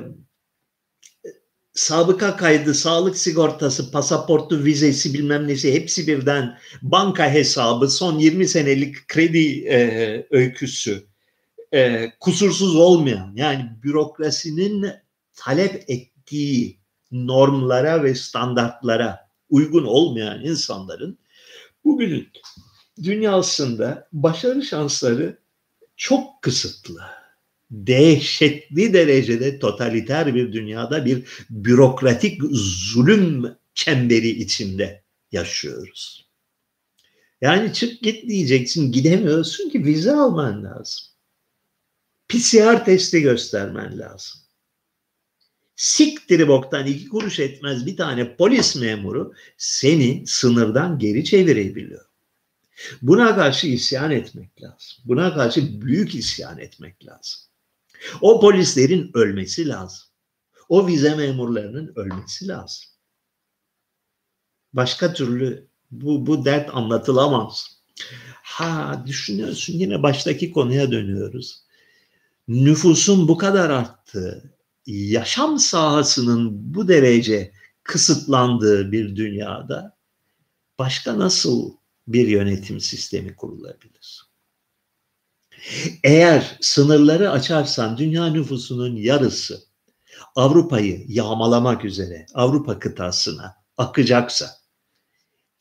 sabıka 1.78 2.38
kaydı, 2.38 2.74
sağlık 2.74 3.18
sigortası, 3.18 3.92
pasaportu, 3.92 4.64
vizesi 4.64 5.14
bilmem 5.14 5.48
nesi 5.48 5.74
hepsi 5.74 6.08
birden 6.08 6.58
banka 6.82 7.32
hesabı, 7.32 7.90
son 7.90 8.20
20 8.20 8.48
senelik 8.48 9.08
kredi 9.08 9.68
e, 9.68 10.28
öyküsü 10.32 11.08
e, 11.74 12.12
kusursuz 12.20 12.76
olmayan 12.76 13.32
yani 13.36 13.72
bürokrasinin 13.84 14.92
talep 15.34 15.84
ettiği 15.88 16.80
normlara 17.12 18.04
ve 18.04 18.16
standartlara 18.16 19.30
uygun 19.50 19.86
olmayan 19.86 20.46
insanların 20.46 21.18
bugünün 21.86 22.28
dünyasında 23.04 24.08
başarı 24.14 24.64
şansları 24.64 25.40
çok 25.96 26.42
kısıtlı. 26.42 27.02
Dehşetli 27.72 28.94
derecede 28.94 29.60
totaliter 29.60 30.36
bir 30.36 30.54
dünyada 30.54 31.06
bir 31.06 31.46
bürokratik 31.50 32.42
zulüm 32.52 33.56
çemberi 33.74 34.30
içinde 34.30 35.04
yaşıyoruz. 35.32 36.28
Yani 37.42 37.74
çık 37.74 38.02
git 38.02 38.30
diyeceksin 38.30 38.92
gidemiyorsun 38.92 39.70
ki 39.70 39.86
vize 39.86 40.12
alman 40.12 40.64
lazım. 40.64 41.08
PCR 42.28 42.86
testi 42.86 43.22
göstermen 43.22 44.00
lazım. 44.00 44.42
Siktiri 45.76 46.48
boktan 46.48 46.88
iki 46.88 47.10
kuruş 47.10 47.40
etmez 47.40 47.86
bir 47.86 47.98
tane 47.98 48.36
polis 48.36 48.76
memuru 48.76 49.34
seni 49.58 50.24
sınırdan 50.28 51.00
geri 51.00 51.26
çevirebiliyor. 51.26 52.06
Buna 53.02 53.36
karşı 53.36 53.68
isyan 53.68 54.12
etmek 54.12 54.62
lazım. 54.62 54.98
Buna 55.06 55.34
karşı 55.34 55.82
büyük 55.82 56.16
isyan 56.16 56.60
etmek 56.60 57.06
lazım. 57.06 57.47
O 58.22 58.40
polislerin 58.40 59.12
ölmesi 59.14 59.68
lazım. 59.68 60.08
O 60.70 60.88
vize 60.88 61.16
memurlarının 61.16 61.94
ölmesi 61.96 62.48
lazım. 62.48 62.86
Başka 64.74 65.14
türlü 65.14 65.68
bu, 65.92 66.28
bu 66.28 66.46
dert 66.46 66.70
anlatılamaz. 66.74 67.78
Ha 68.44 69.04
düşünüyorsun 69.08 69.74
yine 69.74 70.04
baştaki 70.04 70.52
konuya 70.52 70.92
dönüyoruz. 70.92 71.64
Nüfusun 72.48 73.28
bu 73.28 73.38
kadar 73.38 73.70
arttığı, 73.70 74.58
yaşam 74.86 75.60
sahasının 75.60 76.74
bu 76.74 76.88
derece 76.88 77.54
kısıtlandığı 77.84 78.92
bir 78.92 79.16
dünyada 79.16 79.98
başka 80.80 81.20
nasıl 81.20 81.72
bir 82.08 82.28
yönetim 82.28 82.80
sistemi 82.80 83.36
kurulabilir? 83.36 84.27
Eğer 86.04 86.58
sınırları 86.62 87.32
açarsan 87.32 87.98
dünya 87.98 88.26
nüfusunun 88.26 88.96
yarısı 88.96 89.64
Avrupa'yı 90.36 91.06
yağmalamak 91.08 91.86
üzere 91.86 92.26
Avrupa 92.34 92.80
kıtasına 92.80 93.56
akacaksa 93.78 94.52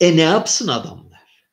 e 0.00 0.16
ne 0.16 0.22
yapsın 0.22 0.68
adamlar? 0.68 1.46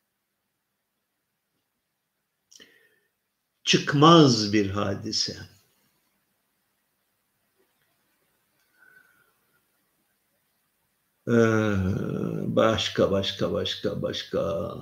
Çıkmaz 3.64 4.54
bir 4.54 4.70
hadise. 4.70 5.38
Ee, 11.28 11.32
başka 12.56 13.12
başka 13.12 13.54
başka 13.54 14.02
başka. 14.02 14.74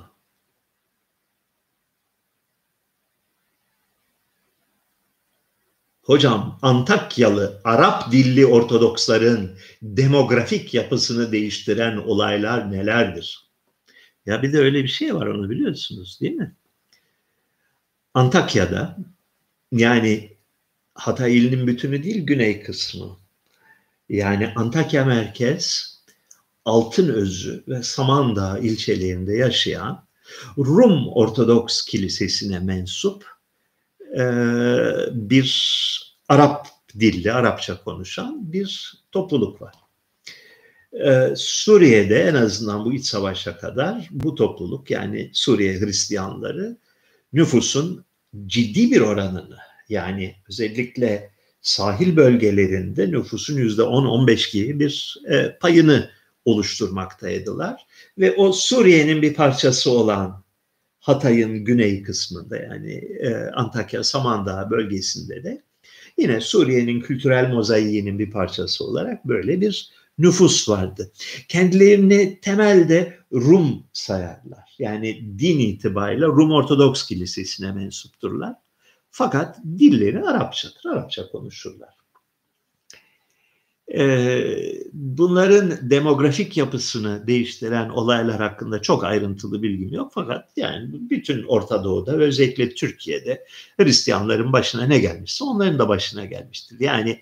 Hocam 6.12 6.59
Antakyalı 6.62 7.62
Arap 7.64 8.12
dilli 8.12 8.45
Ortodoksların 8.45 9.57
demografik 9.82 10.74
yapısını 10.74 11.32
değiştiren 11.32 11.97
olaylar 11.97 12.72
nelerdir? 12.72 13.49
Ya 14.26 14.43
bir 14.43 14.53
de 14.53 14.59
öyle 14.59 14.84
bir 14.84 14.88
şey 14.88 15.16
var 15.16 15.28
onu 15.28 15.49
biliyorsunuz 15.49 16.18
değil 16.22 16.34
mi? 16.34 16.55
Antakya'da 18.14 18.97
yani 19.72 20.38
Hatay 20.95 21.38
ilinin 21.38 21.68
bütünü 21.68 22.03
değil 22.03 22.26
güney 22.26 22.64
kısmı. 22.64 23.18
Yani 24.09 24.53
Antakya 24.55 25.05
merkez 25.05 25.95
Altınözü 26.66 27.64
ve 27.68 27.84
Samandağ 27.84 28.59
ilçelerinde 28.59 29.34
yaşayan 29.34 30.05
Rum 30.57 31.07
Ortodoks 31.07 31.86
Kilisesi'ne 31.86 32.59
mensup 32.59 33.31
e, 34.18 34.24
bir 35.12 35.51
Arap 36.30 36.68
dilli, 36.99 37.34
Arapça 37.34 37.84
konuşan 37.84 38.53
bir 38.53 38.93
topluluk 39.12 39.62
var. 39.62 39.74
Ee, 40.93 41.34
Suriye'de 41.36 42.24
en 42.24 42.34
azından 42.34 42.86
bu 42.86 42.93
iç 42.93 43.05
savaşa 43.05 43.57
kadar 43.57 44.09
bu 44.12 44.36
topluluk 44.36 44.91
yani 44.91 45.30
Suriye 45.34 45.80
Hristiyanları 45.80 46.78
nüfusun 47.34 48.05
ciddi 48.45 48.91
bir 48.91 49.01
oranını 49.01 49.57
yani 49.89 50.36
özellikle 50.49 51.32
sahil 51.62 52.16
bölgelerinde 52.16 53.12
nüfusun 53.12 53.57
yüzde 53.57 53.82
10-15 53.82 54.53
gibi 54.53 54.80
bir 54.80 55.18
e, 55.30 55.57
payını 55.62 56.09
oluşturmaktaydılar. 56.45 57.86
Ve 58.18 58.36
o 58.36 58.51
Suriye'nin 58.51 59.22
bir 59.22 59.34
parçası 59.34 59.91
olan 59.91 60.41
Hatay'ın 61.02 61.66
güney 61.66 62.04
kısmında 62.04 62.58
yani 62.58 62.93
e, 63.20 63.36
Antakya 63.54 64.04
Samandağ 64.04 64.70
bölgesinde 64.72 65.43
de 65.43 65.64
yine 66.18 66.41
Suriye'nin 66.41 67.02
kültürel 67.02 67.49
mozaiğinin 67.49 68.20
bir 68.20 68.32
parçası 68.32 68.86
olarak 68.86 69.26
böyle 69.26 69.62
bir 69.62 69.89
nüfus 70.18 70.70
vardı. 70.70 71.12
Kendilerini 71.47 72.39
temelde 72.41 73.18
Rum 73.34 73.84
sayarlar. 73.93 74.76
Yani 74.80 75.39
din 75.39 75.60
itibariyle 75.60 76.26
Rum 76.26 76.52
Ortodoks 76.52 77.08
Kilisesi'ne 77.08 77.72
mensupturlar. 77.72 78.56
Fakat 79.12 79.58
dilleri 79.64 80.24
Arapçadır. 80.24 80.86
Arapça 80.86 81.28
konuşurlar. 81.32 82.01
Ee, 83.98 84.84
bunların 84.94 85.89
demografik 85.89 86.58
yapısını 86.58 87.28
değiştiren 87.28 87.89
olaylar 87.89 88.42
hakkında 88.42 88.82
çok 88.82 89.04
ayrıntılı 89.04 89.64
bilgim 89.64 89.94
yok 89.94 90.12
fakat 90.14 90.50
yani 90.56 90.89
bütün 91.10 91.44
Orta 91.44 91.84
Doğu'da 91.84 92.20
ve 92.20 92.24
özellikle 92.24 92.74
Türkiye'de 92.74 93.46
Hristiyanların 93.78 94.54
başına 94.54 94.86
ne 94.86 95.00
gelmişse 95.00 95.44
onların 95.44 95.80
da 95.80 95.89
başına 95.89 96.26
gelmiştir. 96.26 96.80
Yani 96.80 97.20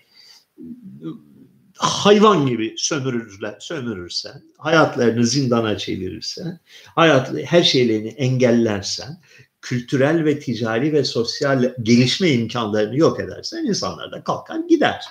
hayvan 1.76 2.46
gibi 2.46 2.74
sömürürler, 2.76 3.56
sömürürsen, 3.60 4.42
hayatlarını 4.58 5.26
zindana 5.26 5.78
çevirirsen, 5.78 6.60
hayat, 6.94 7.32
her 7.44 7.62
şeylerini 7.62 8.08
engellersen, 8.08 9.20
kültürel 9.62 10.24
ve 10.24 10.38
ticari 10.38 10.92
ve 10.92 11.04
sosyal 11.04 11.74
gelişme 11.82 12.30
imkanlarını 12.30 12.96
yok 12.96 13.20
edersen 13.20 13.64
insanlar 13.64 14.12
da 14.12 14.24
kalkar 14.24 14.58
gider. 14.68 15.04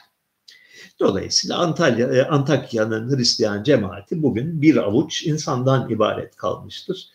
Dolayısıyla 1.00 1.58
Antalya, 1.58 2.08
e, 2.08 2.24
Antakya'nın 2.24 3.18
Hristiyan 3.18 3.64
cemaati 3.64 4.24
bugün 4.24 4.62
bir 4.62 4.78
avuç 4.78 5.26
insandan 5.26 5.90
ibaret 5.90 6.36
kalmıştır. 6.36 7.10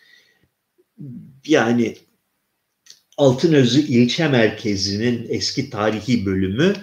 Yani 1.45 1.95
Altınözü 3.17 3.79
ilçe 3.79 4.27
merkezinin 4.27 5.25
eski 5.29 5.69
tarihi 5.69 6.25
bölümü 6.25 6.73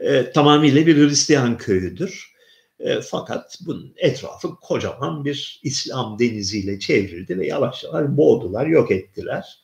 e, 0.00 0.32
tamamıyla 0.32 0.86
bir 0.86 0.96
Hristiyan 0.96 1.58
köyüdür. 1.58 2.32
E, 2.80 3.00
fakat 3.00 3.58
bunun 3.66 3.92
etrafı 3.96 4.56
kocaman 4.60 5.24
bir 5.24 5.60
İslam 5.62 6.18
deniziyle 6.18 6.78
çevrildi 6.78 7.38
ve 7.38 7.46
yavaş 7.46 7.84
yavaş 7.84 8.08
boğdular, 8.08 8.66
yok 8.66 8.90
ettiler. 8.90 9.62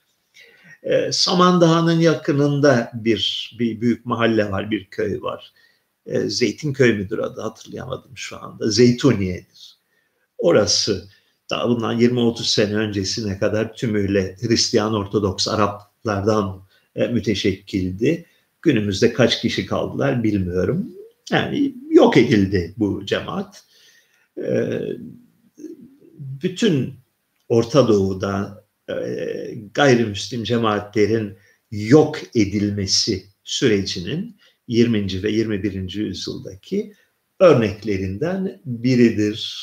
E, 0.82 1.12
Samandağ'ın 1.12 2.00
yakınında 2.00 2.90
bir, 2.94 3.52
bir 3.58 3.80
büyük 3.80 4.06
mahalle 4.06 4.50
var, 4.50 4.70
bir 4.70 4.84
köy 4.84 5.20
var. 5.20 5.52
E, 6.08 6.28
Zeytinköy 6.28 6.92
müdür 6.92 7.18
adı 7.18 7.40
hatırlayamadım 7.40 8.16
şu 8.16 8.42
anda. 8.42 8.70
Zeytuniye'dir. 8.70 9.78
Orası 10.38 11.08
daha 11.50 11.68
bundan 11.68 12.00
20-30 12.00 12.42
sene 12.42 12.74
öncesine 12.74 13.38
kadar 13.38 13.74
tümüyle 13.74 14.36
Hristiyan 14.40 14.94
Ortodoks 14.94 15.48
Araplardan 15.48 16.62
e, 16.96 17.06
müteşekkildi. 17.06 18.24
Günümüzde 18.62 19.12
kaç 19.12 19.40
kişi 19.40 19.66
kaldılar 19.66 20.22
bilmiyorum. 20.22 20.90
Yani 21.30 21.74
yok 21.90 22.16
edildi 22.16 22.74
bu 22.76 23.06
cemaat. 23.06 23.64
E, 24.38 24.80
bütün 26.18 26.94
Orta 27.48 27.88
Doğu'da 27.88 28.64
e, 28.88 28.94
gayrimüslim 29.74 30.44
cemaatlerin 30.44 31.36
yok 31.70 32.18
edilmesi 32.34 33.26
sürecinin 33.44 34.37
20. 34.68 35.22
ve 35.22 35.30
21. 35.30 35.94
yüzyıldaki 35.94 36.92
örneklerinden 37.40 38.60
biridir. 38.64 39.58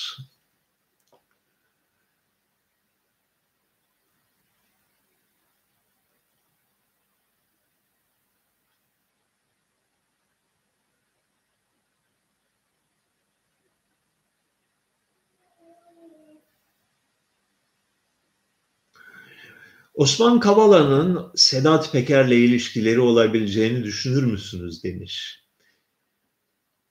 Osman 19.96 20.40
Kavala'nın 20.40 21.32
Sedat 21.36 21.92
Peker'le 21.92 22.32
ilişkileri 22.32 23.00
olabileceğini 23.00 23.84
düşünür 23.84 24.24
müsünüz 24.24 24.84
demiş. 24.84 25.44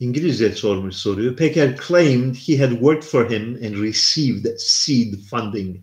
İngilizce 0.01 0.53
sormuş 0.53 0.97
soruyu. 0.97 1.37
Peker 1.37 1.79
claimed 1.89 2.35
he 2.35 2.59
had 2.59 2.71
worked 2.71 3.03
for 3.03 3.31
him 3.31 3.55
and 3.55 3.83
received 3.83 4.47
seed 4.59 5.15
funding. 5.31 5.77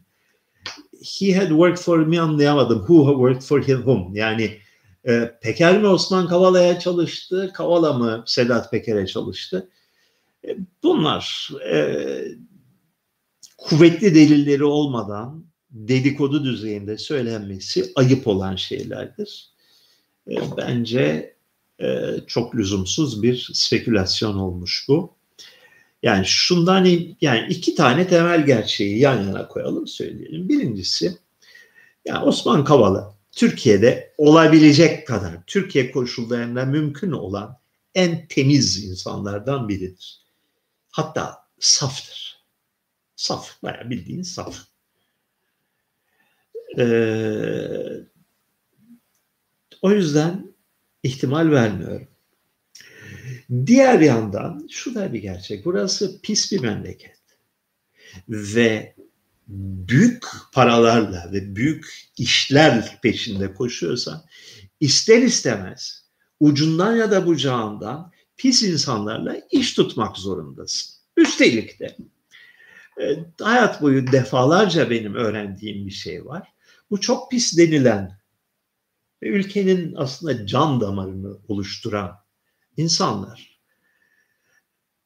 He 1.20 1.34
had 1.34 1.50
worked 1.50 1.84
for 1.84 1.98
me 1.98 2.20
anlayamadım. 2.20 2.80
Who 2.80 3.28
worked 3.28 3.48
for 3.48 3.62
him 3.64 3.78
whom? 3.78 4.16
Yani 4.16 4.58
e, 5.08 5.38
Peker 5.42 5.82
mi 5.82 5.88
Osman 5.88 6.28
Kavala'ya 6.28 6.80
çalıştı? 6.80 7.52
Kavala 7.54 7.94
mı 7.94 8.24
Sedat 8.28 8.72
Peker'e 8.72 9.08
çalıştı? 9.08 9.70
E, 10.48 10.58
bunlar 10.84 11.50
e, 11.72 11.78
kuvvetli 13.58 14.16
delilleri 14.16 14.64
olmadan 14.64 15.51
dedikodu 15.72 16.44
düzeyinde 16.44 16.98
söylenmesi 16.98 17.92
ayıp 17.96 18.28
olan 18.28 18.56
şeylerdir. 18.56 19.50
E, 20.32 20.36
bence 20.58 21.36
e, 21.82 22.16
çok 22.28 22.56
lüzumsuz 22.56 23.24
bir 23.24 23.50
spekülasyon 23.54 24.36
olmuş 24.36 24.86
bu. 24.88 25.14
Yani 26.04 26.26
şundan 26.26 26.86
yani 27.22 27.48
iki 27.50 27.76
tane 27.76 28.08
temel 28.08 28.46
gerçeği 28.46 29.00
yan 29.00 29.24
yana 29.24 29.48
koyalım 29.48 29.88
söyleyelim. 29.88 30.50
Birincisi 30.50 31.18
yani 32.06 32.26
Osman 32.26 32.66
Kavala 32.66 33.16
Türkiye'de 33.32 34.14
olabilecek 34.18 35.08
kadar 35.08 35.44
Türkiye 35.48 35.92
koşullarında 35.92 36.66
mümkün 36.66 37.12
olan 37.12 37.58
en 37.96 38.28
temiz 38.28 38.84
insanlardan 38.84 39.70
biridir. 39.70 40.22
Hatta 40.90 41.48
saftır. 41.60 42.42
Saf, 43.16 43.64
bayağı 43.64 43.90
bildiğin 43.90 44.22
saf. 44.22 44.71
Ee, 46.78 48.12
o 49.82 49.92
yüzden 49.92 50.54
ihtimal 51.04 51.52
vermiyorum. 51.52 52.08
Diğer 53.66 54.00
yandan 54.00 54.68
şu 54.70 54.96
da 54.96 55.14
bir 55.14 55.22
gerçek. 55.22 55.66
Burası 55.66 56.22
pis 56.22 56.52
bir 56.52 56.60
memleket. 56.60 57.22
Ve 58.30 58.96
büyük 59.88 60.24
paralarla 60.54 61.30
ve 61.34 61.56
büyük 61.56 62.10
işler 62.18 63.00
peşinde 63.02 63.54
koşuyorsan 63.54 64.26
ister 64.80 65.22
istemez 65.22 66.06
ucundan 66.40 66.96
ya 66.96 67.12
da 67.12 67.26
bucağından 67.26 68.12
pis 68.38 68.64
insanlarla 68.64 69.36
iş 69.52 69.74
tutmak 69.74 70.18
zorundasın. 70.18 70.92
Üstelik 71.18 71.80
de 71.80 71.96
e, 73.02 73.04
hayat 73.42 73.82
boyu 73.82 74.12
defalarca 74.12 74.90
benim 74.90 75.16
öğrendiğim 75.16 75.88
bir 75.88 75.92
şey 75.92 76.26
var. 76.26 76.54
Bu 76.92 77.02
çok 77.02 77.32
pis 77.32 77.58
denilen 77.58 78.20
ve 79.24 79.28
ülkenin 79.28 79.96
aslında 79.96 80.48
can 80.48 80.82
damarını 80.82 81.38
oluşturan 81.48 82.18
insanlar. 82.78 83.60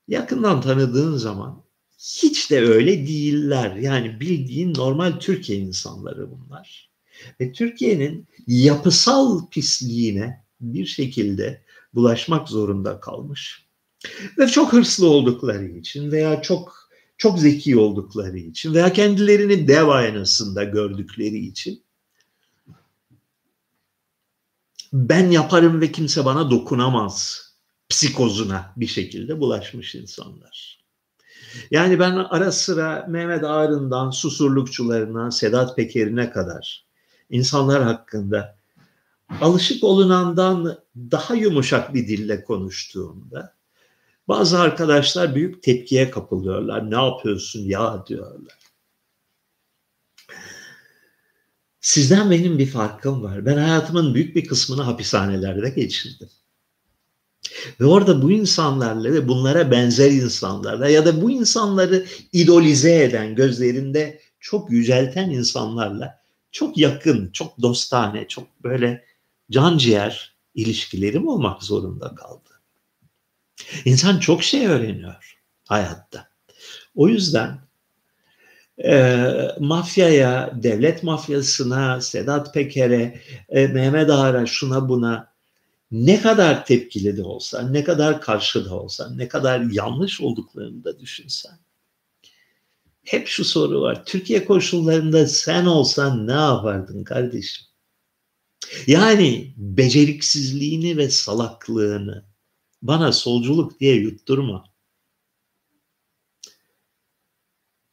Yakından 0.07 0.61
tanıdığın 0.61 1.17
zaman 1.17 1.63
hiç 1.97 2.51
de 2.51 2.61
öyle 2.61 3.07
değiller. 3.07 3.75
Yani 3.75 4.19
bildiğin 4.19 4.73
normal 4.73 5.11
Türkiye 5.11 5.59
insanları 5.59 6.31
bunlar. 6.31 6.91
Ve 7.39 7.51
Türkiye'nin 7.51 8.27
yapısal 8.47 9.49
pisliğine 9.49 10.45
bir 10.61 10.85
şekilde 10.85 11.63
bulaşmak 11.93 12.49
zorunda 12.49 12.99
kalmış. 12.99 13.65
Ve 14.39 14.47
çok 14.47 14.73
hırslı 14.73 15.07
oldukları 15.07 15.65
için 15.65 16.11
veya 16.11 16.41
çok 16.41 16.84
çok 17.17 17.39
zeki 17.39 17.77
oldukları 17.77 18.37
için 18.37 18.73
veya 18.73 18.93
kendilerini 18.93 19.67
dev 19.67 19.87
aynasında 19.87 20.63
gördükleri 20.63 21.37
için 21.37 21.83
ben 24.93 25.31
yaparım 25.31 25.81
ve 25.81 25.91
kimse 25.91 26.25
bana 26.25 26.51
dokunamaz 26.51 27.45
psikozuna 27.89 28.73
bir 28.77 28.87
şekilde 28.87 29.39
bulaşmış 29.39 29.95
insanlar. 29.95 30.85
Yani 31.71 31.99
ben 31.99 32.11
ara 32.11 32.51
sıra 32.51 33.05
Mehmet 33.09 33.43
Ağar'ından 33.43 34.09
susurlukçularına, 34.09 35.31
Sedat 35.31 35.75
Peker'ine 35.75 36.31
kadar 36.31 36.85
insanlar 37.29 37.83
hakkında 37.83 38.57
alışık 39.41 39.83
olunandan 39.83 40.77
daha 40.95 41.35
yumuşak 41.35 41.93
bir 41.93 42.07
dille 42.07 42.43
konuştuğumda 42.43 43.54
bazı 44.27 44.59
arkadaşlar 44.59 45.35
büyük 45.35 45.63
tepkiye 45.63 46.11
kapılıyorlar. 46.11 46.91
Ne 46.91 46.95
yapıyorsun 46.95 47.59
ya 47.59 48.03
diyorlar. 48.07 48.59
Sizden 51.81 52.31
benim 52.31 52.59
bir 52.59 52.67
farkım 52.67 53.23
var. 53.23 53.45
Ben 53.45 53.57
hayatımın 53.57 54.13
büyük 54.13 54.35
bir 54.35 54.45
kısmını 54.45 54.81
hapishanelerde 54.81 55.69
geçirdim. 55.69 56.29
Ve 57.79 57.85
orada 57.85 58.21
bu 58.21 58.31
insanlarla 58.31 59.13
ve 59.13 59.27
bunlara 59.27 59.71
benzer 59.71 60.11
insanlarla 60.11 60.89
ya 60.89 61.05
da 61.05 61.21
bu 61.21 61.31
insanları 61.31 62.05
idolize 62.31 63.03
eden, 63.03 63.35
gözlerinde 63.35 64.21
çok 64.39 64.71
yücelten 64.71 65.29
insanlarla 65.29 66.19
çok 66.51 66.77
yakın, 66.77 67.31
çok 67.31 67.61
dostane, 67.61 68.27
çok 68.27 68.63
böyle 68.63 69.05
can 69.51 69.77
ciğer 69.77 70.35
ilişkilerim 70.55 71.27
olmak 71.27 71.63
zorunda 71.63 72.15
kaldı. 72.15 72.44
İnsan 73.85 74.19
çok 74.19 74.43
şey 74.43 74.67
öğreniyor 74.67 75.37
hayatta. 75.67 76.27
O 76.95 77.07
yüzden 77.07 77.59
e, 78.83 79.27
mafyaya, 79.59 80.51
devlet 80.63 81.03
mafyasına, 81.03 82.01
Sedat 82.01 82.53
Peker'e, 82.53 83.21
e, 83.49 83.67
Mehmet 83.67 84.09
Ağar'a, 84.09 84.45
şuna 84.45 84.89
buna 84.89 85.35
ne 85.91 86.21
kadar 86.21 86.65
tepkili 86.65 87.17
de 87.17 87.23
olsa, 87.23 87.61
ne 87.61 87.83
kadar 87.83 88.21
karşı 88.21 88.65
da 88.65 88.75
olsa, 88.75 89.09
ne 89.09 89.27
kadar 89.27 89.59
yanlış 89.71 90.21
olduklarını 90.21 90.83
da 90.83 90.99
düşünsen. 90.99 91.59
Hep 93.03 93.27
şu 93.27 93.45
soru 93.45 93.81
var. 93.81 94.05
Türkiye 94.05 94.45
koşullarında 94.45 95.27
sen 95.27 95.65
olsan 95.65 96.27
ne 96.27 96.31
yapardın 96.31 97.03
kardeşim? 97.03 97.65
Yani 98.87 99.53
beceriksizliğini 99.57 100.97
ve 100.97 101.09
salaklığını 101.09 102.23
bana 102.81 103.11
solculuk 103.11 103.79
diye 103.79 103.95
yutturma. 103.95 104.63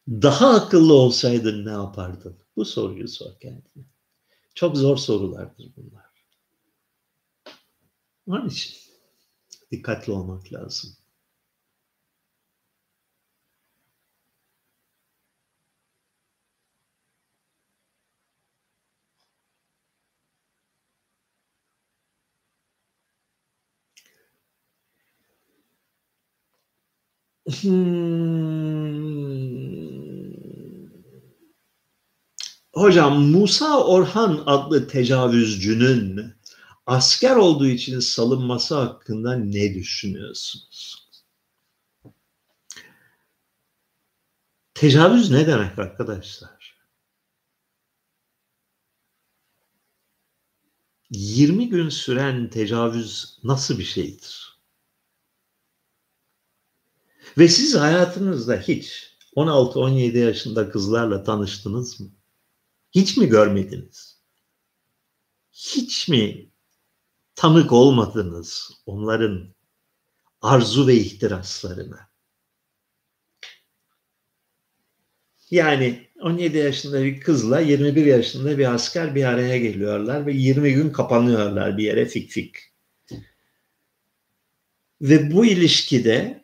Daha 0.08 0.50
akıllı 0.50 0.94
olsaydın 0.94 1.66
ne 1.66 1.70
yapardın? 1.70 2.38
Bu 2.56 2.64
soruyu 2.64 3.08
sor 3.08 3.40
kendine. 3.40 3.84
Çok 4.54 4.76
zor 4.76 4.96
sorulardır 4.96 5.72
bunlar. 5.76 6.04
Onun 8.26 8.48
için 8.48 8.76
dikkatli 9.70 10.12
olmak 10.12 10.52
lazım. 10.52 10.90
Hmm. 27.52 28.32
Hocam 32.72 33.22
Musa 33.22 33.84
Orhan 33.84 34.42
adlı 34.46 34.88
tecavüzcünün 34.88 36.34
asker 36.86 37.36
olduğu 37.36 37.66
için 37.66 38.00
salınması 38.00 38.74
hakkında 38.74 39.34
ne 39.36 39.74
düşünüyorsunuz? 39.74 41.08
Tecavüz 44.74 45.30
ne 45.30 45.46
demek 45.46 45.78
arkadaşlar? 45.78 46.76
20 51.10 51.68
gün 51.68 51.88
süren 51.88 52.50
tecavüz 52.50 53.38
nasıl 53.44 53.78
bir 53.78 53.84
şeydir? 53.84 54.51
Ve 57.38 57.48
siz 57.48 57.74
hayatınızda 57.74 58.56
hiç 58.56 59.16
16-17 59.36 60.18
yaşında 60.18 60.70
kızlarla 60.70 61.24
tanıştınız 61.24 62.00
mı? 62.00 62.10
Hiç 62.90 63.16
mi 63.16 63.28
görmediniz? 63.28 64.22
Hiç 65.52 66.08
mi 66.08 66.50
tanık 67.34 67.72
olmadınız 67.72 68.70
onların 68.86 69.54
arzu 70.42 70.86
ve 70.86 70.94
ihtiraslarına? 70.94 72.12
Yani 75.50 76.08
17 76.20 76.58
yaşında 76.58 77.04
bir 77.04 77.20
kızla 77.20 77.60
21 77.60 78.06
yaşında 78.06 78.58
bir 78.58 78.74
asker 78.74 79.14
bir 79.14 79.24
araya 79.24 79.58
geliyorlar 79.58 80.26
ve 80.26 80.32
20 80.32 80.74
gün 80.74 80.90
kapanıyorlar 80.90 81.78
bir 81.78 81.84
yere 81.84 82.06
fik 82.06 82.30
fik. 82.30 82.56
Ve 85.00 85.32
bu 85.32 85.46
ilişkide 85.46 86.41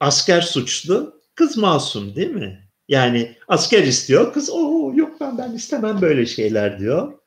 asker 0.00 0.40
suçlu, 0.40 1.20
kız 1.34 1.56
masum 1.56 2.16
değil 2.16 2.30
mi? 2.30 2.68
Yani 2.88 3.36
asker 3.48 3.82
istiyor, 3.82 4.32
kız 4.32 4.50
o 4.50 4.92
yok 4.94 5.20
ben 5.20 5.38
ben 5.38 5.52
istemem 5.52 6.00
böyle 6.00 6.26
şeyler 6.26 6.80
diyor. 6.80 7.18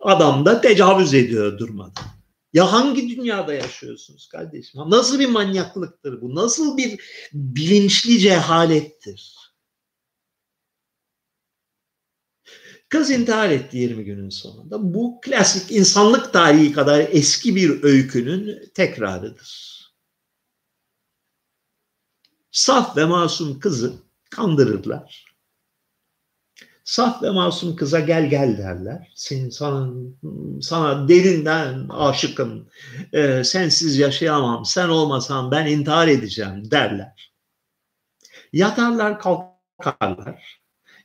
Adam 0.00 0.46
da 0.46 0.60
tecavüz 0.60 1.14
ediyor 1.14 1.58
durmadan. 1.58 2.04
Ya 2.52 2.72
hangi 2.72 3.08
dünyada 3.08 3.54
yaşıyorsunuz 3.54 4.28
kardeşim? 4.28 4.80
Nasıl 4.86 5.18
bir 5.18 5.28
manyaklıktır 5.28 6.20
bu? 6.20 6.34
Nasıl 6.34 6.76
bir 6.76 7.00
bilinçli 7.32 8.18
cehalettir? 8.18 9.38
Kız 12.88 13.10
intihar 13.10 13.50
etti 13.50 13.76
20 13.78 14.04
günün 14.04 14.30
sonunda. 14.30 14.94
Bu 14.94 15.20
klasik 15.20 15.72
insanlık 15.72 16.32
tarihi 16.32 16.72
kadar 16.72 17.08
eski 17.10 17.56
bir 17.56 17.82
öykünün 17.82 18.70
tekrarıdır. 18.74 19.77
Saf 22.58 22.96
ve 22.96 23.04
masum 23.04 23.60
kızı 23.60 23.92
kandırırlar. 24.30 25.34
Saf 26.84 27.22
ve 27.22 27.30
masum 27.30 27.76
kıza 27.76 28.00
gel 28.00 28.30
gel 28.30 28.58
derler. 28.58 29.12
Senin 29.14 29.50
sana, 29.50 29.90
sana 30.62 31.08
derinden 31.08 31.88
aşıkım. 31.88 32.68
E, 33.12 33.44
sensiz 33.44 33.98
yaşayamam. 33.98 34.64
Sen 34.64 34.88
olmasan 34.88 35.50
ben 35.50 35.66
intihar 35.66 36.08
edeceğim 36.08 36.70
derler. 36.70 37.32
Yatarlar 38.52 39.20
kalkarlar. 39.20 40.60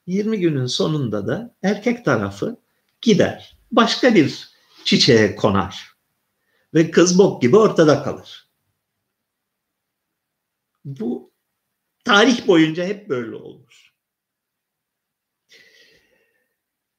20 0.07 0.39
günün 0.39 0.65
sonunda 0.65 1.27
da 1.27 1.55
erkek 1.63 2.05
tarafı 2.05 2.57
gider. 3.01 3.57
Başka 3.71 4.15
bir 4.15 4.49
çiçeğe 4.85 5.35
konar. 5.35 5.93
Ve 6.73 6.91
kız 6.91 7.19
bok 7.19 7.41
gibi 7.41 7.57
ortada 7.57 8.03
kalır. 8.03 8.49
Bu 10.85 11.32
tarih 12.03 12.47
boyunca 12.47 12.85
hep 12.85 13.09
böyle 13.09 13.35
olmuş. 13.35 13.93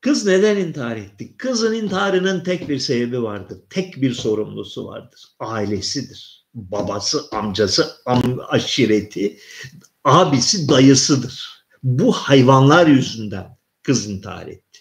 Kız 0.00 0.26
neden 0.26 0.56
intihar 0.56 0.96
etti? 0.96 1.36
Kızın 1.36 1.74
intiharının 1.74 2.44
tek 2.44 2.68
bir 2.68 2.78
sebebi 2.78 3.22
vardır. 3.22 3.58
Tek 3.70 4.02
bir 4.02 4.14
sorumlusu 4.14 4.86
vardır. 4.86 5.24
Ailesidir. 5.38 6.46
Babası, 6.54 7.22
amcası, 7.32 7.96
am 8.06 8.40
aşireti, 8.48 9.38
abisi, 10.04 10.68
dayısıdır 10.68 11.54
bu 11.84 12.12
hayvanlar 12.12 12.86
yüzünden 12.86 13.58
kız 13.82 14.06
intihar 14.10 14.46
etti. 14.46 14.80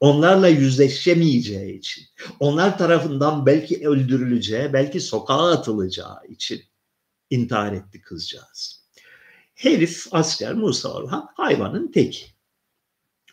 Onlarla 0.00 0.48
yüzleşemeyeceği 0.48 1.78
için, 1.78 2.04
onlar 2.40 2.78
tarafından 2.78 3.46
belki 3.46 3.88
öldürüleceği, 3.88 4.72
belki 4.72 5.00
sokağa 5.00 5.50
atılacağı 5.50 6.26
için 6.28 6.62
intihar 7.30 7.72
etti 7.72 8.00
kızcağız. 8.00 8.81
Herif 9.62 10.06
asker 10.10 10.54
Musa 10.54 10.94
Orhan 10.94 11.28
hayvanın 11.34 11.92
teki. 11.92 12.24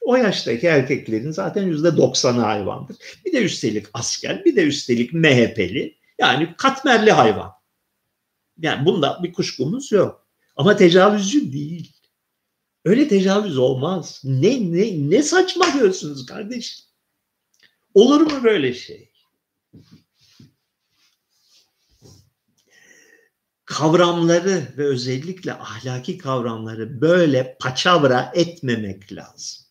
O 0.02 0.16
yaştaki 0.16 0.68
erkeklerin 0.68 1.32
zaten 1.32 1.68
yüzde 1.68 1.98
doksanı 1.98 2.42
hayvandır. 2.42 2.98
Bir 3.26 3.34
de 3.34 3.44
üstelik 3.44 3.86
asker, 3.94 4.46
bir 4.46 4.56
de 4.56 4.64
üstelik 4.64 5.14
MHP'li. 5.14 5.98
Yani 6.20 6.56
katmerli 6.58 7.12
hayvan. 7.12 7.52
Yani 8.58 8.86
bunda 8.86 9.20
bir 9.24 9.34
kuşkumuz 9.34 9.92
yok. 9.92 10.28
Ama 10.56 10.76
tecavüzcü 10.76 11.54
değil. 11.54 11.94
Öyle 12.86 13.08
tecavüz 13.08 13.58
olmaz. 13.58 14.22
Ne 14.24 14.72
ne 14.72 15.10
ne 15.10 15.24
saçma 15.24 15.74
diyorsunuz 15.74 16.26
kardeşim? 16.26 16.86
Olur 17.94 18.22
mu 18.22 18.44
böyle 18.44 18.74
şey? 18.74 19.09
Kavramları 23.70 24.74
ve 24.78 24.86
özellikle 24.86 25.54
ahlaki 25.54 26.18
kavramları 26.18 27.02
böyle 27.02 27.58
paçavra 27.60 28.32
etmemek 28.34 29.14
lazım. 29.14 29.66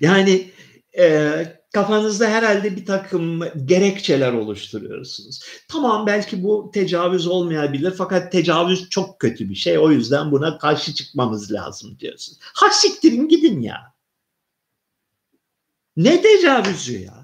Yani 0.00 0.50
e, 0.98 1.62
kafanızda 1.74 2.28
herhalde 2.28 2.76
bir 2.76 2.86
takım 2.86 3.40
gerekçeler 3.64 4.32
oluşturuyorsunuz. 4.32 5.40
Tamam 5.68 6.06
belki 6.06 6.42
bu 6.42 6.70
tecavüz 6.74 7.26
olmayabilir 7.26 7.94
fakat 7.98 8.32
tecavüz 8.32 8.88
çok 8.90 9.20
kötü 9.20 9.48
bir 9.48 9.54
şey. 9.54 9.78
O 9.78 9.90
yüzden 9.90 10.32
buna 10.32 10.58
karşı 10.58 10.94
çıkmamız 10.94 11.52
lazım 11.52 11.98
diyorsunuz. 12.00 12.38
Ha 12.42 12.70
siktirin 12.70 13.28
gidin 13.28 13.60
ya. 13.60 13.94
Ne 15.96 16.22
tecavüzü 16.22 16.98
ya? 16.98 17.23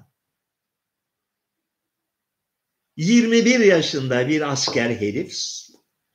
21 2.97 3.59
yaşında 3.59 4.27
bir 4.27 4.51
asker 4.51 4.89
herif 4.89 5.37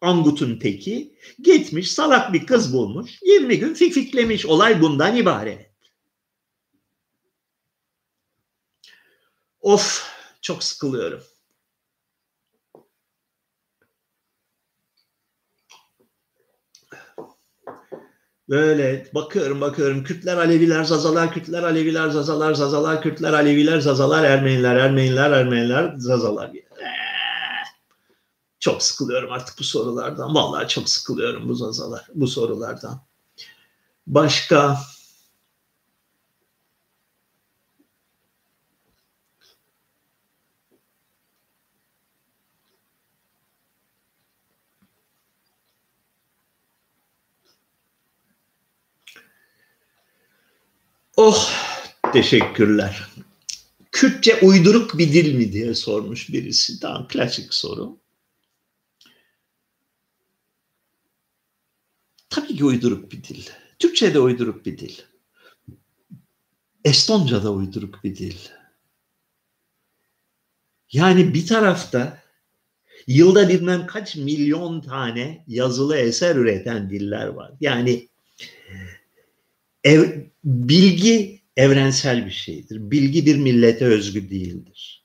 Angut'un 0.01 0.59
teki 0.59 1.17
gitmiş 1.43 1.93
salak 1.93 2.33
bir 2.33 2.47
kız 2.47 2.73
bulmuş 2.73 3.11
20 3.23 3.59
gün 3.59 3.75
fikfiklemiş 3.75 4.47
olay 4.47 4.81
bundan 4.81 5.17
ibaret. 5.17 5.71
Of 9.61 10.11
çok 10.43 10.65
sıkılıyorum. 10.65 11.23
Böyle 18.49 19.07
bakıyorum 19.15 19.61
bakıyorum 19.61 20.05
Kürtler 20.05 20.37
Aleviler 20.37 20.85
Zazalar 20.85 21.33
Kürtler 21.33 21.63
Aleviler 21.63 22.09
Zazalar 22.09 22.55
Zazalar 22.55 23.03
Kürtler 23.03 23.33
Aleviler 23.33 23.81
Zazalar 23.81 24.25
Ermeniler 24.25 24.77
Ermeniler 24.77 25.31
Ermeniler 25.31 25.95
Zazalar. 25.97 26.66
Çok 28.67 28.83
sıkılıyorum 28.83 29.33
artık 29.33 29.59
bu 29.59 29.65
sorulardan. 29.65 30.35
Vallahi 30.35 30.69
çok 30.69 30.89
sıkılıyorum 30.89 31.49
bu 31.49 31.55
zazalar 31.55 32.07
bu 32.15 32.27
sorulardan. 32.27 33.01
Başka 34.07 34.81
Oh 51.17 51.51
teşekkürler. 52.13 53.09
Kürtçe 53.93 54.41
uyduruk 54.43 54.99
bir 54.99 55.13
dil 55.13 55.35
mi 55.35 55.53
diye 55.53 55.75
sormuş 55.75 56.33
birisi. 56.33 56.81
Tamam 56.81 57.09
klasik 57.09 57.55
soru. 57.55 57.99
Tabii 62.57 62.65
ki 62.69 62.75
uyduruk 62.75 63.13
bir 63.13 63.23
dil. 63.23 63.43
Türkçe 63.79 64.15
de 64.15 64.21
uyduruk 64.21 64.67
bir 64.67 64.79
dil. 64.79 64.95
Estonca 66.85 67.43
da 67.43 67.53
uyduruk 67.53 68.05
bir 68.05 68.17
dil. 68.17 68.37
Yani 70.93 71.35
bir 71.35 71.47
tarafta 71.47 72.23
yılda 73.07 73.49
bilmem 73.49 73.87
kaç 73.87 74.17
milyon 74.17 74.81
tane 74.81 75.45
yazılı 75.47 75.97
eser 75.97 76.37
üreten 76.37 76.91
diller 76.91 77.27
var. 77.27 77.53
Yani 77.61 78.09
ev, 79.85 80.21
bilgi 80.45 81.41
evrensel 81.57 82.27
bir 82.27 82.31
şeydir. 82.31 82.91
Bilgi 82.91 83.27
bir 83.27 83.37
millete 83.37 83.85
özgü 83.85 84.31
değildir. 84.31 85.05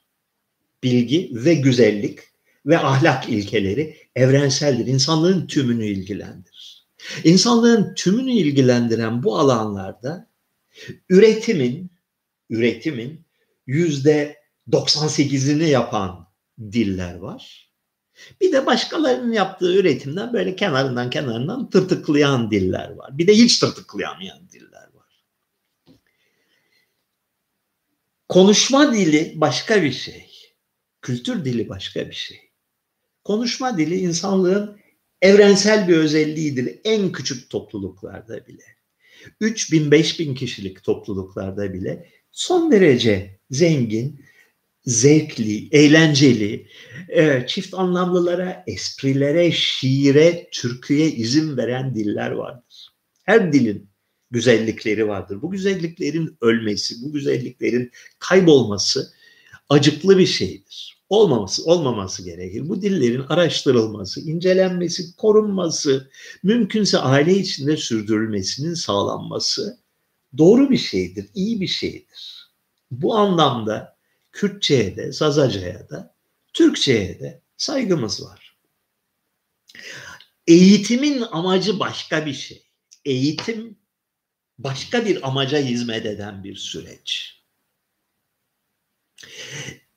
Bilgi 0.83 1.31
ve 1.33 1.53
güzellik 1.53 2.19
ve 2.65 2.79
ahlak 2.79 3.29
ilkeleri 3.29 3.97
evrenseldir. 4.15 4.87
İnsanlığın 4.87 5.47
tümünü 5.47 5.85
ilgilendirir. 5.85 6.50
İnsanlığın 7.23 7.93
tümünü 7.95 8.31
ilgilendiren 8.31 9.23
bu 9.23 9.37
alanlarda 9.39 10.29
üretimin 11.09 11.91
üretimin 12.49 13.25
yüzde 13.67 14.37
98'ini 14.71 15.63
yapan 15.63 16.27
diller 16.59 17.15
var. 17.15 17.71
Bir 18.41 18.51
de 18.51 18.65
başkalarının 18.65 19.33
yaptığı 19.33 19.75
üretimden 19.75 20.33
böyle 20.33 20.55
kenarından 20.55 21.09
kenarından 21.09 21.69
tırtıklayan 21.69 22.51
diller 22.51 22.91
var. 22.91 23.17
Bir 23.17 23.27
de 23.27 23.33
hiç 23.33 23.59
tırtıklayamayan 23.59 24.49
diller 24.49 24.87
var. 24.93 25.23
Konuşma 28.29 28.93
dili 28.93 29.33
başka 29.35 29.83
bir 29.83 29.91
şey. 29.91 30.31
Kültür 31.01 31.45
dili 31.45 31.69
başka 31.69 32.09
bir 32.09 32.15
şey. 32.15 32.51
Konuşma 33.23 33.77
dili 33.77 33.95
insanlığın 33.95 34.80
evrensel 35.21 35.87
bir 35.87 35.97
özelliğidir 35.97 36.79
en 36.83 37.11
küçük 37.11 37.49
topluluklarda 37.49 38.47
bile. 38.47 38.63
3000 39.39 39.91
5000 39.91 40.35
kişilik 40.35 40.83
topluluklarda 40.83 41.73
bile 41.73 42.09
son 42.31 42.71
derece 42.71 43.39
zengin, 43.51 44.25
zevkli, 44.85 45.67
eğlenceli, 45.71 46.67
e, 47.09 47.43
çift 47.47 47.73
anlamlılara, 47.73 48.63
esprilere, 48.67 49.51
şiire, 49.51 50.49
türküye 50.51 51.11
izin 51.11 51.57
veren 51.57 51.95
diller 51.95 52.31
vardır. 52.31 52.89
Her 53.23 53.53
dilin 53.53 53.89
güzellikleri 54.31 55.07
vardır. 55.07 55.41
Bu 55.41 55.51
güzelliklerin 55.51 56.37
ölmesi, 56.41 56.95
bu 57.01 57.13
güzelliklerin 57.13 57.91
kaybolması 58.19 59.13
acıklı 59.69 60.17
bir 60.17 60.25
şeydir. 60.25 61.00
Olmaması, 61.11 61.65
olmaması 61.65 62.23
gerekir. 62.23 62.69
Bu 62.69 62.81
dillerin 62.81 63.25
araştırılması, 63.29 64.21
incelenmesi, 64.21 65.15
korunması, 65.15 66.11
mümkünse 66.43 66.97
aile 66.97 67.33
içinde 67.33 67.77
sürdürülmesinin 67.77 68.73
sağlanması 68.73 69.79
doğru 70.37 70.69
bir 70.69 70.77
şeydir, 70.77 71.29
iyi 71.35 71.61
bir 71.61 71.67
şeydir. 71.67 72.51
Bu 72.91 73.15
anlamda 73.15 73.97
Kürtçe'ye 74.31 74.95
de, 74.95 75.11
Zazaca'ya 75.11 75.89
da, 75.89 76.15
Türkçe'ye 76.53 77.19
de 77.19 77.41
saygımız 77.57 78.23
var. 78.23 78.57
Eğitimin 80.47 81.21
amacı 81.31 81.79
başka 81.79 82.25
bir 82.25 82.33
şey. 82.33 82.63
Eğitim 83.05 83.77
başka 84.59 85.05
bir 85.05 85.27
amaca 85.27 85.59
hizmet 85.59 86.05
eden 86.05 86.43
bir 86.43 86.55
süreç. 86.55 87.41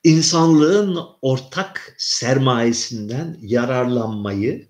İnsanlığın 0.04 0.98
ortak 1.22 1.94
sermayesinden 1.98 3.38
yararlanmayı 3.40 4.68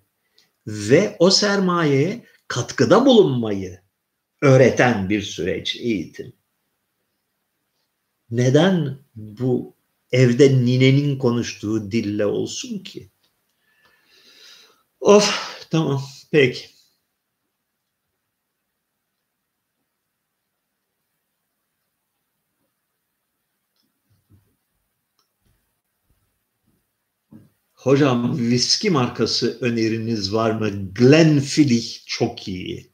ve 0.67 1.17
o 1.19 1.31
sermayeye 1.31 2.25
katkıda 2.49 3.07
bulunmayı 3.07 3.81
öğreten 4.43 5.09
bir 5.11 5.23
süreç 5.23 5.77
eğitim. 5.77 6.33
Neden 8.31 8.99
bu 9.15 9.75
evde 10.13 10.53
ninenin 10.53 11.19
konuştuğu 11.19 11.91
dille 11.91 12.27
olsun 12.27 12.79
ki? 12.79 13.11
Of 15.01 15.67
tamam 15.71 16.03
peki. 16.31 16.74
Hocam 27.85 28.39
viski 28.39 28.91
markası 28.91 29.59
öneriniz 29.61 30.35
var 30.35 30.51
mı? 30.51 30.71
Glenfiddich 30.95 31.99
çok 32.07 32.49
iyi. 32.49 32.91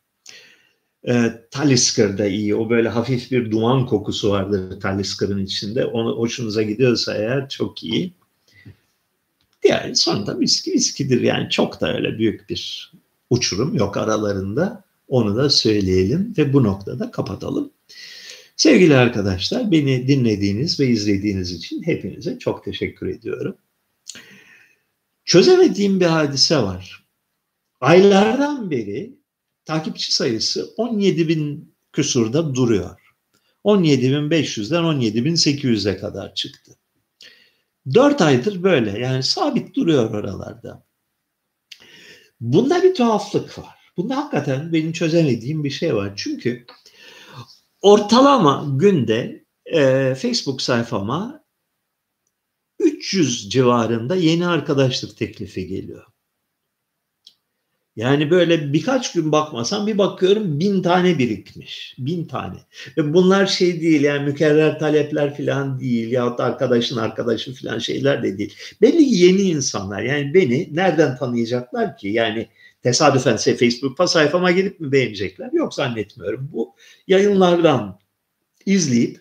E, 1.08 1.32
Talisker 1.50 2.18
da 2.18 2.26
iyi. 2.26 2.54
O 2.54 2.70
böyle 2.70 2.88
hafif 2.88 3.30
bir 3.30 3.50
duman 3.50 3.86
kokusu 3.86 4.30
vardır 4.30 4.80
Talisker'ın 4.80 5.44
içinde. 5.44 5.84
Onu 5.84 6.16
hoşunuza 6.18 6.62
gidiyorsa 6.62 7.14
eğer 7.14 7.48
çok 7.48 7.84
iyi. 7.84 8.12
Yani 9.64 9.96
sonunda 9.96 10.40
viski 10.40 10.72
viskidir 10.72 11.20
yani 11.20 11.50
çok 11.50 11.80
da 11.80 11.94
öyle 11.94 12.18
büyük 12.18 12.50
bir 12.50 12.92
uçurum 13.30 13.74
yok 13.74 13.96
aralarında. 13.96 14.84
Onu 15.08 15.36
da 15.36 15.50
söyleyelim 15.50 16.34
ve 16.38 16.52
bu 16.52 16.64
noktada 16.64 17.10
kapatalım. 17.10 17.70
Sevgili 18.56 18.96
arkadaşlar 18.96 19.70
beni 19.70 20.08
dinlediğiniz 20.08 20.80
ve 20.80 20.86
izlediğiniz 20.86 21.52
için 21.52 21.82
hepinize 21.82 22.38
çok 22.38 22.64
teşekkür 22.64 23.06
ediyorum. 23.06 23.56
Çözemediğim 25.30 26.00
bir 26.00 26.06
hadise 26.06 26.56
var. 26.56 27.04
Aylardan 27.80 28.70
beri 28.70 29.18
takipçi 29.64 30.14
sayısı 30.14 30.74
17 30.76 31.28
bin 31.28 31.74
küsurda 31.92 32.54
duruyor. 32.54 33.00
17.500'den 33.64 34.82
17.800'e 34.82 35.96
kadar 35.96 36.34
çıktı. 36.34 36.76
4 37.94 38.20
aydır 38.20 38.62
böyle 38.62 38.98
yani 38.98 39.22
sabit 39.22 39.76
duruyor 39.76 40.10
oralarda. 40.10 40.86
Bunda 42.40 42.82
bir 42.82 42.94
tuhaflık 42.94 43.58
var. 43.58 43.92
Bunda 43.96 44.16
hakikaten 44.16 44.72
benim 44.72 44.92
çözemediğim 44.92 45.64
bir 45.64 45.70
şey 45.70 45.94
var. 45.94 46.12
Çünkü 46.16 46.66
ortalama 47.80 48.66
günde 48.76 49.44
e, 49.64 50.14
Facebook 50.14 50.62
sayfama 50.62 51.39
300 52.80 53.50
civarında 53.50 54.16
yeni 54.16 54.46
arkadaşlık 54.46 55.16
teklifi 55.16 55.66
geliyor. 55.66 56.04
Yani 57.96 58.30
böyle 58.30 58.72
birkaç 58.72 59.12
gün 59.12 59.32
bakmasam 59.32 59.86
bir 59.86 59.98
bakıyorum 59.98 60.60
bin 60.60 60.82
tane 60.82 61.18
birikmiş. 61.18 61.94
Bin 61.98 62.24
tane. 62.24 62.56
Ve 62.96 63.14
bunlar 63.14 63.46
şey 63.46 63.80
değil 63.80 64.02
yani 64.02 64.24
mükerrer 64.24 64.78
talepler 64.78 65.36
falan 65.36 65.80
değil 65.80 66.10
ya 66.10 66.38
da 66.38 66.44
arkadaşın 66.44 66.96
arkadaşı 66.96 67.54
falan 67.54 67.78
şeyler 67.78 68.22
de 68.22 68.38
değil. 68.38 68.54
Belli 68.82 69.02
yeni 69.02 69.42
insanlar 69.42 70.02
yani 70.02 70.34
beni 70.34 70.68
nereden 70.72 71.16
tanıyacaklar 71.16 71.96
ki? 71.96 72.08
Yani 72.08 72.48
tesadüfen 72.82 73.36
Facebook 73.36 74.10
sayfama 74.10 74.50
gelip 74.50 74.80
mi 74.80 74.92
beğenecekler? 74.92 75.52
Yok 75.52 75.74
zannetmiyorum. 75.74 76.48
Bu 76.52 76.74
yayınlardan 77.06 77.98
izleyip 78.66 79.20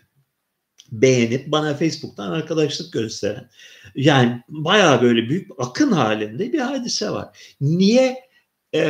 beğenip 0.92 1.52
bana 1.52 1.74
Facebook'tan 1.74 2.32
arkadaşlık 2.32 2.94
gösteren 2.94 3.50
yani 3.96 4.44
bayağı 4.50 5.02
böyle 5.02 5.30
büyük 5.30 5.52
akın 5.58 5.92
halinde 5.92 6.54
bir 6.54 6.60
hadise 6.60 7.10
var. 7.10 7.56
Niye 7.62 8.30
e, 8.76 8.82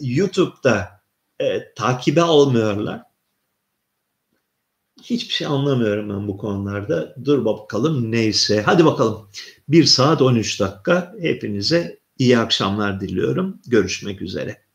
YouTube'da 0.00 1.02
e, 1.40 1.74
takibe 1.74 2.22
almıyorlar. 2.22 3.02
Hiçbir 5.02 5.34
şey 5.34 5.46
anlamıyorum 5.46 6.10
ben 6.10 6.28
bu 6.28 6.36
konularda. 6.36 7.14
Dur 7.24 7.44
bakalım 7.44 8.12
neyse. 8.12 8.62
Hadi 8.62 8.84
bakalım. 8.84 9.28
1 9.68 9.84
saat 9.84 10.22
13 10.22 10.60
dakika. 10.60 11.14
Hepinize 11.20 11.98
iyi 12.18 12.38
akşamlar 12.38 13.00
diliyorum. 13.00 13.60
Görüşmek 13.66 14.22
üzere. 14.22 14.67